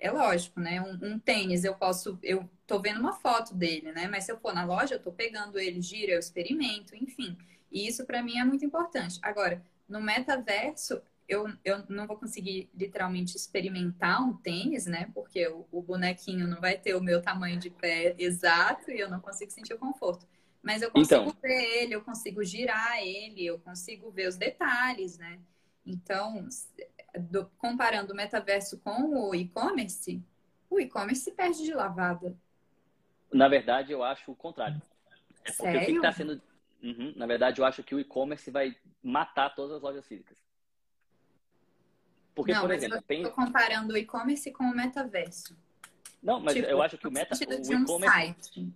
É 0.00 0.10
lógico, 0.10 0.58
né? 0.58 0.80
Um, 0.80 1.12
um, 1.12 1.18
tênis, 1.18 1.62
eu 1.62 1.74
posso, 1.74 2.18
eu 2.22 2.48
tô 2.66 2.80
vendo 2.80 2.98
uma 2.98 3.12
foto 3.12 3.54
dele, 3.54 3.92
né? 3.92 4.08
Mas 4.08 4.24
se 4.24 4.32
eu 4.32 4.38
for 4.40 4.54
na 4.54 4.64
loja, 4.64 4.94
eu 4.94 5.02
tô 5.02 5.12
pegando 5.12 5.58
ele, 5.58 5.82
gira, 5.82 6.12
eu 6.12 6.18
experimento, 6.18 6.96
enfim. 6.96 7.36
E 7.70 7.86
isso 7.86 8.06
para 8.06 8.22
mim 8.22 8.38
é 8.38 8.44
muito 8.44 8.64
importante. 8.64 9.18
Agora, 9.20 9.62
no 9.86 10.00
metaverso, 10.00 11.02
eu, 11.28 11.46
eu 11.62 11.84
não 11.88 12.06
vou 12.06 12.16
conseguir 12.16 12.70
literalmente 12.74 13.36
experimentar 13.36 14.22
um 14.22 14.32
tênis, 14.32 14.86
né? 14.86 15.10
Porque 15.14 15.46
o, 15.48 15.66
o, 15.70 15.82
bonequinho 15.82 16.48
não 16.48 16.60
vai 16.60 16.78
ter 16.78 16.94
o 16.94 17.02
meu 17.02 17.20
tamanho 17.20 17.58
de 17.58 17.68
pé 17.68 18.14
exato 18.18 18.90
e 18.90 18.98
eu 18.98 19.10
não 19.10 19.20
consigo 19.20 19.50
sentir 19.52 19.74
o 19.74 19.78
conforto. 19.78 20.26
Mas 20.62 20.80
eu 20.80 20.90
consigo 20.90 21.20
então... 21.22 21.36
ver 21.42 21.82
ele, 21.82 21.94
eu 21.94 22.02
consigo 22.02 22.42
girar 22.42 22.98
ele, 22.98 23.44
eu 23.44 23.58
consigo 23.58 24.10
ver 24.10 24.28
os 24.28 24.36
detalhes, 24.36 25.18
né? 25.18 25.38
Então, 25.84 26.48
do, 27.18 27.46
comparando 27.58 28.12
o 28.12 28.16
metaverso 28.16 28.78
com 28.78 29.28
o 29.28 29.34
e-commerce, 29.34 30.22
o 30.68 30.78
e-commerce 30.78 31.30
perde 31.32 31.64
de 31.64 31.74
lavada. 31.74 32.36
Na 33.32 33.48
verdade, 33.48 33.92
eu 33.92 34.02
acho 34.02 34.30
o 34.30 34.36
contrário. 34.36 34.80
É 35.44 35.52
porque 35.52 35.72
Sério? 35.72 35.82
o 35.82 35.86
que 35.86 35.92
está 35.92 36.12
sendo 36.12 36.40
Uhum. 36.82 37.12
Na 37.16 37.26
verdade, 37.26 37.60
eu 37.60 37.64
acho 37.64 37.82
que 37.82 37.94
o 37.94 38.00
e-commerce 38.00 38.50
vai 38.50 38.74
matar 39.02 39.54
todas 39.54 39.76
as 39.76 39.82
lojas 39.82 40.06
físicas. 40.06 40.36
Porque, 42.34 42.52
Não, 42.52 42.62
por 42.62 42.70
exemplo, 42.70 42.98
eu 43.08 43.16
estou 43.16 43.32
comparando 43.32 43.92
o 43.92 43.96
e-commerce 43.96 44.50
com 44.52 44.64
o 44.64 44.74
metaverso. 44.74 45.56
Não, 46.22 46.40
mas 46.40 46.56
e-commerce 46.56 46.96
e-commerce 46.96 46.96
e-commerce 46.96 47.38
tipo, 47.38 47.52
eu 47.52 47.62
acho 47.62 47.66
que 47.66 47.76
o 47.76 47.80
meta. 47.80 47.92
O 47.92 47.96
um 47.96 48.00
site. 48.00 48.72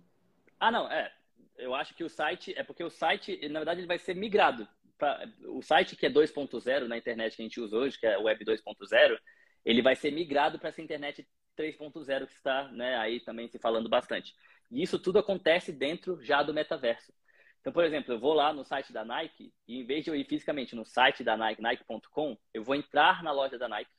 Ah, 0.59 0.71
não, 0.71 0.91
é. 0.91 1.11
Eu 1.57 1.73
acho 1.73 1.95
que 1.95 2.03
o 2.03 2.09
site. 2.09 2.53
É 2.55 2.63
porque 2.63 2.83
o 2.83 2.89
site, 2.89 3.47
na 3.49 3.59
verdade, 3.59 3.79
ele 3.79 3.87
vai 3.87 3.97
ser 3.97 4.15
migrado. 4.15 4.67
Pra, 4.97 5.27
o 5.47 5.61
site 5.61 5.95
que 5.95 6.05
é 6.05 6.09
2.0 6.09 6.87
na 6.87 6.97
internet 6.97 7.35
que 7.35 7.41
a 7.41 7.45
gente 7.45 7.59
usa 7.59 7.77
hoje, 7.77 7.99
que 7.99 8.07
é 8.07 8.17
Web 8.17 8.45
2.0, 8.45 9.17
ele 9.65 9.81
vai 9.81 9.95
ser 9.95 10.11
migrado 10.11 10.57
para 10.59 10.69
essa 10.69 10.81
internet 10.81 11.27
3.0 11.57 12.27
que 12.27 12.33
está 12.33 12.69
né, 12.69 12.95
aí 12.97 13.19
também 13.19 13.47
se 13.47 13.59
falando 13.59 13.89
bastante. 13.89 14.33
E 14.71 14.81
isso 14.81 14.99
tudo 14.99 15.19
acontece 15.19 15.71
dentro 15.71 16.21
já 16.23 16.43
do 16.43 16.53
metaverso. 16.53 17.13
Então, 17.59 17.73
por 17.73 17.83
exemplo, 17.83 18.13
eu 18.13 18.19
vou 18.19 18.33
lá 18.33 18.53
no 18.53 18.63
site 18.63 18.93
da 18.93 19.03
Nike 19.03 19.51
e 19.67 19.79
em 19.79 19.85
vez 19.85 20.03
de 20.03 20.11
eu 20.11 20.15
ir 20.15 20.25
fisicamente 20.25 20.75
no 20.75 20.85
site 20.85 21.23
da 21.23 21.35
Nike, 21.35 21.61
nike.com, 21.61 22.37
eu 22.53 22.63
vou 22.63 22.75
entrar 22.75 23.23
na 23.23 23.31
loja 23.31 23.57
da 23.57 23.67
Nike, 23.67 23.89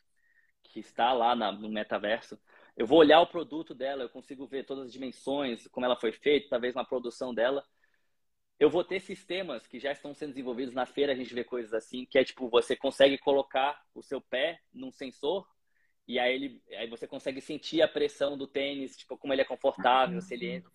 que 0.62 0.78
está 0.78 1.12
lá 1.12 1.34
na, 1.34 1.51
no 1.51 1.68
metaverso. 1.68 2.38
Eu 2.76 2.86
vou 2.86 2.99
olhar 2.99 3.20
o 3.20 3.26
produto 3.26 3.74
dela, 3.74 4.05
eu 4.05 4.09
consigo 4.09 4.47
ver 4.47 4.64
todas 4.64 4.86
as 4.86 4.92
dimensões, 4.92 5.66
como 5.66 5.84
ela 5.84 5.97
foi 5.97 6.12
feita, 6.12 6.51
talvez 6.51 6.76
uma 6.76 6.84
produção 6.84 7.34
dela. 7.34 7.64
Eu 8.59 8.71
vou 8.71 8.83
ter 8.83 9.01
sistemas 9.01 9.67
que 9.67 9.79
já 9.79 9.93
estão 9.93 10.15
sendo 10.15 10.31
desenvolvidos 10.31 10.75
na 10.75 10.87
feira, 10.87 11.13
a 11.13 11.17
gente 11.17 11.35
vê 11.35 11.45
coisas 11.45 11.75
assim, 11.75 12.07
que 12.07 12.19
é 12.19 12.25
tipo, 12.25 12.49
você 12.49 12.75
consegue 12.75 13.19
colocar 13.19 13.83
o 13.95 14.03
seu 14.03 14.21
pé 14.21 14.61
num 14.73 14.91
sensor 14.91 15.47
e 16.09 16.19
aí, 16.19 16.35
ele, 16.35 16.63
aí 16.77 16.87
você 16.89 17.07
consegue 17.07 17.41
sentir 17.41 17.83
a 17.83 17.89
pressão 17.89 18.39
do 18.39 18.47
tênis, 18.47 18.97
tipo, 18.97 19.19
como 19.19 19.33
ele 19.33 19.43
é 19.43 19.45
confortável, 19.45 20.21
se 20.21 20.35
ele 20.35 20.47
entra. 20.47 20.71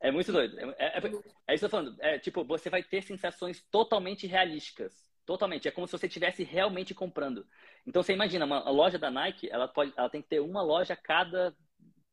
É 0.00 0.10
muito 0.10 0.32
doido. 0.32 0.58
É, 0.58 0.64
é, 0.78 0.98
é, 0.98 1.00
é 1.48 1.54
isso 1.54 1.60
que 1.60 1.64
eu 1.64 1.68
tô 1.68 1.68
falando. 1.68 1.96
É, 2.00 2.18
tipo, 2.18 2.44
você 2.44 2.70
vai 2.70 2.82
ter 2.82 3.02
sensações 3.02 3.62
totalmente 3.70 4.26
realísticas. 4.26 4.92
Totalmente. 5.26 5.68
É 5.68 5.70
como 5.70 5.86
se 5.86 5.92
você 5.92 6.06
estivesse 6.06 6.44
realmente 6.44 6.94
comprando. 6.94 7.46
Então, 7.86 8.02
você 8.02 8.12
imagina, 8.12 8.44
uma, 8.44 8.68
loja 8.70 8.98
da 8.98 9.10
Nike, 9.10 9.50
ela, 9.50 9.68
pode, 9.68 9.92
ela 9.96 10.08
tem 10.08 10.22
que 10.22 10.28
ter 10.28 10.40
uma 10.40 10.62
loja 10.62 10.96
cada 10.96 11.54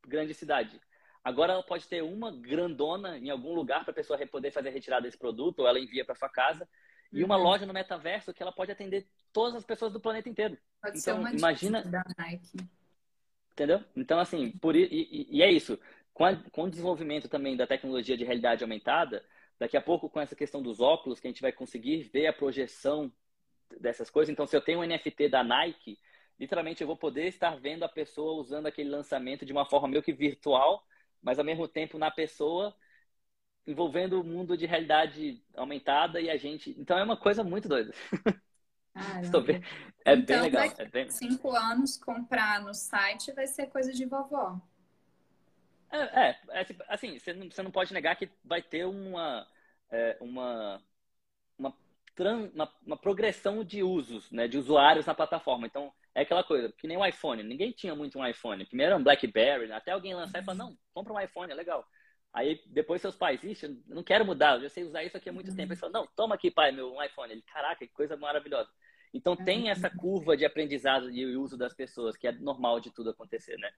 grande 0.06 0.34
cidade. 0.34 0.78
Agora, 1.24 1.52
ela 1.52 1.62
pode 1.62 1.86
ter 1.86 2.02
uma 2.02 2.32
grandona 2.32 3.16
em 3.16 3.30
algum 3.30 3.54
lugar 3.54 3.84
para 3.84 3.92
a 3.92 3.94
pessoa 3.94 4.18
poder 4.26 4.50
fazer 4.50 4.70
a 4.70 4.72
retirada 4.72 5.02
desse 5.02 5.18
produto, 5.18 5.60
ou 5.60 5.68
ela 5.68 5.78
envia 5.78 6.04
para 6.04 6.16
sua 6.16 6.28
casa. 6.28 6.68
E 7.12 7.22
uma 7.22 7.36
uhum. 7.36 7.42
loja 7.42 7.66
no 7.66 7.72
metaverso 7.72 8.32
que 8.32 8.42
ela 8.42 8.52
pode 8.52 8.72
atender 8.72 9.06
todas 9.32 9.54
as 9.54 9.64
pessoas 9.64 9.92
do 9.92 10.00
planeta 10.00 10.28
inteiro. 10.28 10.56
Pode 10.80 10.98
então, 10.98 11.14
ser 11.14 11.20
uma 11.20 11.32
imagina 11.32 11.82
da 11.82 12.02
Nike. 12.18 12.56
Entendeu? 13.52 13.84
Então, 13.94 14.18
assim, 14.18 14.50
por 14.50 14.74
e, 14.74 14.84
e, 14.84 15.28
e 15.30 15.42
é 15.42 15.50
isso. 15.50 15.78
Com, 16.14 16.24
a, 16.24 16.36
com 16.50 16.64
o 16.64 16.70
desenvolvimento 16.70 17.28
também 17.28 17.56
da 17.56 17.66
tecnologia 17.66 18.16
de 18.16 18.24
realidade 18.24 18.64
aumentada, 18.64 19.24
daqui 19.58 19.76
a 19.76 19.82
pouco 19.82 20.08
com 20.08 20.20
essa 20.20 20.34
questão 20.34 20.62
dos 20.62 20.80
óculos, 20.80 21.20
que 21.20 21.26
a 21.26 21.30
gente 21.30 21.42
vai 21.42 21.52
conseguir 21.52 22.10
ver 22.12 22.26
a 22.26 22.32
projeção 22.32 23.12
dessas 23.78 24.10
coisas. 24.10 24.32
Então, 24.32 24.46
se 24.46 24.56
eu 24.56 24.60
tenho 24.60 24.80
um 24.80 24.86
NFT 24.86 25.28
da 25.28 25.44
Nike, 25.44 25.98
literalmente 26.40 26.80
eu 26.80 26.86
vou 26.86 26.96
poder 26.96 27.26
estar 27.26 27.56
vendo 27.56 27.84
a 27.84 27.88
pessoa 27.88 28.40
usando 28.40 28.66
aquele 28.66 28.90
lançamento 28.90 29.44
de 29.44 29.52
uma 29.52 29.64
forma 29.64 29.88
meio 29.88 30.02
que 30.02 30.12
virtual, 30.12 30.84
mas 31.22 31.38
ao 31.38 31.44
mesmo 31.44 31.68
tempo 31.68 31.98
na 31.98 32.10
pessoa 32.10 32.74
envolvendo 33.66 34.20
o 34.20 34.24
mundo 34.24 34.56
de 34.56 34.66
realidade 34.66 35.42
aumentada 35.54 36.20
e 36.20 36.28
a 36.28 36.36
gente. 36.36 36.74
Então 36.78 36.98
é 36.98 37.04
uma 37.04 37.16
coisa 37.16 37.44
muito 37.44 37.68
doida. 37.68 37.94
Estou 39.22 39.40
bem... 39.40 39.62
É 40.04 40.14
então, 40.14 40.36
bem 40.36 40.50
legal. 40.50 40.68
Daqui 40.68 40.82
é 40.82 40.86
bem... 40.86 41.08
cinco 41.08 41.50
anos 41.52 41.96
comprar 41.96 42.60
no 42.60 42.74
site 42.74 43.32
vai 43.32 43.46
ser 43.46 43.68
coisa 43.68 43.92
de 43.92 44.04
vovó. 44.04 44.60
É, 45.90 46.28
é, 46.28 46.40
é 46.48 46.64
tipo, 46.64 46.82
assim, 46.88 47.18
você 47.18 47.32
não, 47.32 47.50
você 47.50 47.62
não 47.62 47.70
pode 47.70 47.92
negar 47.92 48.16
que 48.16 48.28
vai 48.44 48.62
ter 48.62 48.86
uma, 48.86 49.46
é, 49.90 50.16
uma, 50.20 50.82
uma, 51.58 51.74
uma, 52.18 52.72
uma, 52.84 52.96
progressão 52.96 53.62
de 53.62 53.82
usos, 53.82 54.30
né, 54.30 54.48
de 54.48 54.58
usuários 54.58 55.06
na 55.06 55.14
plataforma. 55.14 55.66
Então, 55.66 55.92
é 56.14 56.22
aquela 56.22 56.44
coisa, 56.44 56.72
que 56.76 56.86
nem 56.86 56.96
o 56.96 57.06
iPhone. 57.06 57.42
Ninguém 57.42 57.72
tinha 57.72 57.94
muito 57.94 58.18
um 58.18 58.26
iPhone. 58.26 58.66
Primeiro 58.66 58.92
era 58.92 59.00
um 59.00 59.02
BlackBerry, 59.02 59.66
né? 59.66 59.76
até 59.76 59.92
alguém 59.92 60.14
lançar 60.14 60.42
e 60.42 60.44
falar, 60.44 60.58
não, 60.58 60.76
compra 60.92 61.12
um 61.12 61.20
iPhone, 61.20 61.50
é 61.50 61.54
legal. 61.54 61.86
Aí 62.32 62.60
depois 62.66 63.00
seus 63.00 63.14
pais, 63.14 63.42
ixi, 63.44 63.66
eu 63.66 63.94
não 63.94 64.02
quero 64.02 64.24
mudar, 64.24 64.56
eu 64.56 64.62
já 64.62 64.68
sei 64.68 64.84
usar 64.84 65.04
isso 65.04 65.16
aqui 65.16 65.28
há 65.28 65.32
muito 65.32 65.50
uhum. 65.50 65.56
tempo. 65.56 65.72
Ele 65.72 65.80
falou, 65.80 65.92
não, 65.92 66.08
toma 66.16 66.34
aqui, 66.34 66.50
pai, 66.50 66.72
meu 66.72 66.94
um 66.94 67.02
iPhone. 67.02 67.32
Ele, 67.32 67.42
caraca, 67.42 67.86
que 67.86 67.92
coisa 67.92 68.16
maravilhosa. 68.16 68.70
Então 69.14 69.36
tem 69.36 69.68
essa 69.68 69.90
curva 69.90 70.36
de 70.36 70.44
aprendizado 70.44 71.10
e 71.10 71.36
uso 71.36 71.56
das 71.56 71.74
pessoas, 71.74 72.16
que 72.16 72.26
é 72.26 72.32
normal 72.32 72.80
de 72.80 72.90
tudo 72.90 73.10
acontecer, 73.10 73.58
né? 73.58 73.70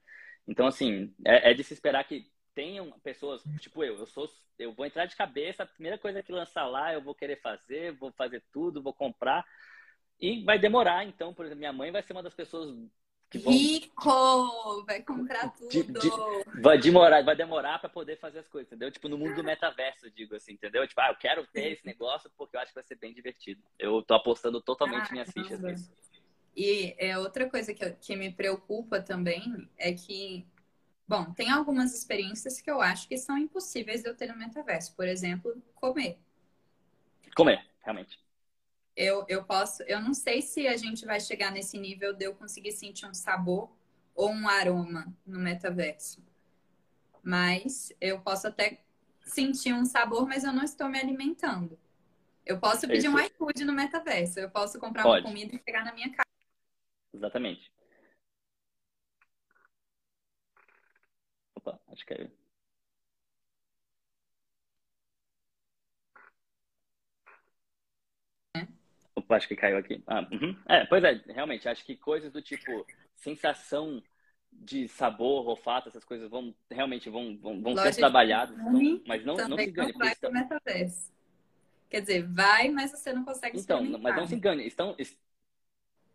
Então, 0.47 0.65
assim, 0.65 1.13
é, 1.25 1.51
é 1.51 1.53
de 1.53 1.63
se 1.63 1.73
esperar 1.73 2.05
que 2.05 2.31
tenham 2.53 2.89
pessoas, 3.03 3.43
tipo 3.59 3.83
eu, 3.83 3.97
eu 3.97 4.05
sou, 4.05 4.29
eu 4.57 4.71
vou 4.73 4.85
entrar 4.85 5.05
de 5.05 5.15
cabeça, 5.15 5.63
a 5.63 5.65
primeira 5.65 5.97
coisa 5.97 6.23
que 6.23 6.31
lançar 6.31 6.65
lá, 6.65 6.93
eu 6.93 7.01
vou 7.01 7.13
querer 7.13 7.41
fazer, 7.41 7.91
vou 7.97 8.13
fazer 8.13 8.41
tudo, 8.51 8.81
vou 8.81 8.93
comprar. 8.93 9.45
E 10.19 10.43
vai 10.43 10.57
demorar, 10.57 11.05
então, 11.05 11.33
por 11.33 11.45
exemplo, 11.45 11.59
minha 11.59 11.73
mãe 11.73 11.91
vai 11.91 12.01
ser 12.01 12.13
uma 12.13 12.23
das 12.23 12.33
pessoas 12.33 12.75
Rico! 13.33 14.83
Vai 14.85 15.01
comprar 15.01 15.49
tudo. 15.49 15.69
De, 15.69 15.83
de, 15.83 16.61
vai 16.61 16.77
demorar, 16.77 17.23
vai 17.23 17.35
demorar 17.35 17.79
para 17.79 17.89
poder 17.89 18.17
fazer 18.17 18.39
as 18.39 18.47
coisas, 18.47 18.67
entendeu? 18.67 18.91
Tipo, 18.91 19.09
no 19.09 19.17
mundo 19.17 19.35
do 19.35 19.43
metaverso, 19.43 20.09
digo 20.11 20.35
assim, 20.35 20.53
entendeu? 20.53 20.87
Tipo, 20.87 21.01
ah, 21.01 21.09
eu 21.09 21.15
quero 21.15 21.45
ter 21.47 21.73
esse 21.73 21.85
negócio 21.85 22.31
porque 22.37 22.55
eu 22.55 22.61
acho 22.61 22.71
que 22.71 22.75
vai 22.75 22.83
ser 22.83 22.95
bem 22.95 23.13
divertido. 23.13 23.61
Eu 23.77 24.01
tô 24.01 24.13
apostando 24.13 24.61
totalmente 24.61 25.09
ah, 25.09 25.11
minhas 25.11 25.31
fichas 25.31 25.59
nisso. 25.59 25.91
E 26.55 26.95
é, 26.97 27.17
outra 27.17 27.49
coisa 27.49 27.73
que, 27.73 27.89
que 27.91 28.15
me 28.15 28.31
preocupa 28.31 29.01
também 29.01 29.69
é 29.77 29.91
que, 29.91 30.47
bom, 31.05 31.33
tem 31.33 31.49
algumas 31.49 31.93
experiências 31.93 32.61
que 32.61 32.71
eu 32.71 32.81
acho 32.81 33.07
que 33.07 33.17
são 33.17 33.37
impossíveis 33.37 34.03
de 34.03 34.09
eu 34.09 34.15
ter 34.15 34.27
no 34.27 34.37
metaverso. 34.37 34.95
Por 34.95 35.07
exemplo, 35.07 35.61
comer. 35.75 36.17
Comer, 37.35 37.65
realmente 37.83 38.24
eu, 38.95 39.25
eu 39.27 39.43
posso, 39.43 39.83
eu 39.83 40.01
não 40.01 40.13
sei 40.13 40.41
se 40.41 40.67
a 40.67 40.77
gente 40.77 41.05
vai 41.05 41.19
chegar 41.19 41.51
nesse 41.51 41.77
nível 41.77 42.13
de 42.13 42.25
eu 42.25 42.33
conseguir 42.33 42.71
sentir 42.71 43.05
um 43.05 43.13
sabor 43.13 43.69
ou 44.13 44.29
um 44.29 44.47
aroma 44.47 45.13
no 45.25 45.39
metaverso. 45.39 46.23
Mas 47.21 47.91
eu 47.99 48.21
posso 48.21 48.47
até 48.47 48.81
sentir 49.25 49.73
um 49.73 49.83
sabor, 49.83 50.27
mas 50.27 50.43
eu 50.43 50.53
não 50.53 50.63
estou 50.63 50.87
me 50.87 50.99
alimentando. 50.99 51.77
Eu 52.45 52.59
posso 52.59 52.87
pedir 52.87 53.09
um 53.09 53.19
iFood 53.19 53.65
no 53.65 53.73
metaverso. 53.73 54.39
Eu 54.39 54.49
posso 54.49 54.79
comprar 54.79 55.03
Pode. 55.03 55.25
uma 55.25 55.31
comida 55.31 55.55
e 55.55 55.59
pegar 55.59 55.83
na 55.83 55.91
minha 55.91 56.09
casa. 56.11 56.29
Exatamente. 57.11 57.71
Opa, 61.55 61.81
acho 61.87 62.05
que 62.05 62.13
é. 62.13 62.44
Acho 69.29 69.47
que 69.47 69.55
caiu 69.55 69.77
aqui. 69.77 70.03
Ah, 70.05 70.27
uhum. 70.31 70.55
É, 70.67 70.85
pois 70.85 71.03
é, 71.03 71.21
realmente, 71.27 71.67
acho 71.67 71.85
que 71.85 71.95
coisas 71.95 72.31
do 72.31 72.41
tipo 72.41 72.85
sensação 73.15 74.01
de 74.51 74.87
sabor, 74.87 75.47
olfato, 75.47 75.89
essas 75.89 76.05
coisas 76.05 76.29
vão 76.29 76.55
realmente 76.71 77.09
vão, 77.09 77.37
vão, 77.37 77.61
vão 77.61 77.77
ser 77.77 77.95
trabalhadas, 77.95 78.57
então, 78.57 79.01
mas 79.05 79.25
não, 79.25 79.35
não 79.35 79.57
se 79.57 79.69
engane. 79.69 79.91
Não 79.91 79.99
vai 79.99 80.11
estão... 80.11 80.31
metaverso. 80.31 81.13
Quer 81.89 82.01
dizer, 82.01 82.27
vai, 82.27 82.69
mas 82.69 82.91
você 82.91 83.13
não 83.13 83.23
consegue 83.23 83.57
Então, 83.57 83.83
mas 83.99 84.15
não 84.15 84.25
se 84.25 84.35
engane, 84.35 84.65
estão, 84.65 84.95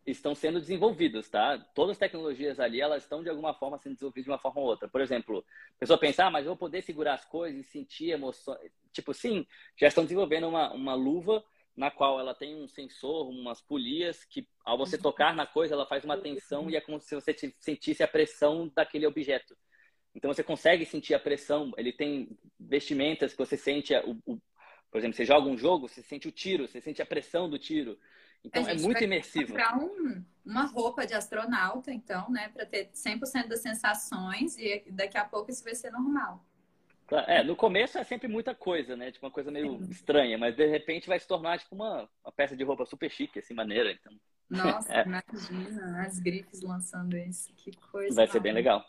estão 0.06 0.34
sendo 0.34 0.60
desenvolvidas, 0.60 1.28
tá? 1.28 1.58
Todas 1.74 1.92
as 1.92 1.98
tecnologias 1.98 2.58
ali, 2.58 2.80
elas 2.80 3.02
estão 3.02 3.22
de 3.22 3.28
alguma 3.28 3.54
forma 3.54 3.78
sendo 3.78 3.94
desenvolvidas 3.94 4.24
de 4.24 4.30
uma 4.30 4.38
forma 4.38 4.60
ou 4.60 4.66
outra. 4.66 4.88
Por 4.88 5.00
exemplo, 5.00 5.44
a 5.76 5.78
pessoa 5.78 5.98
pensar, 5.98 6.26
ah, 6.26 6.30
mas 6.30 6.44
eu 6.44 6.50
vou 6.50 6.58
poder 6.58 6.82
segurar 6.82 7.14
as 7.14 7.24
coisas 7.24 7.60
e 7.60 7.64
sentir 7.64 8.10
emoções. 8.10 8.72
Tipo, 8.92 9.14
sim, 9.14 9.46
já 9.76 9.86
estão 9.86 10.04
desenvolvendo 10.04 10.48
uma, 10.48 10.72
uma 10.72 10.94
luva 10.94 11.42
na 11.80 11.90
qual 11.90 12.20
ela 12.20 12.34
tem 12.34 12.54
um 12.54 12.68
sensor, 12.68 13.30
umas 13.30 13.62
polias, 13.62 14.22
que 14.22 14.46
ao 14.62 14.76
você 14.76 14.96
uhum. 14.96 15.02
tocar 15.02 15.34
na 15.34 15.46
coisa, 15.46 15.72
ela 15.72 15.86
faz 15.86 16.04
uma 16.04 16.18
tensão 16.18 16.68
e 16.68 16.76
é 16.76 16.80
como 16.80 17.00
se 17.00 17.14
você 17.14 17.34
sentisse 17.58 18.02
a 18.02 18.08
pressão 18.08 18.70
daquele 18.76 19.06
objeto. 19.06 19.56
Então 20.14 20.30
você 20.30 20.42
consegue 20.42 20.84
sentir 20.84 21.14
a 21.14 21.18
pressão, 21.18 21.72
ele 21.78 21.90
tem 21.90 22.38
vestimentas 22.58 23.32
que 23.32 23.38
você 23.38 23.56
sente, 23.56 23.94
o, 23.94 24.10
o, 24.26 24.38
por 24.90 24.98
exemplo, 24.98 25.16
você 25.16 25.24
joga 25.24 25.48
um 25.48 25.56
jogo, 25.56 25.88
você 25.88 26.02
sente 26.02 26.28
o 26.28 26.32
tiro, 26.32 26.68
você 26.68 26.82
sente 26.82 27.00
a 27.00 27.06
pressão 27.06 27.48
do 27.48 27.58
tiro. 27.58 27.98
Então 28.44 28.68
é 28.68 28.74
muito 28.74 29.02
imersivo. 29.02 29.46
comprar 29.46 29.78
um, 29.78 30.22
uma 30.44 30.66
roupa 30.66 31.06
de 31.06 31.14
astronauta, 31.14 31.90
então, 31.90 32.30
né, 32.30 32.50
para 32.50 32.66
ter 32.66 32.90
100% 32.92 33.48
das 33.48 33.62
sensações 33.62 34.54
e 34.58 34.84
daqui 34.90 35.16
a 35.16 35.24
pouco 35.24 35.50
isso 35.50 35.64
vai 35.64 35.74
ser 35.74 35.90
normal. 35.90 36.44
É, 37.26 37.42
no 37.42 37.56
começo 37.56 37.98
é 37.98 38.04
sempre 38.04 38.28
muita 38.28 38.54
coisa, 38.54 38.96
né? 38.96 39.10
Tipo, 39.10 39.26
uma 39.26 39.32
coisa 39.32 39.50
meio 39.50 39.82
estranha, 39.90 40.38
mas 40.38 40.56
de 40.56 40.66
repente 40.66 41.08
vai 41.08 41.18
se 41.18 41.26
tornar 41.26 41.58
tipo 41.58 41.74
uma, 41.74 42.08
uma 42.24 42.32
peça 42.32 42.56
de 42.56 42.64
roupa 42.64 42.86
super 42.86 43.10
chique, 43.10 43.38
assim, 43.38 43.54
maneira. 43.54 43.92
Então... 43.92 44.12
Nossa, 44.48 44.92
é. 44.94 45.04
imagina 45.04 46.02
as 46.06 46.18
grifes 46.18 46.62
lançando 46.62 47.16
isso, 47.16 47.52
que 47.54 47.72
coisa. 47.90 48.14
Vai 48.14 48.26
ser 48.26 48.40
bem 48.40 48.52
legal. 48.52 48.84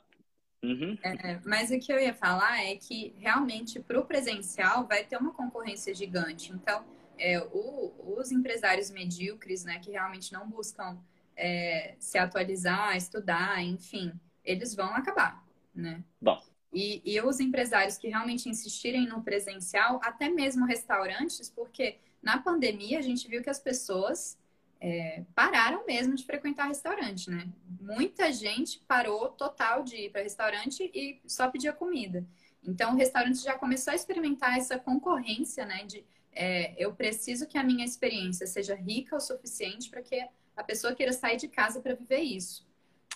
Uhum. 0.64 0.96
É, 1.04 1.40
mas 1.44 1.72
o 1.72 1.80
que 1.80 1.92
eu 1.92 2.00
ia 2.00 2.14
falar 2.14 2.64
é 2.64 2.76
que 2.76 3.16
realmente 3.18 3.80
para 3.80 4.00
o 4.00 4.06
presencial 4.06 4.86
vai 4.86 5.04
ter 5.04 5.18
uma 5.18 5.34
concorrência 5.34 5.94
gigante. 5.94 6.52
Então, 6.52 6.86
é, 7.18 7.40
o, 7.40 8.16
os 8.18 8.32
empresários 8.32 8.92
medíocres, 8.92 9.64
né, 9.64 9.80
que 9.80 9.92
realmente 9.92 10.32
não 10.32 10.48
buscam 10.48 11.00
é, 11.36 11.96
se 11.98 12.18
atualizar, 12.18 12.96
estudar, 12.96 13.64
enfim, 13.64 14.14
eles 14.44 14.76
vão 14.76 14.94
acabar, 14.94 15.44
né? 15.74 16.04
Bom. 16.22 16.40
E, 16.74 17.02
e 17.04 17.20
os 17.22 17.40
empresários 17.40 17.98
que 17.98 18.08
realmente 18.08 18.48
insistirem 18.48 19.08
no 19.08 19.22
presencial, 19.22 20.00
até 20.04 20.30
mesmo 20.30 20.66
restaurantes, 20.66 21.50
porque 21.50 21.98
na 22.22 22.38
pandemia 22.38 23.00
a 23.00 23.02
gente 23.02 23.28
viu 23.28 23.42
que 23.42 23.50
as 23.50 23.60
pessoas 23.60 24.38
é, 24.80 25.24
pararam 25.36 25.86
mesmo 25.86 26.16
de 26.16 26.26
frequentar 26.26 26.68
restaurante, 26.68 27.30
né? 27.30 27.48
Muita 27.80 28.32
gente 28.32 28.80
parou 28.88 29.30
total 29.30 29.84
de 29.84 29.96
ir 29.96 30.12
para 30.12 30.24
restaurante 30.24 30.90
e 30.94 31.20
só 31.28 31.50
pedia 31.50 31.74
comida. 31.74 32.26
Então, 32.64 32.94
o 32.94 32.96
restaurante 32.96 33.44
já 33.44 33.58
começou 33.58 33.92
a 33.92 33.96
experimentar 33.96 34.58
essa 34.58 34.80
concorrência, 34.80 35.66
né? 35.66 35.84
De 35.86 36.04
é, 36.34 36.74
eu 36.82 36.94
preciso 36.94 37.48
que 37.48 37.58
a 37.58 37.64
minha 37.64 37.86
experiência 37.86 38.48
seja 38.48 38.74
rica 38.74 39.16
o 39.16 39.20
suficiente 39.20 39.90
para 39.90 40.02
que 40.02 40.26
a 40.56 40.64
pessoa 40.64 40.96
queira 40.96 41.12
sair 41.12 41.38
de 41.38 41.48
casa 41.48 41.82
para 41.82 41.94
viver 41.94 42.22
isso. 42.22 42.66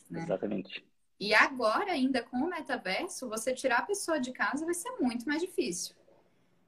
Né? 0.10 0.24
Exatamente. 0.24 0.84
E 1.20 1.34
agora, 1.34 1.91
ainda 1.91 2.22
com 2.22 2.38
o 2.38 2.49
metaverso, 2.49 3.30
você 3.30 3.53
tirar 3.53 3.80
a 3.80 3.86
pessoa 3.86 4.20
de 4.20 4.32
casa 4.32 4.66
vai 4.66 4.74
ser 4.74 4.91
muito 4.99 5.26
mais 5.28 5.41
difícil. 5.41 5.95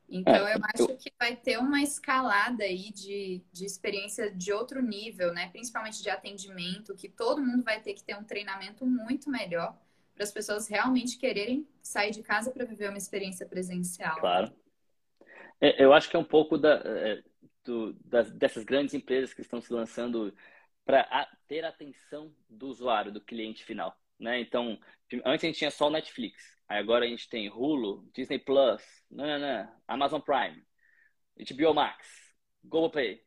Então, 0.10 0.48
é, 0.48 0.56
eu 0.56 0.60
acho 0.74 0.98
que 0.98 1.12
vai 1.20 1.36
ter 1.36 1.58
uma 1.58 1.82
escalada 1.82 2.64
aí 2.64 2.92
de, 2.92 3.44
de 3.52 3.66
experiência 3.66 4.32
de 4.32 4.54
outro 4.54 4.82
nível, 4.82 5.34
né? 5.34 5.50
Principalmente 5.50 6.02
de 6.02 6.10
atendimento, 6.10 6.96
que 6.96 7.10
todo 7.10 7.42
mundo 7.42 7.64
vai 7.64 7.82
ter 7.82 7.94
que 7.94 8.04
ter 8.04 8.16
um 8.16 8.24
treinamento 8.24 8.86
muito 8.86 9.30
melhor 9.30 9.78
para 10.16 10.24
as 10.24 10.32
pessoas 10.32 10.68
realmente 10.68 11.18
quererem 11.18 11.68
sair 11.82 12.12
de 12.12 12.24
casa 12.24 12.52
para 12.52 12.66
viver 12.66 12.88
uma 12.88 12.98
experiência 12.98 13.46
presencial. 13.46 14.18
Claro. 14.20 14.54
É, 15.60 15.84
eu 15.84 15.92
acho 15.92 16.10
que 16.10 16.16
é 16.16 16.20
um 16.20 16.24
pouco 16.24 16.58
da, 16.58 16.82
é, 16.86 17.22
do, 17.66 17.94
das, 18.06 18.32
dessas 18.32 18.64
grandes 18.64 18.94
empresas 18.94 19.34
que 19.34 19.42
estão 19.42 19.60
se 19.60 19.74
lançando 19.74 20.34
para 20.86 21.28
ter 21.48 21.66
a 21.66 21.70
atenção 21.70 22.34
do 22.50 22.68
usuário, 22.68 23.12
do 23.12 23.20
cliente 23.20 23.66
final. 23.66 23.96
Né? 24.20 24.40
Então, 24.40 24.80
antes 25.26 25.44
a 25.44 25.48
gente 25.48 25.58
tinha 25.58 25.72
só 25.72 25.88
o 25.88 25.92
Netflix. 25.92 26.58
Aí 26.68 26.80
agora 26.80 27.06
a 27.06 27.08
gente 27.08 27.30
tem 27.30 27.50
Hulu, 27.50 28.10
Disney 28.14 28.40
Plus, 28.40 28.84
nanana, 29.10 29.74
Amazon 29.88 30.20
Prime, 30.20 30.64
HBO 31.38 31.74
Max, 31.74 32.08
Google 32.64 32.90
Play. 32.90 33.24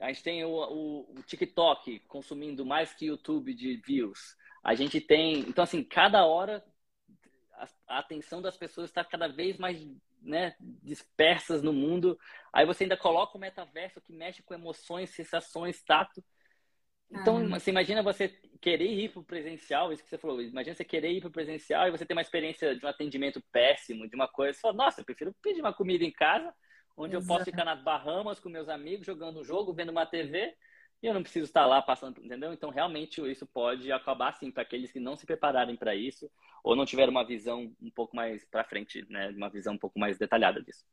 A 0.00 0.08
gente 0.08 0.22
tem 0.22 0.44
o, 0.44 0.50
o, 0.50 1.12
o, 1.18 1.22
TikTok 1.22 2.00
consumindo 2.00 2.64
mais 2.64 2.92
que 2.92 3.06
YouTube 3.06 3.54
de 3.54 3.76
views. 3.78 4.36
A 4.62 4.74
gente 4.74 5.00
tem. 5.00 5.40
Então, 5.40 5.64
assim, 5.64 5.82
cada 5.82 6.24
hora 6.26 6.64
a, 7.54 7.68
a 7.88 7.98
atenção 7.98 8.40
das 8.40 8.56
pessoas 8.56 8.90
está 8.90 9.04
cada 9.04 9.26
vez 9.28 9.56
mais 9.56 9.84
né, 10.22 10.54
dispersas 10.60 11.62
no 11.62 11.72
mundo. 11.72 12.18
Aí 12.52 12.66
você 12.66 12.84
ainda 12.84 12.96
coloca 12.96 13.36
o 13.36 13.40
metaverso 13.40 14.00
que 14.00 14.12
mexe 14.12 14.42
com 14.42 14.54
emoções, 14.54 15.10
sensações, 15.10 15.82
tato. 15.82 16.22
Então, 17.10 17.38
ah. 17.38 17.58
você 17.58 17.70
imagina 17.70 18.02
você 18.02 18.28
querer 18.60 18.90
ir 18.92 19.10
para 19.10 19.20
o 19.20 19.24
presencial, 19.24 19.92
isso 19.92 20.02
que 20.02 20.10
você 20.10 20.18
falou, 20.18 20.42
imagina 20.42 20.74
você 20.74 20.84
querer 20.84 21.12
ir 21.12 21.20
para 21.20 21.28
o 21.28 21.32
presencial 21.32 21.88
e 21.88 21.90
você 21.90 22.04
ter 22.04 22.12
uma 22.12 22.22
experiência 22.22 22.76
de 22.76 22.84
um 22.84 22.88
atendimento 22.88 23.42
péssimo, 23.52 24.08
de 24.08 24.14
uma 24.14 24.28
coisa, 24.28 24.52
você 24.52 24.60
fala, 24.60 24.74
nossa, 24.74 25.00
eu 25.00 25.04
prefiro 25.04 25.34
pedir 25.42 25.60
uma 25.60 25.72
comida 25.72 26.04
em 26.04 26.10
casa, 26.10 26.52
onde 26.96 27.16
Exato. 27.16 27.24
eu 27.24 27.36
posso 27.36 27.44
ficar 27.44 27.64
nas 27.64 27.82
Bahamas 27.82 28.40
com 28.40 28.48
meus 28.48 28.68
amigos, 28.68 29.06
jogando 29.06 29.40
um 29.40 29.44
jogo, 29.44 29.72
vendo 29.72 29.90
uma 29.90 30.04
TV, 30.04 30.54
e 31.00 31.06
eu 31.06 31.14
não 31.14 31.22
preciso 31.22 31.44
estar 31.44 31.64
lá 31.64 31.80
passando, 31.80 32.20
entendeu? 32.20 32.52
Então, 32.52 32.70
realmente, 32.70 33.20
isso 33.30 33.46
pode 33.46 33.90
acabar, 33.92 34.32
sim, 34.32 34.50
para 34.50 34.64
aqueles 34.64 34.90
que 34.90 34.98
não 34.98 35.16
se 35.16 35.24
prepararem 35.24 35.76
para 35.76 35.94
isso, 35.94 36.28
ou 36.62 36.74
não 36.74 36.84
tiveram 36.84 37.12
uma 37.12 37.24
visão 37.24 37.72
um 37.80 37.90
pouco 37.90 38.16
mais 38.16 38.44
para 38.44 38.64
frente, 38.64 39.06
né? 39.08 39.28
Uma 39.28 39.48
visão 39.48 39.74
um 39.74 39.78
pouco 39.78 39.98
mais 39.98 40.18
detalhada 40.18 40.60
disso. 40.60 40.84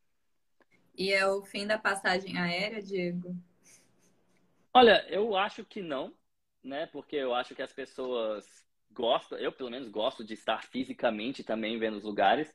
E 0.96 1.12
é 1.12 1.28
o 1.28 1.42
fim 1.42 1.66
da 1.66 1.80
passagem 1.80 2.38
aérea, 2.38 2.82
Diego? 2.82 3.36
Olha, 4.76 5.06
eu 5.08 5.38
acho 5.38 5.64
que 5.64 5.82
não, 5.82 6.14
né? 6.62 6.86
Porque 6.88 7.16
eu 7.16 7.34
acho 7.34 7.56
que 7.56 7.62
as 7.62 7.72
pessoas 7.72 8.46
gostam, 8.92 9.38
eu 9.38 9.50
pelo 9.50 9.72
menos 9.72 9.88
gosto 9.88 10.22
de 10.22 10.34
estar 10.34 10.64
fisicamente 10.64 11.46
também 11.46 11.80
vendo 11.80 11.96
os 11.96 12.04
lugares, 12.04 12.54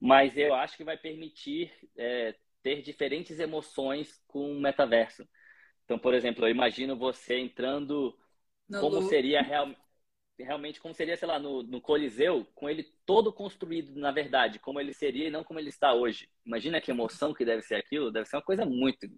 mas 0.00 0.38
eu 0.38 0.54
acho 0.54 0.76
que 0.76 0.84
vai 0.84 0.96
permitir 0.96 1.72
é, 1.96 2.36
ter 2.62 2.82
diferentes 2.82 3.40
emoções 3.40 4.22
com 4.28 4.52
o 4.52 4.60
metaverso. 4.60 5.28
Então, 5.84 5.98
por 5.98 6.14
exemplo, 6.14 6.46
eu 6.46 6.50
imagino 6.50 6.96
você 6.96 7.36
entrando 7.36 8.16
no 8.68 8.78
como 8.78 9.02
seria 9.02 9.42
real, 9.42 9.74
realmente 10.38 10.80
como 10.80 10.94
seria, 10.94 11.16
sei 11.16 11.26
lá, 11.26 11.40
no, 11.40 11.64
no, 11.64 11.80
Coliseu, 11.80 12.46
com 12.54 12.70
ele 12.70 12.84
todo 13.04 13.32
construído, 13.32 13.92
na 13.98 14.12
verdade, 14.12 14.60
como 14.60 14.80
ele 14.80 14.94
seria 14.94 15.26
e 15.26 15.30
não 15.32 15.42
como 15.42 15.58
ele 15.58 15.70
está 15.70 15.92
hoje. 15.92 16.28
Imagina 16.44 16.80
que 16.80 16.92
emoção 16.92 17.34
que 17.34 17.44
deve 17.44 17.62
ser 17.62 17.74
aquilo, 17.74 18.12
deve 18.12 18.26
ser 18.26 18.36
uma 18.36 18.42
coisa 18.42 18.64
muito 18.64 19.08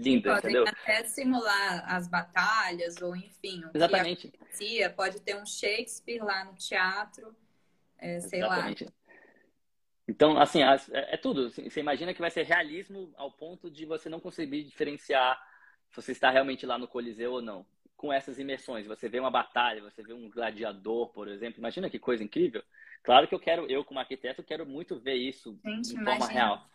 linda, 0.00 0.34
Podem 0.34 0.50
entendeu? 0.50 0.64
até 0.66 1.04
simular 1.04 1.84
as 1.92 2.08
batalhas, 2.08 3.00
ou 3.00 3.14
enfim, 3.14 3.64
o 3.64 3.70
Exatamente. 3.76 4.28
que 4.28 4.36
acontecia. 4.36 4.90
Pode 4.90 5.20
ter 5.20 5.36
um 5.36 5.46
Shakespeare 5.46 6.22
lá 6.22 6.44
no 6.44 6.54
teatro, 6.54 7.34
é, 7.98 8.20
sei 8.20 8.40
Exatamente. 8.40 8.84
lá. 8.84 8.90
Então, 10.08 10.38
assim, 10.38 10.62
é, 10.62 10.76
é 10.92 11.16
tudo. 11.16 11.46
Assim, 11.46 11.68
você 11.68 11.80
imagina 11.80 12.12
que 12.12 12.20
vai 12.20 12.30
ser 12.30 12.42
realismo 12.44 13.12
ao 13.16 13.30
ponto 13.30 13.70
de 13.70 13.84
você 13.84 14.08
não 14.08 14.18
conseguir 14.18 14.64
diferenciar 14.64 15.40
se 15.88 15.96
você 15.96 16.12
está 16.12 16.30
realmente 16.30 16.66
lá 16.66 16.78
no 16.78 16.88
Coliseu 16.88 17.32
ou 17.32 17.42
não. 17.42 17.64
Com 17.96 18.12
essas 18.12 18.38
imersões, 18.38 18.86
você 18.86 19.08
vê 19.08 19.20
uma 19.20 19.30
batalha, 19.30 19.82
você 19.82 20.02
vê 20.02 20.14
um 20.14 20.30
gladiador, 20.30 21.08
por 21.10 21.28
exemplo. 21.28 21.58
Imagina 21.58 21.90
que 21.90 21.98
coisa 21.98 22.24
incrível. 22.24 22.62
Claro 23.02 23.28
que 23.28 23.34
eu 23.34 23.40
quero, 23.40 23.66
eu 23.70 23.84
como 23.84 24.00
arquiteto, 24.00 24.42
quero 24.42 24.64
muito 24.66 24.98
ver 24.98 25.14
isso 25.14 25.58
Gente, 25.64 25.94
em 25.94 26.04
forma 26.04 26.26
real 26.26 26.70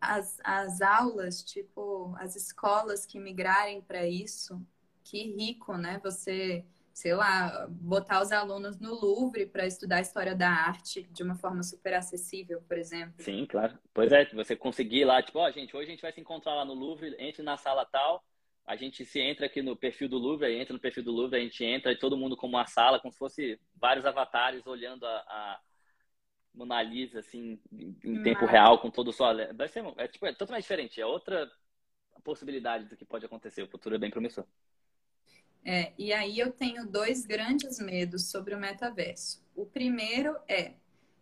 as, 0.00 0.38
as 0.44 0.80
aulas, 0.80 1.42
tipo, 1.42 2.14
as 2.18 2.36
escolas 2.36 3.06
que 3.06 3.18
migrarem 3.18 3.80
para 3.80 4.06
isso, 4.06 4.60
que 5.02 5.22
rico, 5.32 5.76
né? 5.76 6.00
Você, 6.02 6.64
sei 6.92 7.14
lá, 7.14 7.66
botar 7.68 8.22
os 8.22 8.32
alunos 8.32 8.78
no 8.78 8.94
Louvre 8.94 9.46
para 9.46 9.66
estudar 9.66 9.96
a 9.96 10.00
história 10.00 10.34
da 10.34 10.48
arte 10.48 11.02
de 11.10 11.22
uma 11.22 11.34
forma 11.34 11.62
super 11.62 11.94
acessível, 11.94 12.62
por 12.62 12.78
exemplo. 12.78 13.14
Sim, 13.18 13.46
claro. 13.46 13.78
Pois 13.92 14.12
é, 14.12 14.24
você 14.34 14.56
conseguir 14.56 15.04
lá, 15.04 15.22
tipo, 15.22 15.38
ó, 15.38 15.48
oh, 15.48 15.52
gente, 15.52 15.76
hoje 15.76 15.88
a 15.88 15.90
gente 15.90 16.02
vai 16.02 16.12
se 16.12 16.20
encontrar 16.20 16.54
lá 16.54 16.64
no 16.64 16.74
Louvre, 16.74 17.14
entre 17.18 17.42
na 17.42 17.56
sala 17.56 17.84
tal, 17.84 18.24
a 18.66 18.76
gente 18.76 19.04
se 19.04 19.20
entra 19.20 19.46
aqui 19.46 19.60
no 19.60 19.76
perfil 19.76 20.08
do 20.08 20.16
Louvre, 20.16 20.46
aí 20.46 20.58
entra 20.58 20.72
no 20.72 20.80
perfil 20.80 21.04
do 21.04 21.12
Louvre, 21.12 21.38
a 21.38 21.42
gente 21.42 21.62
entra 21.62 21.92
e 21.92 21.98
todo 21.98 22.16
mundo 22.16 22.36
como 22.36 22.56
uma 22.56 22.66
sala, 22.66 22.98
como 22.98 23.12
se 23.12 23.18
fosse 23.18 23.60
vários 23.74 24.06
avatares 24.06 24.66
olhando 24.66 25.04
a, 25.06 25.10
a 25.10 25.60
Mona 26.54 26.82
Lisa, 26.82 27.18
assim, 27.18 27.58
em 27.72 28.22
tempo 28.22 28.46
real, 28.46 28.78
com 28.78 28.90
todo 28.90 29.08
o 29.08 29.12
sol. 29.12 29.34
Vai 29.54 29.68
ser, 29.68 29.84
é, 29.96 30.08
tipo, 30.08 30.24
é 30.26 30.32
totalmente 30.32 30.62
diferente. 30.62 31.00
É 31.00 31.06
outra 31.06 31.50
possibilidade 32.22 32.86
do 32.86 32.96
que 32.96 33.04
pode 33.04 33.26
acontecer. 33.26 33.62
O 33.62 33.68
futuro 33.68 33.94
é 33.94 33.98
bem 33.98 34.10
promissor. 34.10 34.46
É, 35.64 35.92
e 35.98 36.12
aí 36.12 36.38
eu 36.38 36.52
tenho 36.52 36.86
dois 36.86 37.24
grandes 37.24 37.78
medos 37.78 38.30
sobre 38.30 38.54
o 38.54 38.58
metaverso. 38.58 39.42
O 39.56 39.64
primeiro 39.66 40.36
é, 40.46 40.74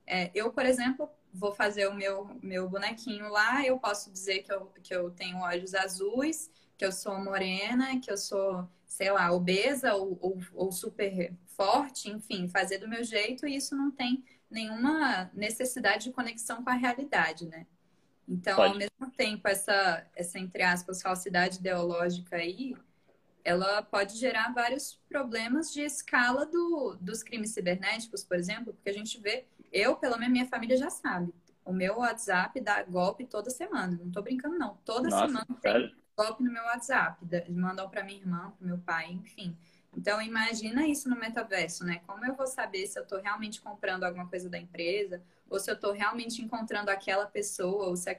é, 0.07 0.31
eu, 0.35 0.53
por 0.53 0.67
exemplo, 0.67 1.09
vou 1.33 1.53
fazer 1.53 1.87
o 1.89 1.95
meu, 1.95 2.39
meu 2.43 2.69
bonequinho 2.69 3.29
lá, 3.29 3.65
eu 3.65 3.79
posso 3.79 4.13
dizer 4.13 4.43
que 4.43 4.53
eu, 4.53 4.67
que 4.83 4.95
eu 4.95 5.11
tenho 5.11 5.39
olhos 5.39 5.75
azuis, 5.75 6.51
que 6.77 6.85
eu 6.85 6.93
sou 6.93 7.19
morena, 7.23 8.01
que 8.01 8.11
eu 8.11 8.17
sou, 8.17 8.69
sei 8.87 9.11
lá, 9.13 9.33
obesa 9.33 9.95
ou, 9.95 10.19
ou, 10.21 10.39
ou 10.55 10.73
super 10.73 11.33
forte, 11.47 12.11
enfim, 12.11 12.49
fazer 12.49 12.79
do 12.79 12.89
meu 12.89 13.05
jeito, 13.05 13.47
e 13.47 13.55
isso 13.55 13.77
não 13.77 13.91
tem 13.91 14.25
nenhuma 14.53 15.31
necessidade 15.35 16.05
de 16.05 16.13
conexão 16.13 16.63
com 16.63 16.71
a 16.71 16.75
realidade, 16.75 17.47
né? 17.47 17.67
Então, 18.29 18.57
Pode. 18.57 18.73
ao 18.73 18.79
mesmo 18.79 19.17
tempo, 19.17 19.49
essa, 19.49 20.07
essa, 20.15 20.39
entre 20.39 20.63
aspas, 20.63 21.03
falsidade 21.03 21.59
ideológica 21.59 22.37
aí, 22.37 22.77
ela 23.45 23.83
pode 23.83 24.17
gerar 24.17 24.53
vários 24.55 25.01
problemas 25.09 25.73
de 25.73 25.83
escala 25.83 26.47
do, 26.47 26.97
dos 27.01 27.23
crimes 27.23 27.51
cibernéticos, 27.51 28.23
por 28.23 28.37
exemplo, 28.37 28.73
porque 28.73 28.91
a 28.91 28.95
gente 28.95 29.21
vê, 29.21 29.47
eu, 29.73 29.97
pelo 29.97 30.17
menos, 30.17 30.33
minha 30.33 30.47
família 30.47 30.77
já 30.77 30.91
sabe, 30.91 31.35
o 31.65 31.73
meu 31.73 31.99
WhatsApp 31.99 32.61
dá 32.61 32.83
golpe 32.83 33.25
toda 33.25 33.51
semana. 33.51 33.99
Não 34.03 34.11
tô 34.11 34.23
brincando, 34.23 34.59
não. 34.59 34.77
Toda 34.85 35.09
Nossa, 35.09 35.27
semana 35.27 35.47
tem 35.61 35.95
golpe 36.17 36.43
no 36.43 36.53
meu 36.53 36.63
WhatsApp. 36.65 37.25
Mandam 37.51 37.89
para 37.89 38.05
minha 38.05 38.19
irmã, 38.19 38.53
para 38.59 38.67
meu 38.67 38.79
pai, 38.79 39.13
enfim. 39.13 39.57
Então, 39.97 40.21
imagina 40.23 40.87
isso 40.87 41.09
no 41.09 41.17
metaverso, 41.17 41.85
né? 41.85 42.01
Como 42.07 42.25
eu 42.25 42.35
vou 42.35 42.47
saber 42.47 42.87
se 42.87 42.99
eu 42.99 43.03
estou 43.03 43.21
realmente 43.21 43.61
comprando 43.61 44.05
alguma 44.05 44.27
coisa 44.27 44.49
da 44.49 44.59
empresa 44.59 45.23
ou 45.53 45.61
se 45.61 45.71
eu 45.71 45.75
estou 45.75 45.93
realmente 45.93 46.41
encontrando 46.41 46.91
aquela 46.91 47.27
pessoa, 47.27 47.89
ou 47.89 47.97
se, 47.97 48.11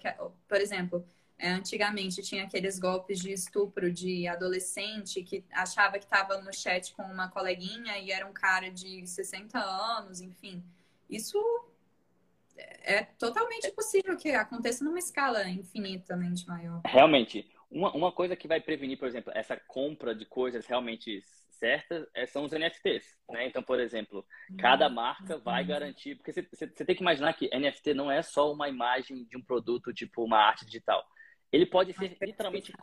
por 0.47 0.61
exemplo, 0.61 1.03
é, 1.37 1.49
antigamente 1.49 2.21
tinha 2.21 2.43
aqueles 2.43 2.77
golpes 2.77 3.19
de 3.19 3.31
estupro 3.31 3.91
de 3.91 4.27
adolescente 4.27 5.23
que 5.23 5.43
achava 5.51 5.97
que 5.97 6.05
estava 6.05 6.39
no 6.41 6.53
chat 6.53 6.93
com 6.93 7.01
uma 7.01 7.27
coleguinha 7.29 7.97
e 7.97 8.11
era 8.11 8.25
um 8.25 8.33
cara 8.33 8.69
de 8.69 9.05
60 9.07 9.59
anos, 9.59 10.21
enfim. 10.21 10.63
Isso 11.09 11.37
é 12.55 13.03
totalmente 13.17 13.71
possível 13.71 14.15
que 14.15 14.31
aconteça 14.31 14.83
numa 14.83 14.99
escala 14.99 15.47
infinitamente 15.49 16.47
maior. 16.47 16.81
Realmente. 16.85 17.49
Uma, 17.69 17.91
uma 17.95 18.11
coisa 18.11 18.35
que 18.35 18.47
vai 18.47 18.61
prevenir, 18.61 18.99
por 18.99 19.07
exemplo, 19.07 19.33
essa 19.35 19.57
compra 19.57 20.13
de 20.13 20.25
coisas 20.27 20.67
realmente 20.67 21.23
certas 21.63 22.05
é, 22.13 22.25
são 22.25 22.43
os 22.43 22.51
NFTs, 22.51 23.17
né? 23.29 23.47
Então, 23.47 23.63
por 23.63 23.79
exemplo, 23.79 24.25
cada 24.59 24.87
hum, 24.87 24.95
marca 24.95 25.37
vai 25.37 25.63
garantir, 25.63 26.15
porque 26.15 26.33
você, 26.33 26.67
tem 26.67 26.93
que 26.93 27.01
imaginar 27.01 27.31
que 27.33 27.49
NFT 27.57 27.93
não 27.93 28.11
é 28.11 28.21
só 28.21 28.51
uma 28.51 28.67
imagem 28.67 29.23
de 29.23 29.37
um 29.37 29.41
produto, 29.41 29.93
tipo 29.93 30.25
uma 30.25 30.39
arte 30.39 30.65
digital. 30.65 31.01
Ele 31.49 31.65
pode 31.65 31.93
ser 31.93 32.17
literalmente 32.21 32.73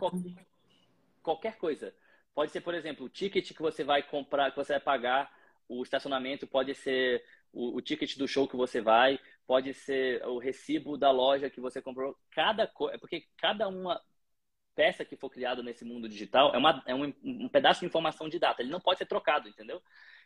qualquer 1.22 1.58
coisa. 1.58 1.94
Pode 2.34 2.52
ser, 2.52 2.62
por 2.62 2.72
exemplo, 2.72 3.04
o 3.04 3.10
ticket 3.10 3.52
que 3.52 3.60
você 3.60 3.84
vai 3.84 4.02
comprar, 4.02 4.50
que 4.50 4.56
você 4.56 4.72
vai 4.72 4.80
pagar, 4.80 5.30
o 5.68 5.82
estacionamento 5.82 6.46
pode 6.46 6.74
ser 6.74 7.22
o, 7.52 7.76
o 7.76 7.82
ticket 7.82 8.16
do 8.16 8.26
show 8.26 8.48
que 8.48 8.56
você 8.56 8.80
vai, 8.80 9.20
pode 9.46 9.74
ser 9.74 10.24
o 10.26 10.38
recibo 10.38 10.96
da 10.96 11.10
loja 11.10 11.50
que 11.50 11.60
você 11.60 11.82
comprou. 11.82 12.16
Cada 12.30 12.66
coisa, 12.66 12.98
porque 12.98 13.26
cada 13.36 13.68
uma 13.68 14.00
peça 14.74 15.04
que 15.04 15.16
for 15.16 15.30
criada 15.30 15.62
nesse 15.62 15.84
mundo 15.84 16.08
digital 16.08 16.54
é, 16.54 16.58
uma, 16.58 16.82
é 16.86 16.94
um, 16.94 17.12
um 17.22 17.48
pedaço 17.48 17.80
de 17.80 17.86
informação 17.86 18.28
de 18.28 18.38
data. 18.38 18.62
Ele 18.62 18.70
não 18.70 18.80
pode 18.80 18.98
ser 18.98 19.06
trocado, 19.06 19.48
entendeu? 19.48 19.82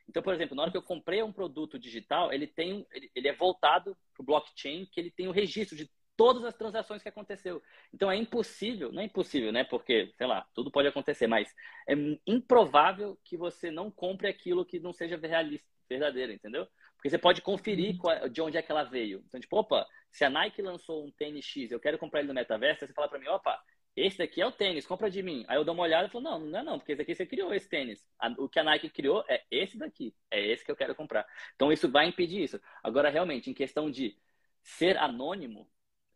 Então, 0.09 0.22
por 0.22 0.34
exemplo, 0.34 0.55
na 0.55 0.62
hora 0.62 0.70
que 0.70 0.76
eu 0.76 0.82
comprei 0.82 1.22
um 1.22 1.32
produto 1.32 1.78
digital, 1.78 2.32
ele 2.32 2.47
tem 2.47 2.86
ele, 2.92 3.11
ele 3.14 3.28
é 3.28 3.32
voltado 3.32 3.97
para 4.14 4.22
o 4.22 4.26
blockchain, 4.26 4.86
que 4.86 5.01
ele 5.01 5.11
tem 5.11 5.28
o 5.28 5.32
registro 5.32 5.76
de 5.76 5.90
todas 6.16 6.45
as 6.45 6.55
transações 6.55 7.03
que 7.03 7.09
aconteceu. 7.09 7.62
Então 7.92 8.11
é 8.11 8.16
impossível, 8.16 8.92
não 8.92 9.03
é 9.03 9.05
impossível, 9.05 9.53
né? 9.53 9.64
Porque, 9.64 10.12
sei 10.16 10.26
lá, 10.26 10.47
tudo 10.55 10.70
pode 10.70 10.88
acontecer, 10.88 11.26
mas 11.26 11.53
é 11.88 11.95
improvável 12.26 13.18
que 13.24 13.36
você 13.36 13.70
não 13.70 13.90
compre 13.90 14.28
aquilo 14.28 14.64
que 14.64 14.78
não 14.78 14.92
seja 14.92 15.16
realista, 15.16 15.66
verdadeiro, 15.88 16.32
entendeu? 16.32 16.66
Porque 16.97 17.11
você 17.11 17.18
pode 17.18 17.42
conferir 17.42 17.97
uhum. 18.03 18.28
de 18.30 18.40
onde 18.40 18.57
é 18.57 18.62
que 18.62 18.70
ela 18.70 18.84
veio. 18.84 19.22
Então, 19.26 19.40
tipo, 19.40 19.57
opa, 19.59 19.86
se 20.11 20.24
a 20.24 20.30
Nike 20.30 20.62
lançou 20.62 21.05
um 21.05 21.11
tênis 21.11 21.45
X, 21.45 21.70
eu 21.70 21.80
quero 21.80 21.99
comprar 21.99 22.20
ele 22.20 22.28
no 22.28 22.34
metaverso, 22.34 22.86
você 22.86 22.92
fala 22.92 23.09
para 23.09 23.18
mim, 23.18 23.28
opa, 23.28 23.61
esse 23.97 24.18
daqui 24.18 24.40
é 24.40 24.47
o 24.47 24.53
tênis, 24.53 24.86
compra 24.86 25.11
de 25.11 25.22
mim. 25.22 25.45
Aí 25.47 25.57
eu 25.57 25.64
dou 25.64 25.74
uma 25.74 25.84
olhada 25.84 26.09
e 26.09 26.11
falo, 26.11 26.24
não, 26.24 26.40
não 26.40 26.59
é 26.59 26.62
não, 26.62 26.78
porque 26.78 26.92
esse 26.92 27.03
aqui 27.03 27.14
você 27.14 27.26
criou 27.26 27.55
esse 27.55 27.68
tênis. 27.68 28.05
O 28.38 28.49
que 28.49 28.59
a 28.59 28.64
Nike 28.64 28.88
criou 28.90 29.24
é 29.28 29.45
esse 29.51 29.78
daqui, 29.78 30.14
é 30.30 30.45
esse 30.45 30.64
que 30.64 30.70
eu 30.70 30.76
quero 30.76 30.95
comprar. 30.95 31.26
Então 31.55 31.72
isso 31.72 31.88
vai 31.90 32.07
impedir 32.07 32.42
isso. 32.42 32.61
Agora, 32.82 33.09
realmente, 33.09 33.51
em 33.51 33.55
questão 33.55 33.90
de 33.90 34.16
ser 34.62 34.97
anônimo, 34.99 35.68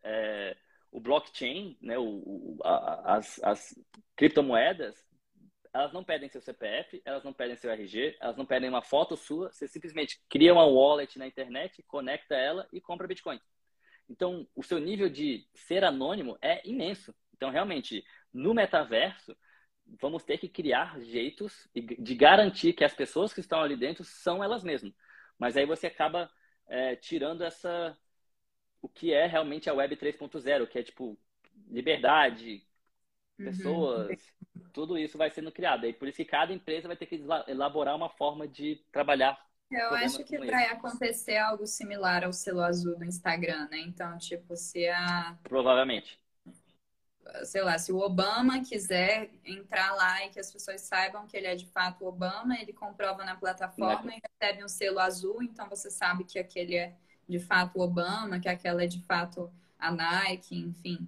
é, 0.03 0.57
o 0.91 0.99
blockchain, 0.99 1.77
né, 1.81 1.97
o, 1.97 2.03
o, 2.03 2.57
a, 2.63 3.17
as, 3.17 3.41
as 3.43 3.79
criptomoedas, 4.15 5.07
elas 5.73 5.93
não 5.93 6.03
pedem 6.03 6.29
seu 6.29 6.41
CPF, 6.41 7.01
elas 7.05 7.23
não 7.23 7.31
pedem 7.31 7.55
seu 7.55 7.71
RG, 7.71 8.17
elas 8.19 8.35
não 8.35 8.45
pedem 8.45 8.69
uma 8.69 8.81
foto 8.81 9.15
sua, 9.15 9.51
você 9.51 9.67
simplesmente 9.67 10.19
cria 10.27 10.51
uma 10.51 10.65
wallet 10.65 11.17
na 11.17 11.27
internet, 11.27 11.81
conecta 11.83 12.35
ela 12.35 12.67
e 12.73 12.81
compra 12.81 13.07
Bitcoin. 13.07 13.39
Então, 14.09 14.47
o 14.55 14.63
seu 14.63 14.79
nível 14.79 15.07
de 15.07 15.47
ser 15.53 15.83
anônimo 15.83 16.37
é 16.41 16.67
imenso. 16.67 17.13
Então, 17.39 17.49
realmente, 17.49 18.05
no 18.33 18.53
metaverso, 18.53 19.33
vamos 20.01 20.25
ter 20.25 20.37
que 20.37 20.49
criar 20.49 20.99
jeitos 20.99 21.69
de 21.73 22.13
garantir 22.13 22.73
que 22.73 22.83
as 22.83 22.93
pessoas 22.93 23.33
que 23.33 23.39
estão 23.39 23.61
ali 23.61 23.77
dentro 23.77 24.03
são 24.03 24.43
elas 24.43 24.61
mesmas. 24.61 24.93
Mas 25.37 25.55
aí 25.55 25.65
você 25.65 25.87
acaba 25.87 26.29
é, 26.67 26.97
tirando 26.97 27.41
essa 27.45 27.97
o 28.81 28.89
que 28.89 29.13
é 29.13 29.25
realmente 29.25 29.69
a 29.69 29.73
Web 29.73 29.95
3.0, 29.95 30.67
que 30.67 30.79
é 30.79 30.83
tipo 30.83 31.17
liberdade, 31.69 32.61
uhum. 33.37 33.45
pessoas, 33.45 34.33
uhum. 34.53 34.69
tudo 34.73 34.97
isso 34.97 35.17
vai 35.17 35.29
sendo 35.29 35.49
criado. 35.49 35.85
E 35.85 35.93
por 35.93 36.09
isso 36.09 36.17
que 36.17 36.25
cada 36.25 36.51
empresa 36.51 36.89
vai 36.89 36.97
ter 36.97 37.05
que 37.05 37.23
elaborar 37.47 37.95
uma 37.95 38.09
forma 38.09 38.45
de 38.49 38.83
trabalhar. 38.91 39.39
Eu 39.71 39.93
acho 39.93 40.25
que 40.25 40.37
vai 40.37 40.65
acontecer 40.65 41.37
algo 41.37 41.65
similar 41.65 42.25
ao 42.25 42.33
selo 42.33 42.61
azul 42.61 42.97
do 42.97 43.05
Instagram, 43.05 43.69
né? 43.69 43.79
Então, 43.79 44.17
tipo, 44.17 44.57
se 44.57 44.89
a. 44.89 45.37
Provavelmente 45.43 46.19
sei 47.43 47.61
lá, 47.61 47.77
se 47.77 47.91
o 47.91 47.97
Obama 47.97 48.61
quiser 48.63 49.29
entrar 49.45 49.93
lá 49.95 50.25
e 50.25 50.29
que 50.29 50.39
as 50.39 50.51
pessoas 50.51 50.81
saibam 50.81 51.27
que 51.27 51.35
ele 51.35 51.47
é 51.47 51.55
de 51.55 51.65
fato 51.67 52.05
Obama, 52.05 52.57
ele 52.59 52.73
comprova 52.73 53.23
na 53.23 53.35
plataforma 53.35 54.11
e 54.13 54.21
recebe 54.21 54.63
um 54.63 54.67
selo 54.67 54.99
azul, 54.99 55.41
então 55.41 55.67
você 55.69 55.89
sabe 55.89 56.23
que 56.23 56.39
aquele 56.39 56.75
é 56.75 56.95
de 57.27 57.39
fato 57.39 57.79
Obama, 57.79 58.39
que 58.39 58.49
aquela 58.49 58.83
é 58.83 58.87
de 58.87 59.01
fato 59.03 59.51
a 59.77 59.91
Nike, 59.91 60.57
enfim. 60.57 61.07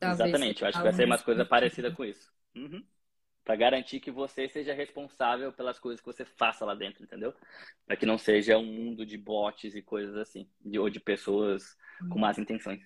Exatamente, 0.00 0.62
eu 0.62 0.68
acho 0.68 0.78
que 0.78 0.84
vai 0.84 0.92
ser 0.92 1.04
uma 1.04 1.18
coisa 1.18 1.44
parecida 1.44 1.90
com 1.90 2.04
isso. 2.04 2.32
Uhum. 2.54 2.84
Para 3.44 3.56
garantir 3.56 4.00
que 4.00 4.10
você 4.10 4.48
seja 4.48 4.74
responsável 4.74 5.52
pelas 5.52 5.78
coisas 5.78 6.00
que 6.00 6.06
você 6.06 6.24
faça 6.24 6.64
lá 6.64 6.74
dentro, 6.74 7.04
entendeu? 7.04 7.32
Para 7.86 7.96
que 7.96 8.04
não 8.04 8.18
seja 8.18 8.58
um 8.58 8.66
mundo 8.66 9.06
de 9.06 9.16
bots 9.16 9.74
e 9.74 9.80
coisas 9.80 10.16
assim, 10.16 10.48
de, 10.64 10.78
ou 10.78 10.90
de 10.90 10.98
pessoas 10.98 11.76
uhum. 12.02 12.08
com 12.08 12.18
más 12.18 12.38
intenções. 12.38 12.82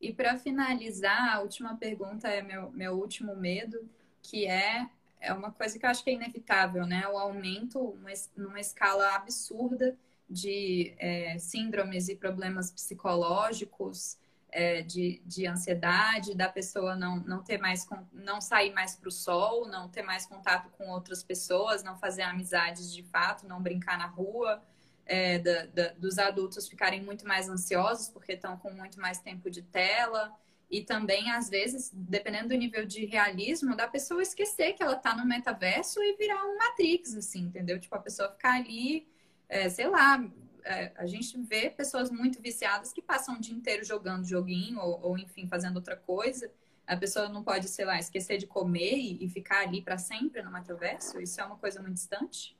E 0.00 0.12
para 0.12 0.36
finalizar, 0.38 1.34
a 1.36 1.40
última 1.40 1.76
pergunta 1.76 2.28
é 2.28 2.42
meu, 2.42 2.70
meu 2.72 2.94
último 2.94 3.34
medo, 3.36 3.88
que 4.22 4.46
é, 4.46 4.88
é 5.20 5.32
uma 5.32 5.50
coisa 5.50 5.78
que 5.78 5.86
eu 5.86 5.90
acho 5.90 6.04
que 6.04 6.10
é 6.10 6.14
inevitável, 6.14 6.86
né? 6.86 7.06
O 7.08 7.16
aumento 7.16 7.78
uma, 7.78 8.10
numa 8.36 8.60
escala 8.60 9.14
absurda 9.14 9.96
de 10.28 10.94
é, 10.98 11.38
síndromes 11.38 12.08
e 12.08 12.16
problemas 12.16 12.70
psicológicos, 12.70 14.18
é, 14.54 14.82
de, 14.82 15.20
de 15.26 15.46
ansiedade, 15.48 16.34
da 16.34 16.48
pessoa 16.48 16.94
não, 16.94 17.16
não 17.16 17.42
ter 17.42 17.58
mais 17.58 17.86
não 18.12 18.40
sair 18.40 18.72
mais 18.72 18.94
para 18.94 19.08
o 19.08 19.12
sol, 19.12 19.66
não 19.66 19.88
ter 19.88 20.02
mais 20.02 20.26
contato 20.26 20.70
com 20.70 20.90
outras 20.90 21.24
pessoas, 21.24 21.82
não 21.82 21.96
fazer 21.96 22.22
amizades 22.22 22.92
de 22.92 23.02
fato, 23.02 23.48
não 23.48 23.60
brincar 23.60 23.98
na 23.98 24.06
rua 24.06 24.62
é, 25.06 25.38
da, 25.38 25.66
da, 25.66 25.88
dos 25.92 26.18
adultos 26.18 26.68
ficarem 26.68 27.02
muito 27.02 27.26
mais 27.26 27.48
ansiosos 27.48 28.08
porque 28.08 28.32
estão 28.32 28.56
com 28.56 28.70
muito 28.70 29.00
mais 29.00 29.18
tempo 29.18 29.50
de 29.50 29.62
tela. 29.62 30.32
E 30.70 30.82
também 30.82 31.30
às 31.30 31.48
vezes 31.48 31.90
dependendo 31.92 32.48
do 32.48 32.54
nível 32.54 32.86
de 32.86 33.04
realismo 33.04 33.76
da 33.76 33.86
pessoa 33.86 34.22
esquecer 34.22 34.72
que 34.72 34.82
ela 34.82 34.96
está 34.96 35.14
no 35.14 35.26
metaverso 35.26 36.02
e 36.02 36.16
virar 36.16 36.42
um 36.44 36.56
Matrix 36.56 37.14
assim 37.14 37.42
entendeu? 37.42 37.78
Tipo 37.78 37.94
a 37.94 38.00
pessoa 38.00 38.30
ficar 38.30 38.54
ali 38.54 39.06
é, 39.48 39.68
sei 39.68 39.86
lá 39.88 40.24
é, 40.64 40.90
a 40.96 41.06
gente 41.06 41.38
vê 41.42 41.68
pessoas 41.68 42.10
muito 42.10 42.40
viciadas 42.40 42.92
que 42.92 43.02
passam 43.02 43.36
o 43.36 43.40
dia 43.40 43.54
inteiro 43.54 43.84
jogando 43.84 44.26
joguinho 44.26 44.80
ou, 44.80 45.00
ou 45.02 45.18
enfim 45.18 45.46
fazendo 45.46 45.76
outra 45.76 45.96
coisa. 45.96 46.50
A 46.86 46.96
pessoa 46.96 47.28
não 47.28 47.44
pode 47.44 47.68
sei 47.68 47.84
lá 47.84 47.98
esquecer 47.98 48.38
de 48.38 48.46
comer 48.46 48.96
e, 48.96 49.24
e 49.24 49.28
ficar 49.28 49.60
ali 49.60 49.82
para 49.82 49.98
sempre 49.98 50.42
no 50.42 50.50
metaverso? 50.50 51.20
Isso 51.20 51.40
é 51.40 51.44
uma 51.44 51.56
coisa 51.56 51.80
muito 51.80 51.94
distante 51.94 52.56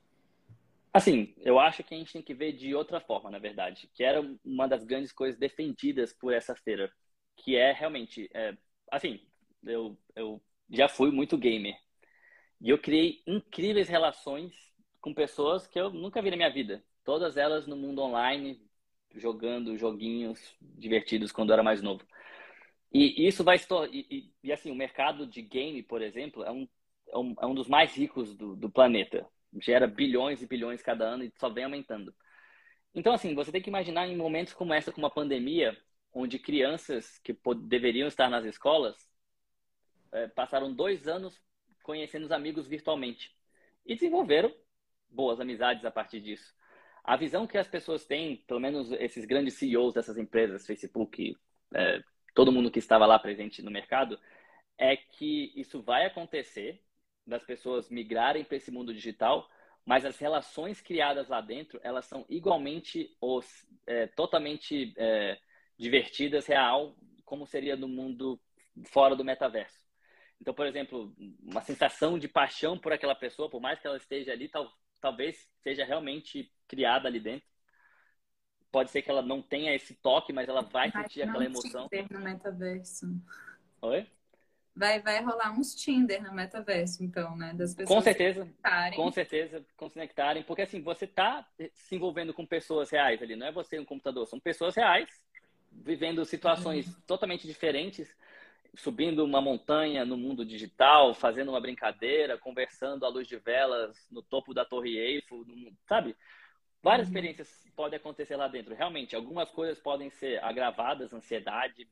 Assim, 0.95 1.35
eu 1.41 1.59
acho 1.59 1.83
que 1.83 1.93
a 1.93 1.97
gente 1.97 2.13
tem 2.13 2.21
que 2.21 2.33
ver 2.33 2.53
de 2.53 2.73
outra 2.73 3.01
forma, 3.01 3.29
na 3.29 3.37
verdade, 3.37 3.89
que 3.93 4.01
era 4.01 4.21
uma 4.45 4.65
das 4.65 4.85
grandes 4.85 5.11
coisas 5.11 5.37
defendidas 5.37 6.13
por 6.13 6.33
essa 6.33 6.55
feira, 6.55 6.89
que 7.35 7.57
é 7.57 7.73
realmente, 7.73 8.29
é, 8.33 8.55
assim, 8.89 9.19
eu, 9.65 9.97
eu 10.15 10.41
já 10.69 10.87
fui 10.87 11.11
muito 11.11 11.37
gamer. 11.37 11.77
E 12.61 12.69
eu 12.69 12.77
criei 12.77 13.21
incríveis 13.27 13.89
relações 13.89 14.53
com 15.01 15.13
pessoas 15.13 15.67
que 15.67 15.77
eu 15.77 15.89
nunca 15.89 16.21
vi 16.21 16.31
na 16.31 16.37
minha 16.37 16.49
vida, 16.49 16.81
todas 17.03 17.35
elas 17.35 17.67
no 17.67 17.75
mundo 17.75 18.01
online, 18.01 18.65
jogando 19.15 19.77
joguinhos 19.77 20.55
divertidos 20.61 21.29
quando 21.29 21.49
eu 21.49 21.55
era 21.55 21.63
mais 21.63 21.81
novo. 21.81 22.05
E 22.93 23.27
isso 23.27 23.43
vai 23.43 23.57
se 23.57 23.67
e, 23.91 24.07
e, 24.09 24.33
e, 24.45 24.53
assim, 24.53 24.71
o 24.71 24.75
mercado 24.75 25.27
de 25.27 25.41
game, 25.41 25.83
por 25.83 26.01
exemplo, 26.01 26.41
é 26.45 26.51
um, 26.53 26.65
é 27.09 27.17
um, 27.17 27.35
é 27.41 27.45
um 27.45 27.53
dos 27.53 27.67
mais 27.67 27.93
ricos 27.93 28.33
do, 28.33 28.55
do 28.55 28.69
planeta 28.69 29.29
gera 29.61 29.87
bilhões 29.87 30.41
e 30.41 30.47
bilhões 30.47 30.81
cada 30.81 31.05
ano 31.05 31.23
e 31.23 31.31
só 31.37 31.49
vem 31.49 31.63
aumentando. 31.63 32.13
Então, 32.93 33.13
assim, 33.13 33.35
você 33.35 33.51
tem 33.51 33.61
que 33.61 33.69
imaginar 33.69 34.07
em 34.07 34.15
momentos 34.15 34.53
como 34.53 34.73
essa, 34.73 34.91
com 34.91 34.99
uma 34.99 35.09
pandemia, 35.09 35.77
onde 36.13 36.39
crianças 36.39 37.19
que 37.19 37.37
deveriam 37.63 38.07
estar 38.07 38.29
nas 38.29 38.45
escolas 38.45 38.95
é, 40.11 40.27
passaram 40.29 40.73
dois 40.73 41.07
anos 41.07 41.41
conhecendo 41.83 42.23
os 42.23 42.31
amigos 42.31 42.67
virtualmente 42.67 43.35
e 43.85 43.93
desenvolveram 43.93 44.53
boas 45.09 45.39
amizades 45.39 45.83
a 45.85 45.91
partir 45.91 46.21
disso. 46.21 46.53
A 47.03 47.15
visão 47.15 47.45
que 47.45 47.57
as 47.57 47.67
pessoas 47.67 48.05
têm, 48.05 48.37
pelo 48.47 48.59
menos 48.59 48.91
esses 48.93 49.25
grandes 49.25 49.55
CEOs 49.55 49.93
dessas 49.93 50.17
empresas, 50.17 50.65
Facebook, 50.65 51.37
é, 51.73 52.01
todo 52.33 52.51
mundo 52.51 52.71
que 52.71 52.79
estava 52.79 53.05
lá 53.05 53.19
presente 53.19 53.61
no 53.61 53.69
mercado, 53.69 54.19
é 54.77 54.95
que 54.97 55.53
isso 55.55 55.81
vai 55.81 56.05
acontecer 56.05 56.81
das 57.25 57.43
pessoas 57.43 57.89
migrarem 57.89 58.43
para 58.43 58.57
esse 58.57 58.71
mundo 58.71 58.93
digital, 58.93 59.49
mas 59.85 60.05
as 60.05 60.17
relações 60.17 60.81
criadas 60.81 61.27
lá 61.27 61.41
dentro, 61.41 61.79
elas 61.83 62.05
são 62.05 62.25
igualmente 62.29 63.15
os, 63.21 63.67
é, 63.85 64.07
totalmente 64.07 64.93
é, 64.97 65.37
divertidas, 65.77 66.47
real, 66.47 66.95
como 67.23 67.45
seria 67.45 67.75
no 67.75 67.87
mundo 67.87 68.39
fora 68.85 69.15
do 69.15 69.23
metaverso. 69.23 69.85
Então, 70.41 70.53
por 70.53 70.65
exemplo, 70.65 71.15
uma 71.41 71.61
sensação 71.61 72.19
de 72.19 72.27
paixão 72.27 72.77
por 72.77 72.91
aquela 72.91 73.15
pessoa, 73.15 73.49
por 73.49 73.61
mais 73.61 73.79
que 73.79 73.87
ela 73.87 73.97
esteja 73.97 74.31
ali, 74.31 74.49
tal, 74.49 74.71
talvez 74.99 75.49
seja 75.61 75.85
realmente 75.85 76.51
criada 76.67 77.07
ali 77.07 77.19
dentro. 77.19 77.47
Pode 78.71 78.91
ser 78.91 79.01
que 79.01 79.09
ela 79.09 79.21
não 79.21 79.41
tenha 79.41 79.73
esse 79.73 79.93
toque, 79.93 80.33
mas 80.33 80.49
ela 80.49 80.61
vai 80.61 80.91
sentir 80.91 81.21
aquela 81.21 81.45
emoção. 81.45 81.87
No 82.11 82.19
metaverso. 82.19 83.05
Oi? 83.81 84.05
Vai, 84.75 85.01
vai 85.01 85.23
rolar 85.23 85.51
uns 85.57 85.73
Tinder 85.73 86.21
no 86.21 86.33
metaverso, 86.33 87.03
então, 87.03 87.35
né? 87.35 87.53
Das 87.53 87.73
pessoas 87.73 87.97
com 87.97 88.03
certeza, 88.03 88.47
com 88.95 89.11
certeza, 89.11 89.65
com 89.77 89.87
se 89.87 89.93
conectarem, 89.93 90.43
porque 90.43 90.63
assim, 90.63 90.81
você 90.81 91.07
tá 91.07 91.47
se 91.73 91.95
envolvendo 91.95 92.33
com 92.33 92.45
pessoas 92.45 92.89
reais 92.89 93.21
ali, 93.21 93.35
não 93.35 93.47
é 93.47 93.51
você 93.51 93.79
um 93.79 93.85
computador, 93.85 94.27
são 94.27 94.39
pessoas 94.39 94.75
reais, 94.75 95.09
vivendo 95.71 96.25
situações 96.25 96.87
uhum. 96.87 97.01
totalmente 97.07 97.47
diferentes, 97.47 98.13
subindo 98.75 99.23
uma 99.23 99.41
montanha 99.41 100.03
no 100.03 100.17
mundo 100.17 100.45
digital, 100.45 101.13
fazendo 101.13 101.49
uma 101.49 101.61
brincadeira, 101.61 102.37
conversando 102.37 103.05
à 103.05 103.09
luz 103.09 103.27
de 103.27 103.37
velas 103.37 104.05
no 104.11 104.21
topo 104.21 104.53
da 104.53 104.65
Torre 104.65 104.97
Eiffel, 104.97 105.45
sabe? 105.87 106.15
Várias 106.85 107.07
uhum. 107.07 107.13
experiências 107.13 107.67
podem 107.75 107.97
acontecer 107.97 108.35
lá 108.35 108.47
dentro. 108.47 108.75
Realmente, 108.75 109.15
algumas 109.15 109.49
coisas 109.49 109.79
podem 109.79 110.11
ser 110.11 110.37
agravadas, 110.43 111.11
ansiedade, 111.11 111.89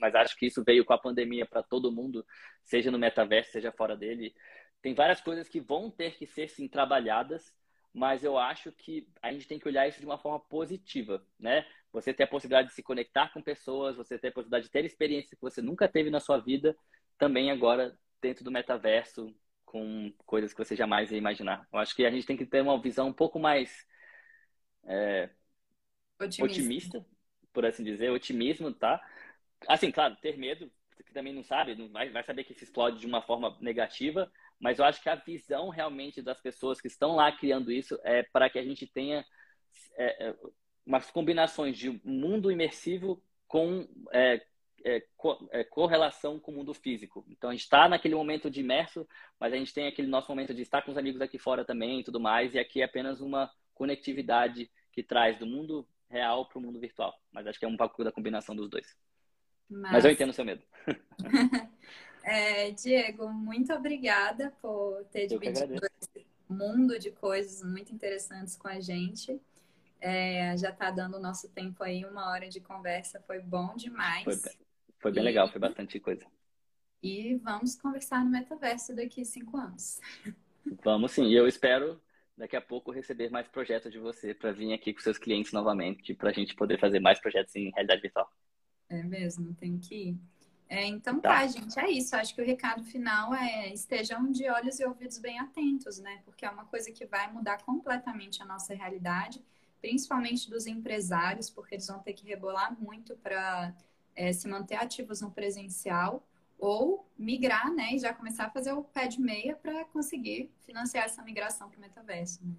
mas 0.00 0.14
acho 0.14 0.36
que 0.36 0.46
isso 0.46 0.62
veio 0.62 0.84
com 0.84 0.92
a 0.92 0.98
pandemia 0.98 1.44
para 1.44 1.64
todo 1.64 1.90
mundo, 1.90 2.24
seja 2.62 2.88
no 2.88 2.96
metaverso, 2.96 3.50
seja 3.50 3.72
fora 3.72 3.96
dele. 3.96 4.32
Tem 4.80 4.94
várias 4.94 5.20
coisas 5.20 5.48
que 5.48 5.58
vão 5.58 5.90
ter 5.90 6.16
que 6.16 6.28
ser, 6.28 6.48
sim, 6.48 6.68
trabalhadas, 6.68 7.52
mas 7.92 8.22
eu 8.22 8.38
acho 8.38 8.70
que 8.70 9.08
a 9.20 9.32
gente 9.32 9.48
tem 9.48 9.58
que 9.58 9.66
olhar 9.66 9.88
isso 9.88 9.98
de 9.98 10.06
uma 10.06 10.16
forma 10.16 10.38
positiva, 10.38 11.26
né? 11.40 11.66
Você 11.92 12.14
ter 12.14 12.22
a 12.22 12.28
possibilidade 12.28 12.68
de 12.68 12.74
se 12.74 12.84
conectar 12.84 13.32
com 13.32 13.42
pessoas, 13.42 13.96
você 13.96 14.16
ter 14.16 14.28
a 14.28 14.32
possibilidade 14.32 14.66
de 14.66 14.70
ter 14.70 14.84
experiências 14.84 15.34
que 15.34 15.42
você 15.42 15.60
nunca 15.60 15.88
teve 15.88 16.08
na 16.08 16.20
sua 16.20 16.38
vida, 16.38 16.76
também 17.18 17.50
agora 17.50 17.98
dentro 18.22 18.44
do 18.44 18.52
metaverso, 18.52 19.34
com 19.64 20.12
coisas 20.24 20.54
que 20.54 20.64
você 20.64 20.76
jamais 20.76 21.10
ia 21.10 21.18
imaginar. 21.18 21.66
Eu 21.72 21.80
acho 21.80 21.96
que 21.96 22.06
a 22.06 22.10
gente 22.12 22.28
tem 22.28 22.36
que 22.36 22.46
ter 22.46 22.60
uma 22.60 22.80
visão 22.80 23.08
um 23.08 23.12
pouco 23.12 23.40
mais 23.40 23.84
é, 24.86 25.30
otimista. 26.20 26.44
otimista. 26.44 27.06
por 27.52 27.64
assim 27.66 27.84
dizer, 27.84 28.10
otimismo, 28.10 28.72
tá? 28.72 29.00
Assim, 29.66 29.90
claro, 29.90 30.16
ter 30.16 30.36
medo, 30.36 30.70
que 31.04 31.12
também 31.12 31.32
não 31.32 31.42
sabe, 31.42 31.74
não 31.74 31.88
vai, 31.88 32.10
vai 32.10 32.22
saber 32.22 32.44
que 32.44 32.54
se 32.54 32.64
explode 32.64 32.98
de 32.98 33.06
uma 33.06 33.22
forma 33.22 33.56
negativa, 33.60 34.30
mas 34.58 34.78
eu 34.78 34.84
acho 34.84 35.02
que 35.02 35.08
a 35.08 35.14
visão 35.14 35.68
realmente 35.68 36.22
das 36.22 36.40
pessoas 36.40 36.80
que 36.80 36.88
estão 36.88 37.14
lá 37.14 37.30
criando 37.32 37.70
isso 37.70 37.98
é 38.04 38.22
para 38.22 38.48
que 38.48 38.58
a 38.58 38.64
gente 38.64 38.86
tenha 38.86 39.24
é, 39.96 40.28
é, 40.28 40.36
umas 40.84 41.10
combinações 41.10 41.76
de 41.76 42.00
mundo 42.04 42.50
imersivo 42.50 43.22
com 43.46 43.86
é, 44.12 44.42
é, 44.84 45.02
co, 45.16 45.48
é, 45.50 45.64
correlação 45.64 46.38
com 46.38 46.52
o 46.52 46.54
mundo 46.54 46.72
físico. 46.72 47.26
Então 47.28 47.50
a 47.50 47.52
gente 47.52 47.62
está 47.62 47.88
naquele 47.88 48.14
momento 48.14 48.50
de 48.50 48.60
imerso, 48.60 49.06
mas 49.38 49.52
a 49.52 49.56
gente 49.56 49.74
tem 49.74 49.86
aquele 49.88 50.08
nosso 50.08 50.28
momento 50.28 50.54
de 50.54 50.62
estar 50.62 50.82
com 50.82 50.90
os 50.90 50.96
amigos 50.96 51.20
aqui 51.20 51.38
fora 51.38 51.64
também 51.64 52.00
e 52.00 52.04
tudo 52.04 52.20
mais, 52.20 52.54
e 52.54 52.58
aqui 52.58 52.80
é 52.80 52.84
apenas 52.84 53.20
uma 53.20 53.50
conectividade 53.74 54.70
que 54.96 55.02
traz 55.02 55.38
do 55.38 55.46
mundo 55.46 55.86
real 56.08 56.48
para 56.48 56.58
o 56.58 56.62
mundo 56.62 56.80
virtual. 56.80 57.14
Mas 57.30 57.46
acho 57.46 57.58
que 57.58 57.66
é 57.66 57.68
um 57.68 57.76
pouco 57.76 58.02
da 58.02 58.10
combinação 58.10 58.56
dos 58.56 58.70
dois. 58.70 58.96
Mas, 59.68 59.92
mas 59.92 60.04
eu 60.06 60.10
entendo 60.10 60.30
o 60.30 60.32
seu 60.32 60.44
medo. 60.44 60.62
É, 62.28 62.72
Diego, 62.72 63.28
muito 63.28 63.72
obrigada 63.72 64.52
por 64.60 65.04
ter 65.12 65.28
dividido 65.28 65.74
esse 65.76 66.26
mundo 66.48 66.98
de 66.98 67.12
coisas 67.12 67.62
muito 67.62 67.94
interessantes 67.94 68.56
com 68.56 68.66
a 68.66 68.80
gente. 68.80 69.40
É, 70.00 70.56
já 70.56 70.70
está 70.70 70.90
dando 70.90 71.18
o 71.18 71.20
nosso 71.20 71.48
tempo 71.50 71.84
aí, 71.84 72.04
uma 72.04 72.28
hora 72.32 72.48
de 72.48 72.58
conversa, 72.58 73.22
foi 73.28 73.38
bom 73.38 73.76
demais. 73.76 74.24
Foi, 74.24 74.52
foi 74.98 75.12
bem 75.12 75.22
e, 75.22 75.24
legal, 75.24 75.48
foi 75.48 75.60
bastante 75.60 76.00
coisa. 76.00 76.26
E 77.00 77.36
vamos 77.36 77.76
conversar 77.76 78.24
no 78.24 78.30
metaverso 78.32 78.92
daqui 78.96 79.20
a 79.20 79.24
cinco 79.24 79.56
anos. 79.56 80.00
Vamos 80.82 81.12
sim, 81.12 81.26
e 81.26 81.36
eu 81.36 81.46
espero 81.46 82.02
daqui 82.36 82.56
a 82.56 82.60
pouco 82.60 82.90
receber 82.90 83.30
mais 83.30 83.48
projetos 83.48 83.90
de 83.90 83.98
você 83.98 84.34
para 84.34 84.52
vir 84.52 84.72
aqui 84.72 84.92
com 84.92 85.00
seus 85.00 85.18
clientes 85.18 85.52
novamente, 85.52 86.14
para 86.14 86.30
a 86.30 86.32
gente 86.32 86.54
poder 86.54 86.78
fazer 86.78 87.00
mais 87.00 87.20
projetos 87.20 87.54
em 87.56 87.70
realidade 87.70 88.02
virtual. 88.02 88.30
É 88.88 89.02
mesmo, 89.02 89.54
tem 89.54 89.78
que 89.78 90.10
ir. 90.10 90.18
É, 90.68 90.84
então 90.84 91.20
tá. 91.20 91.40
tá. 91.40 91.46
gente, 91.46 91.78
é 91.78 91.90
isso. 91.90 92.14
Acho 92.16 92.34
que 92.34 92.42
o 92.42 92.44
recado 92.44 92.82
final 92.84 93.32
é 93.34 93.72
estejam 93.72 94.30
de 94.30 94.48
olhos 94.50 94.80
e 94.80 94.84
ouvidos 94.84 95.18
bem 95.18 95.38
atentos, 95.38 95.98
né? 95.98 96.20
Porque 96.24 96.44
é 96.44 96.50
uma 96.50 96.64
coisa 96.64 96.90
que 96.90 97.06
vai 97.06 97.32
mudar 97.32 97.62
completamente 97.62 98.42
a 98.42 98.44
nossa 98.44 98.74
realidade, 98.74 99.42
principalmente 99.80 100.50
dos 100.50 100.66
empresários, 100.66 101.48
porque 101.48 101.76
eles 101.76 101.86
vão 101.86 102.00
ter 102.00 102.12
que 102.12 102.26
rebolar 102.26 102.76
muito 102.80 103.16
para 103.16 103.74
é, 104.14 104.32
se 104.32 104.48
manter 104.48 104.76
ativos 104.76 105.20
no 105.20 105.30
presencial 105.30 106.26
ou 106.58 107.08
migrar, 107.18 107.72
né? 107.72 107.94
E 107.94 107.98
já 107.98 108.12
começar 108.12 108.46
a 108.46 108.50
fazer 108.50 108.72
o 108.72 108.82
pé 108.82 109.06
de 109.06 109.20
meia 109.20 109.56
para 109.56 109.84
conseguir 109.86 110.50
financiar 110.64 111.04
essa 111.04 111.22
migração 111.22 111.68
para 111.68 111.78
o 111.78 111.80
metaverso. 111.80 112.44
Né? 112.44 112.54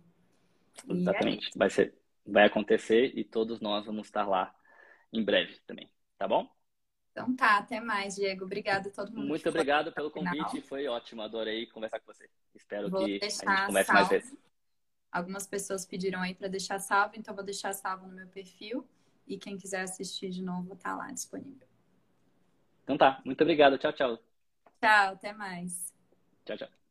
É 0.90 0.94
Exatamente. 0.94 1.48
É 1.48 1.58
vai, 1.58 1.70
ser, 1.70 1.96
vai 2.26 2.46
acontecer 2.46 3.18
e 3.18 3.24
todos 3.24 3.60
nós 3.60 3.86
vamos 3.86 4.08
estar 4.08 4.28
lá 4.28 4.54
em 5.12 5.24
breve 5.24 5.58
também. 5.66 5.90
Tá 6.18 6.28
bom? 6.28 6.50
Então 7.12 7.36
tá, 7.36 7.58
até 7.58 7.80
mais, 7.80 8.16
Diego. 8.16 8.46
Obrigado 8.46 8.88
a 8.88 8.92
todo 8.92 9.12
mundo. 9.12 9.28
Muito 9.28 9.50
obrigado 9.50 9.92
pelo 9.92 10.12
convite, 10.12 10.62
foi 10.62 10.88
ótimo, 10.88 11.24
adorei 11.24 11.66
conversar 11.66 12.00
com 12.00 12.14
você. 12.14 12.30
Espero 12.54 12.90
vou 12.90 13.04
que 13.06 13.20
a 13.24 13.30
gente 13.30 13.66
converse 13.66 13.88
salvo. 13.88 13.94
mais 13.94 14.10
vezes. 14.10 14.38
Algumas 15.12 15.48
pessoas 15.48 15.86
pediram 15.86 16.22
aí 16.22 16.36
para 16.36 16.48
deixar 16.48 16.78
salvo, 16.80 17.16
então 17.16 17.34
vou 17.34 17.44
deixar 17.44 17.74
salvo 17.74 18.06
no 18.06 18.14
meu 18.14 18.28
perfil 18.28 18.88
e 19.26 19.38
quem 19.38 19.58
quiser 19.58 19.82
assistir 19.82 20.30
de 20.30 20.44
novo 20.44 20.76
tá 20.76 20.96
lá 20.96 21.12
disponível. 21.12 21.67
Então 22.88 22.98
tá, 22.98 23.22
muito 23.26 23.42
obrigado. 23.42 23.78
Tchau, 23.78 23.92
tchau. 23.92 24.18
Tchau, 24.82 25.14
até 25.14 25.34
mais. 25.34 25.94
Tchau, 26.46 26.58
tchau. 26.58 26.87